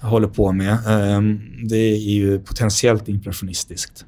håller 0.00 0.28
på 0.28 0.52
med, 0.52 0.78
ehm, 0.86 1.40
det 1.68 1.76
är 1.76 2.10
ju 2.10 2.38
potentiellt 2.38 3.08
inflationistiskt. 3.08 4.06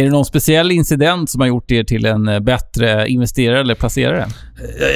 Är 0.00 0.04
det 0.04 0.10
någon 0.10 0.24
speciell 0.24 0.70
incident 0.70 1.30
som 1.30 1.40
har 1.40 1.48
gjort 1.48 1.70
er 1.70 1.84
till 1.84 2.04
en 2.04 2.28
eh, 2.28 2.40
bättre 2.40 3.08
investerare 3.08 3.60
eller 3.60 3.74
placerare? 3.74 4.26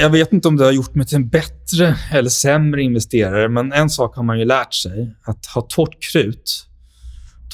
Jag 0.01 0.11
vet 0.11 0.33
inte 0.33 0.49
om 0.49 0.57
det 0.57 0.65
har 0.65 0.73
gjort 0.73 0.95
mig 0.95 1.07
till 1.07 1.17
en 1.17 1.29
bättre 1.29 1.97
eller 2.13 2.31
sämre 2.31 2.83
investerare, 2.83 3.49
men 3.49 3.73
en 3.73 3.91
sak 3.91 4.17
har 4.17 4.23
man 4.23 4.39
ju 4.39 4.45
lärt 4.45 4.75
sig. 4.75 5.15
Att 5.25 5.47
ha 5.47 5.63
torrt 5.63 6.13
krut 6.13 6.67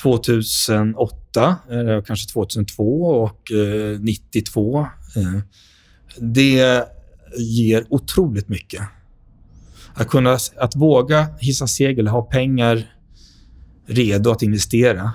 2008, 0.03 1.57
eller 1.71 2.03
kanske 2.03 2.33
2002 2.33 3.03
och 3.03 3.53
eh, 3.53 4.01
92, 4.01 4.81
eh, 4.81 5.41
det 6.19 6.85
ger 7.39 7.85
otroligt 7.89 8.49
mycket. 8.49 8.83
Att, 9.95 10.09
kunna, 10.09 10.39
att 10.57 10.77
våga 10.77 11.27
hissa 11.41 11.67
segel, 11.67 12.09
ha 12.09 12.23
pengar 12.23 12.95
redo 13.87 14.31
att 14.31 14.43
investera 14.43 15.11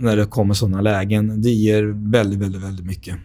när 0.00 0.16
det 0.16 0.26
kommer 0.26 0.54
såna 0.54 0.80
lägen. 0.80 1.42
Det 1.42 1.50
ger 1.50 2.10
väldigt, 2.10 2.38
väldigt, 2.38 2.62
väldigt 2.62 2.86
mycket. 2.86 3.16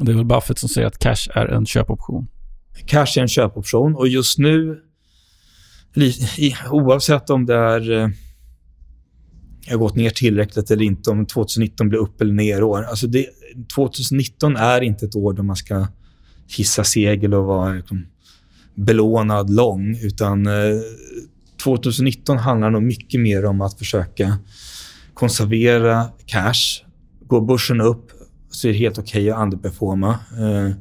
Det 0.00 0.12
är 0.12 0.16
väl 0.16 0.24
Buffett 0.24 0.58
som 0.58 0.68
säger 0.68 0.86
att 0.86 0.98
cash 0.98 1.30
är 1.34 1.46
en 1.46 1.66
köpoption. 1.66 2.26
Cash 2.86 3.18
är 3.18 3.20
en 3.20 3.28
köpoption 3.28 3.94
och 3.94 4.08
just 4.08 4.38
nu, 4.38 4.80
oavsett 6.70 7.30
om 7.30 7.46
det 7.46 7.54
är 7.54 7.90
eh, 7.90 8.08
har 9.70 9.78
gått 9.78 9.96
ner 9.96 10.10
tillräckligt 10.10 10.70
eller 10.70 10.84
inte, 10.84 11.10
om 11.10 11.26
2019 11.26 11.88
blir 11.88 11.98
upp 11.98 12.20
eller 12.20 12.32
ner 12.32 12.62
år. 12.62 12.82
Alltså 12.82 13.06
det, 13.06 13.26
2019 13.74 14.56
är 14.56 14.80
inte 14.80 15.06
ett 15.06 15.16
år 15.16 15.32
då 15.32 15.42
man 15.42 15.56
ska 15.56 15.86
hissa 16.56 16.84
segel 16.84 17.34
och 17.34 17.44
vara 17.44 17.72
liksom, 17.72 18.06
belånad 18.74 19.50
lång, 19.50 19.96
utan 20.02 20.46
eh, 20.46 20.52
2019 21.64 22.38
handlar 22.38 22.70
nog 22.70 22.82
mycket 22.82 23.20
mer 23.20 23.44
om 23.44 23.60
att 23.60 23.78
försöka 23.78 24.38
konservera 25.18 26.08
cash. 26.26 26.84
Går 27.26 27.40
börsen 27.40 27.80
upp 27.80 28.10
så 28.50 28.68
är 28.68 28.72
det 28.72 28.78
helt 28.78 28.98
okej 28.98 29.22
okay 29.22 29.30
att 29.30 29.42
underperforma. 29.42 30.10
Eh, 30.10 30.74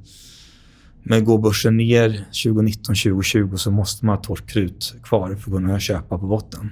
men 1.03 1.25
går 1.25 1.39
börsen 1.39 1.77
ner 1.77 2.25
2019, 2.43 2.95
2020 2.95 3.55
så 3.55 3.71
måste 3.71 4.05
man 4.05 4.15
ha 4.15 4.23
torrt 4.23 4.49
krut 4.49 4.95
kvar 5.03 5.27
för 5.27 5.35
att 5.35 5.43
kunna 5.43 5.79
köpa 5.79 6.17
på 6.17 6.27
botten. 6.27 6.71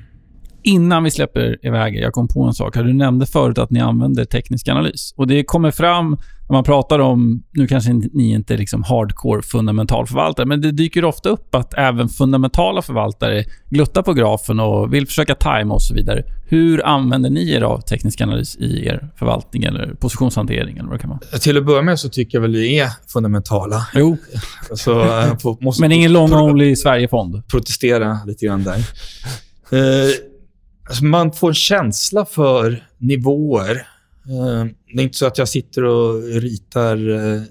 Innan 0.67 1.03
vi 1.03 1.11
släpper 1.11 1.65
iväg, 1.65 1.95
jag 1.95 2.13
kom 2.13 2.27
på 2.27 2.43
en 2.43 2.53
sak. 2.53 2.73
Du 2.73 2.93
nämnde 2.93 3.25
förut 3.25 3.57
att 3.57 3.71
ni 3.71 3.79
använder 3.79 4.25
teknisk 4.25 4.67
analys. 4.67 5.13
Och 5.17 5.27
Det 5.27 5.43
kommer 5.43 5.71
fram 5.71 6.17
när 6.49 6.53
man 6.53 6.63
pratar 6.63 6.99
om, 6.99 7.43
nu 7.51 7.67
kanske 7.67 7.93
ni 7.93 8.31
inte 8.31 8.53
är 8.53 8.57
liksom 8.57 8.83
hardcore 8.83 9.41
fundamentalförvaltare, 9.41 10.45
men 10.45 10.61
det 10.61 10.71
dyker 10.71 11.05
ofta 11.05 11.29
upp 11.29 11.55
att 11.55 11.73
även 11.73 12.09
fundamentala 12.09 12.81
förvaltare 12.81 13.45
gluttar 13.69 14.01
på 14.01 14.13
grafen 14.13 14.59
och 14.59 14.93
vill 14.93 15.07
försöka 15.07 15.35
tajma 15.35 15.73
och 15.73 15.81
så 15.81 15.93
vidare. 15.93 16.23
Hur 16.47 16.85
använder 16.85 17.29
ni 17.29 17.51
er 17.51 17.61
av 17.61 17.81
teknisk 17.81 18.21
analys 18.21 18.55
i 18.55 18.87
er 18.87 19.09
förvaltning 19.15 19.63
eller 19.63 19.93
positionshantering? 19.93 20.77
Eller 20.77 20.89
vad 20.89 20.97
det 20.97 21.01
kan 21.01 21.09
vara? 21.09 21.39
Till 21.39 21.57
att 21.57 21.65
börja 21.65 21.81
med 21.81 21.99
så 21.99 22.09
tycker 22.09 22.37
jag 22.37 22.41
väl 22.41 22.51
vi 22.51 22.79
är 22.79 22.89
fundamentala. 23.07 23.87
Jo. 23.93 24.17
så, 24.73 25.01
äh, 25.01 25.33
måste 25.59 25.81
men 25.81 25.91
ingen 25.91 26.11
long-only 26.11 26.75
Sverigefond? 26.75 27.47
Protestera 27.47 28.19
lite 28.25 28.45
grann 28.45 28.63
där. 28.63 28.77
Alltså 30.87 31.05
man 31.05 31.31
får 31.31 31.47
en 31.47 31.53
känsla 31.53 32.25
för 32.25 32.87
nivåer 32.97 33.87
eh, 34.29 34.65
det 34.95 35.01
är 35.01 35.03
inte 35.03 35.17
så 35.17 35.25
att 35.25 35.37
jag 35.37 35.47
sitter 35.47 35.83
och 35.83 36.23
ritar 36.23 37.09
eh, 37.09 37.41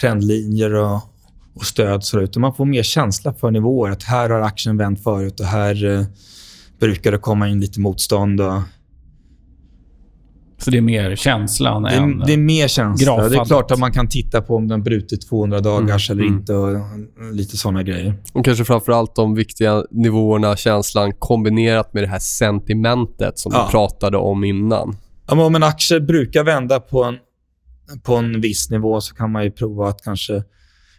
trendlinjer 0.00 0.74
och, 0.74 1.00
och 1.54 1.64
stöd, 1.64 2.04
så 2.04 2.20
utan 2.20 2.40
man 2.40 2.54
får 2.54 2.64
mer 2.64 2.82
känsla 2.82 3.34
för 3.34 3.50
nivåer. 3.50 3.90
Att 3.90 4.02
här 4.02 4.30
har 4.30 4.40
aktien 4.40 4.76
vänt 4.76 5.02
förut 5.02 5.40
och 5.40 5.46
här 5.46 5.84
eh, 5.84 6.04
brukar 6.80 7.12
det 7.12 7.18
komma 7.18 7.48
in 7.48 7.60
lite 7.60 7.80
motstånd. 7.80 8.40
Och... 8.40 8.60
Så 10.64 10.70
det 10.70 10.76
är 10.76 10.82
mer 10.82 11.16
känslan 11.16 11.82
det 11.82 11.90
är, 11.90 12.02
än 12.02 12.18
Det 12.18 12.32
är 12.32 12.36
mer 12.36 12.68
känsla. 12.68 13.28
Det 13.28 13.36
är 13.36 13.44
klart 13.44 13.70
att 13.70 13.78
man 13.78 13.92
kan 13.92 14.08
titta 14.08 14.42
på 14.42 14.56
om 14.56 14.68
den 14.68 14.82
brutit 14.82 15.28
200 15.28 15.60
dagars 15.60 16.10
mm. 16.10 16.18
eller 16.18 16.28
mm. 16.28 16.38
inte 16.38 16.54
och 16.54 16.78
lite 17.32 17.56
såna 17.56 17.82
grejer. 17.82 18.14
Och 18.32 18.44
kanske 18.44 18.64
framförallt 18.64 19.14
de 19.14 19.34
viktiga 19.34 19.84
nivåerna, 19.90 20.56
känslan 20.56 21.12
kombinerat 21.18 21.94
med 21.94 22.02
det 22.02 22.06
här 22.06 22.18
sentimentet 22.18 23.38
som 23.38 23.52
ja. 23.54 23.64
du 23.64 23.70
pratade 23.70 24.16
om 24.16 24.44
innan. 24.44 24.96
Ja, 25.28 25.34
men 25.34 25.44
om 25.44 25.54
en 25.54 25.62
aktie 25.62 26.00
brukar 26.00 26.44
vända 26.44 26.80
på 26.80 27.04
en, 27.04 27.16
på 28.02 28.16
en 28.16 28.40
viss 28.40 28.70
nivå 28.70 29.00
så 29.00 29.14
kan 29.14 29.32
man 29.32 29.44
ju 29.44 29.50
prova 29.50 29.88
att 29.88 30.02
kanske 30.02 30.42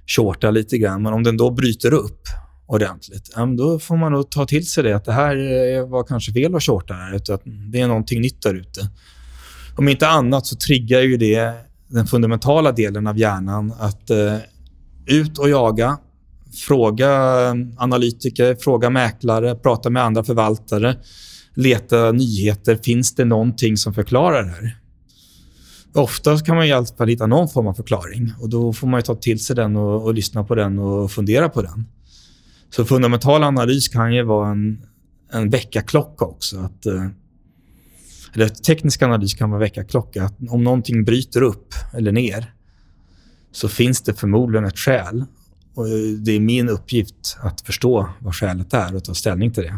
shorta 0.07 0.51
lite 0.51 0.77
grann. 0.77 1.01
Men 1.01 1.13
om 1.13 1.23
den 1.23 1.37
då 1.37 1.51
bryter 1.51 1.93
upp 1.93 2.21
ordentligt, 2.65 3.35
då 3.57 3.79
får 3.79 3.97
man 3.97 4.11
nog 4.11 4.31
ta 4.31 4.45
till 4.45 4.67
sig 4.67 4.83
det. 4.83 4.95
Att 4.95 5.05
det 5.05 5.13
här 5.13 5.35
var 5.89 6.03
kanske 6.03 6.31
fel 6.31 6.55
att 6.55 6.63
shorta 6.63 6.93
här. 6.93 7.15
Utan 7.15 7.35
att 7.35 7.41
det 7.71 7.81
är 7.81 7.87
någonting 7.87 8.21
nytt 8.21 8.41
där 8.41 8.53
ute. 8.53 8.81
Om 9.77 9.89
inte 9.89 10.07
annat 10.07 10.45
så 10.45 10.55
triggar 10.55 11.01
ju 11.01 11.17
det 11.17 11.53
den 11.87 12.07
fundamentala 12.07 12.71
delen 12.71 13.07
av 13.07 13.17
hjärnan 13.17 13.73
att 13.79 14.09
eh, 14.09 14.37
ut 15.05 15.37
och 15.37 15.49
jaga, 15.49 15.97
fråga 16.67 17.09
analytiker, 17.77 18.55
fråga 18.55 18.89
mäklare, 18.89 19.55
prata 19.55 19.89
med 19.89 20.03
andra 20.03 20.23
förvaltare, 20.23 20.95
leta 21.53 22.11
nyheter. 22.11 22.79
Finns 22.83 23.15
det 23.15 23.25
någonting 23.25 23.77
som 23.77 23.93
förklarar 23.93 24.43
det 24.43 24.49
här? 24.49 24.77
Ofta 25.93 26.39
kan 26.39 26.55
man 26.55 26.65
i 26.65 26.71
alla 26.71 26.85
fall 26.85 27.07
hitta 27.07 27.27
någon 27.27 27.49
form 27.49 27.67
av 27.67 27.73
förklaring. 27.73 28.33
och 28.39 28.49
Då 28.49 28.73
får 28.73 28.87
man 28.87 29.01
ta 29.01 29.15
till 29.15 29.39
sig 29.39 29.55
den 29.55 29.75
och, 29.75 30.03
och 30.03 30.13
lyssna 30.13 30.43
på 30.43 30.55
den 30.55 30.79
och 30.79 31.11
fundera 31.11 31.49
på 31.49 31.61
den. 31.61 31.85
Så 32.75 32.85
fundamental 32.85 33.43
analys 33.43 33.87
kan 33.87 34.13
ju 34.13 34.23
vara 34.23 34.51
en, 34.51 34.81
en 35.31 35.49
väckarklocka 35.49 36.25
också. 36.25 36.59
Att, 36.59 36.85
eh, 36.85 37.07
eller 38.35 38.47
teknisk 38.47 39.01
analys 39.01 39.33
kan 39.33 39.49
vara 39.49 39.59
väckarklocka. 39.59 40.23
Att 40.23 40.35
om 40.49 40.63
någonting 40.63 41.03
bryter 41.03 41.41
upp 41.41 41.73
eller 41.93 42.11
ner 42.11 42.53
så 43.51 43.67
finns 43.67 44.01
det 44.01 44.13
förmodligen 44.13 44.65
ett 44.65 44.77
skäl. 44.77 45.25
Och 45.75 45.87
eh, 45.87 45.93
det 46.25 46.31
är 46.31 46.39
min 46.39 46.69
uppgift 46.69 47.37
att 47.41 47.61
förstå 47.61 48.09
vad 48.19 48.35
skälet 48.35 48.73
är 48.73 48.95
och 48.95 49.03
ta 49.03 49.13
ställning 49.13 49.51
till 49.51 49.63
det. 49.63 49.77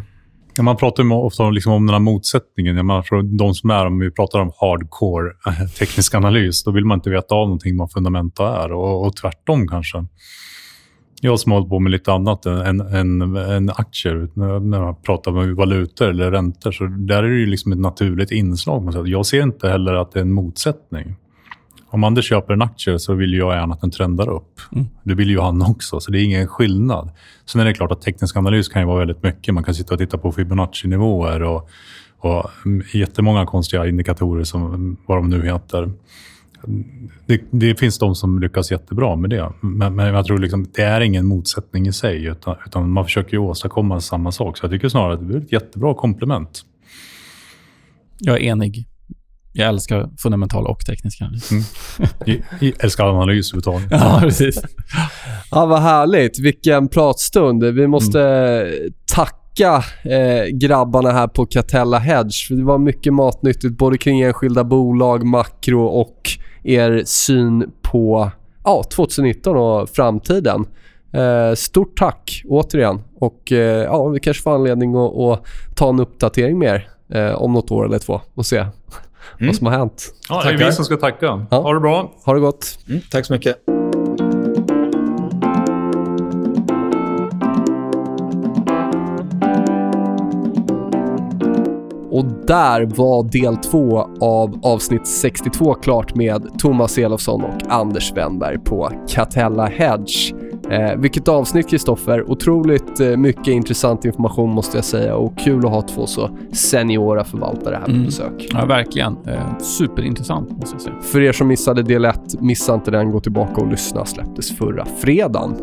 Ja, 0.56 0.62
man 0.62 0.76
pratar 0.76 1.02
ju 1.02 1.10
ofta 1.10 1.50
liksom 1.50 1.72
om 1.72 1.86
den 1.86 1.94
här 1.94 2.00
motsättningen. 2.00 2.76
Jag 2.76 2.86
menar, 2.86 3.22
de 3.36 3.54
som 3.54 3.70
är, 3.70 3.86
om 3.86 3.98
vi 3.98 4.10
pratar 4.10 4.40
om 4.40 4.52
hardcore 4.60 5.32
eh, 5.46 5.68
teknisk 5.68 6.14
analys, 6.14 6.64
då 6.64 6.70
vill 6.70 6.84
man 6.84 6.98
inte 6.98 7.10
veta 7.10 7.34
av 7.34 7.46
någonting 7.46 7.76
vad 7.76 7.92
fundamenta 7.92 8.64
är. 8.64 8.72
Och, 8.72 9.06
och 9.06 9.16
tvärtom 9.16 9.68
kanske. 9.68 10.06
Jag 11.26 11.40
som 11.40 11.52
hållit 11.52 11.68
på 11.68 11.78
med 11.78 11.92
lite 11.92 12.12
annat 12.12 12.46
än, 12.46 12.80
än, 12.80 13.36
än 13.36 13.70
aktier, 13.70 14.28
när 14.34 14.80
man 14.80 14.96
pratar 15.02 15.30
om 15.30 15.54
valutor 15.54 16.08
eller 16.08 16.30
räntor, 16.30 16.72
så 16.72 16.84
där 16.84 17.22
är 17.22 17.28
det 17.28 17.38
ju 17.38 17.46
liksom 17.46 17.72
ett 17.72 17.78
naturligt 17.78 18.30
inslag. 18.30 19.08
Jag 19.08 19.26
ser 19.26 19.42
inte 19.42 19.68
heller 19.68 19.94
att 19.94 20.12
det 20.12 20.18
är 20.18 20.22
en 20.22 20.32
motsättning. 20.32 21.16
Om 21.90 22.04
Anders 22.04 22.28
köper 22.28 22.52
en 22.52 22.62
aktie 22.62 22.98
så 22.98 23.14
vill 23.14 23.34
jag 23.34 23.54
gärna 23.54 23.74
att 23.74 23.80
den 23.80 23.90
trendar 23.90 24.28
upp. 24.28 24.60
Mm. 24.72 24.86
Det 25.02 25.14
vill 25.14 25.30
ju 25.30 25.40
han 25.40 25.62
också, 25.62 26.00
så 26.00 26.10
det 26.10 26.20
är 26.20 26.24
ingen 26.24 26.48
skillnad. 26.48 27.10
Sen 27.46 27.60
är 27.60 27.64
det 27.64 27.74
klart 27.74 27.92
att 27.92 28.02
teknisk 28.02 28.36
analys 28.36 28.68
kan 28.68 28.82
ju 28.82 28.88
vara 28.88 28.98
väldigt 28.98 29.22
mycket. 29.22 29.54
Man 29.54 29.64
kan 29.64 29.74
sitta 29.74 29.94
och 29.94 30.00
titta 30.00 30.18
på 30.18 30.32
Fibonacci-nivåer 30.32 31.42
och, 31.42 31.68
och 32.18 32.50
jättemånga 32.94 33.46
konstiga 33.46 33.86
indikatorer, 33.86 34.44
som 34.44 34.96
vad 35.06 35.18
de 35.18 35.30
nu 35.30 35.46
heter. 35.46 35.92
Det, 37.26 37.40
det, 37.50 37.78
finns 37.80 37.98
de 37.98 38.14
som 38.14 38.38
lyckas 38.38 38.70
jättebra 38.70 39.16
med 39.16 39.30
det. 39.30 39.52
Men, 39.60 39.94
men 39.94 40.14
jag 40.14 40.26
tror 40.26 40.38
liksom, 40.38 40.66
det 40.74 40.82
är 40.82 41.00
ingen 41.00 41.26
motsättning 41.26 41.86
i 41.86 41.92
sig, 41.92 42.24
utan, 42.24 42.56
utan 42.66 42.90
man 42.90 43.04
försöker 43.04 43.38
åstadkomma 43.38 44.00
samma 44.00 44.32
sak. 44.32 44.56
Så 44.56 44.64
jag 44.64 44.70
tycker 44.70 44.88
snarare 44.88 45.14
att 45.14 45.28
det 45.28 45.34
är 45.34 45.38
ett 45.38 45.52
jättebra 45.52 45.94
komplement. 45.94 46.62
Jag 48.18 48.36
är 48.36 48.40
enig. 48.40 48.86
Jag 49.52 49.68
älskar 49.68 50.10
fundamental 50.18 50.66
och 50.66 50.86
teknisk 50.86 51.22
analys. 51.22 51.50
Mm. 51.50 51.62
Jag 52.60 52.72
älskar 52.78 53.04
analys 53.04 53.52
överhuvudtaget. 53.52 53.88
ja, 53.90 54.18
precis. 54.22 54.62
Ja, 55.50 55.66
vad 55.66 55.82
härligt. 55.82 56.38
Vilken 56.38 56.88
pratstund. 56.88 57.64
Vi 57.64 57.86
måste 57.86 58.20
mm. 58.20 58.92
tacka 59.14 59.84
eh, 60.04 60.44
grabbarna 60.52 61.10
här 61.10 61.28
på 61.28 61.46
Catella 61.46 61.98
Hedge. 61.98 62.50
det 62.50 62.64
var 62.64 62.78
mycket 62.78 63.14
matnyttigt 63.14 63.78
både 63.78 63.98
kring 63.98 64.20
enskilda 64.20 64.64
bolag, 64.64 65.26
makro 65.26 65.84
och 65.84 66.30
er 66.66 67.02
syn 67.04 67.70
på 67.82 68.30
ja, 68.64 68.82
2019 68.82 69.56
och 69.56 69.88
framtiden. 69.88 70.66
Eh, 71.12 71.54
stort 71.54 71.98
tack 71.98 72.42
återigen. 72.48 73.00
Och 73.18 73.52
eh, 73.52 73.82
ja, 73.84 74.08
Vi 74.08 74.20
kanske 74.20 74.42
får 74.42 74.54
anledning 74.54 74.96
att, 74.96 75.16
att 75.16 75.46
ta 75.76 75.88
en 75.88 76.00
uppdatering 76.00 76.58
mer 76.58 76.88
eh, 77.12 77.32
om 77.32 77.52
något 77.52 77.70
år 77.70 77.84
eller 77.84 77.98
två 77.98 78.20
och 78.34 78.46
se 78.46 78.56
mm. 78.56 78.70
vad 79.38 79.54
som 79.56 79.66
har 79.66 79.78
hänt. 79.78 80.14
Ja, 80.28 80.42
det 80.44 80.50
är 80.50 80.66
vi 80.66 80.72
som 80.72 80.84
ska 80.84 80.96
tacka. 80.96 81.46
Ja. 81.50 81.56
Ha 81.56 81.74
det 81.74 81.80
bra. 81.80 82.12
Ha 82.24 82.34
det 82.34 82.40
gott. 82.40 82.78
Mm, 82.88 83.00
tack 83.10 83.26
så 83.26 83.32
mycket. 83.32 83.75
Där 92.46 92.84
var 92.84 93.24
del 93.24 93.56
två 93.56 94.08
av 94.20 94.60
avsnitt 94.62 95.06
62 95.06 95.74
klart 95.74 96.14
med 96.14 96.58
Thomas 96.58 96.98
Elofsson 96.98 97.44
och 97.44 97.62
Anders 97.68 98.12
Wennberg 98.12 98.58
på 98.58 98.90
Catella 99.08 99.66
Hedge. 99.66 100.34
Eh, 100.70 100.96
vilket 100.96 101.28
avsnitt 101.28 101.68
Kristoffer. 101.68 102.30
Otroligt 102.30 103.00
eh, 103.00 103.16
mycket 103.16 103.48
intressant 103.48 104.04
information 104.04 104.50
måste 104.50 104.76
jag 104.76 104.84
säga 104.84 105.16
och 105.16 105.38
kul 105.38 105.66
att 105.66 105.72
ha 105.72 105.82
två 105.82 106.06
så 106.06 106.30
seniora 106.52 107.24
förvaltare 107.24 107.74
här 107.74 107.84
på 107.84 107.90
mm. 107.90 108.04
besök. 108.04 108.48
Ja, 108.52 108.64
verkligen. 108.66 109.16
Eh, 109.26 109.58
superintressant 109.58 110.50
måste 110.50 110.74
jag 110.74 110.82
säga. 110.82 110.96
För 111.00 111.20
er 111.20 111.32
som 111.32 111.48
missade 111.48 111.82
del 111.82 112.04
1, 112.04 112.40
missa 112.40 112.74
inte 112.74 112.90
den. 112.90 113.10
Gå 113.10 113.20
tillbaka 113.20 113.60
och 113.60 113.70
lyssna. 113.70 114.04
Släpptes 114.04 114.56
förra 114.56 114.84
fredagen. 114.84 115.54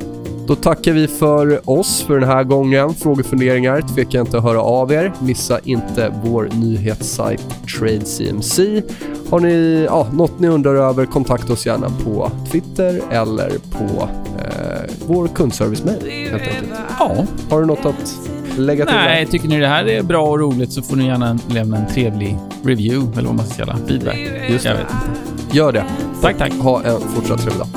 Då 0.48 0.56
tackar 0.56 0.92
vi 0.92 1.08
för 1.08 1.70
oss 1.70 2.02
för 2.08 2.20
den 2.20 2.30
här 2.30 2.44
gången. 2.44 2.94
Frågor 2.94 3.20
och 3.20 3.26
funderingar, 3.26 3.82
tveka 3.82 4.20
inte 4.20 4.38
att 4.38 4.44
höra 4.44 4.62
av 4.62 4.92
er. 4.92 5.14
Missa 5.20 5.60
inte 5.64 6.14
vår 6.24 6.50
nyhetssajt 6.54 7.46
TradeCMC. 7.78 8.82
Har 9.30 9.40
ni 9.40 9.86
ja, 9.90 10.08
något 10.14 10.40
ni 10.40 10.48
undrar 10.48 10.76
över, 10.76 11.06
kontakta 11.06 11.54
oss 11.54 11.66
gärna 11.66 11.90
på 12.04 12.32
Twitter 12.52 13.02
eller 13.12 13.50
på 13.72 14.10
eh, 14.40 14.92
vår 15.08 15.28
kundservice-mail 15.28 16.30
helt 16.32 16.42
enkelt. 16.44 16.74
Ja. 17.00 17.26
Har 17.50 17.60
du 17.60 17.66
något 17.66 17.86
att 17.86 18.20
lägga 18.58 18.86
till? 18.86 18.96
Nej, 18.96 19.26
där? 19.26 19.32
tycker 19.32 19.48
ni 19.48 19.60
det 19.60 19.68
här 19.68 19.86
är 19.90 20.04
bra 20.04 20.30
och 20.30 20.40
roligt 20.40 20.72
så 20.72 20.82
får 20.82 20.96
ni 20.96 21.06
gärna 21.06 21.40
lämna 21.48 21.78
en 21.78 21.88
trevlig 21.88 22.38
review 22.64 23.20
eller 23.20 23.28
vad 23.28 23.38
man 23.38 23.46
ska 23.48 23.66
kalla 23.66 23.78
feedback. 23.88 24.18
Just 24.50 24.66
Jag 24.66 24.76
det. 24.76 24.80
vet 24.84 24.92
inte. 24.92 25.58
Gör 25.58 25.72
det. 25.72 25.86
Tack, 26.22 26.38
tack. 26.38 26.54
Ha 26.54 26.84
en 26.84 27.00
fortsatt 27.00 27.42
trevlig 27.42 27.60
dag. 27.60 27.68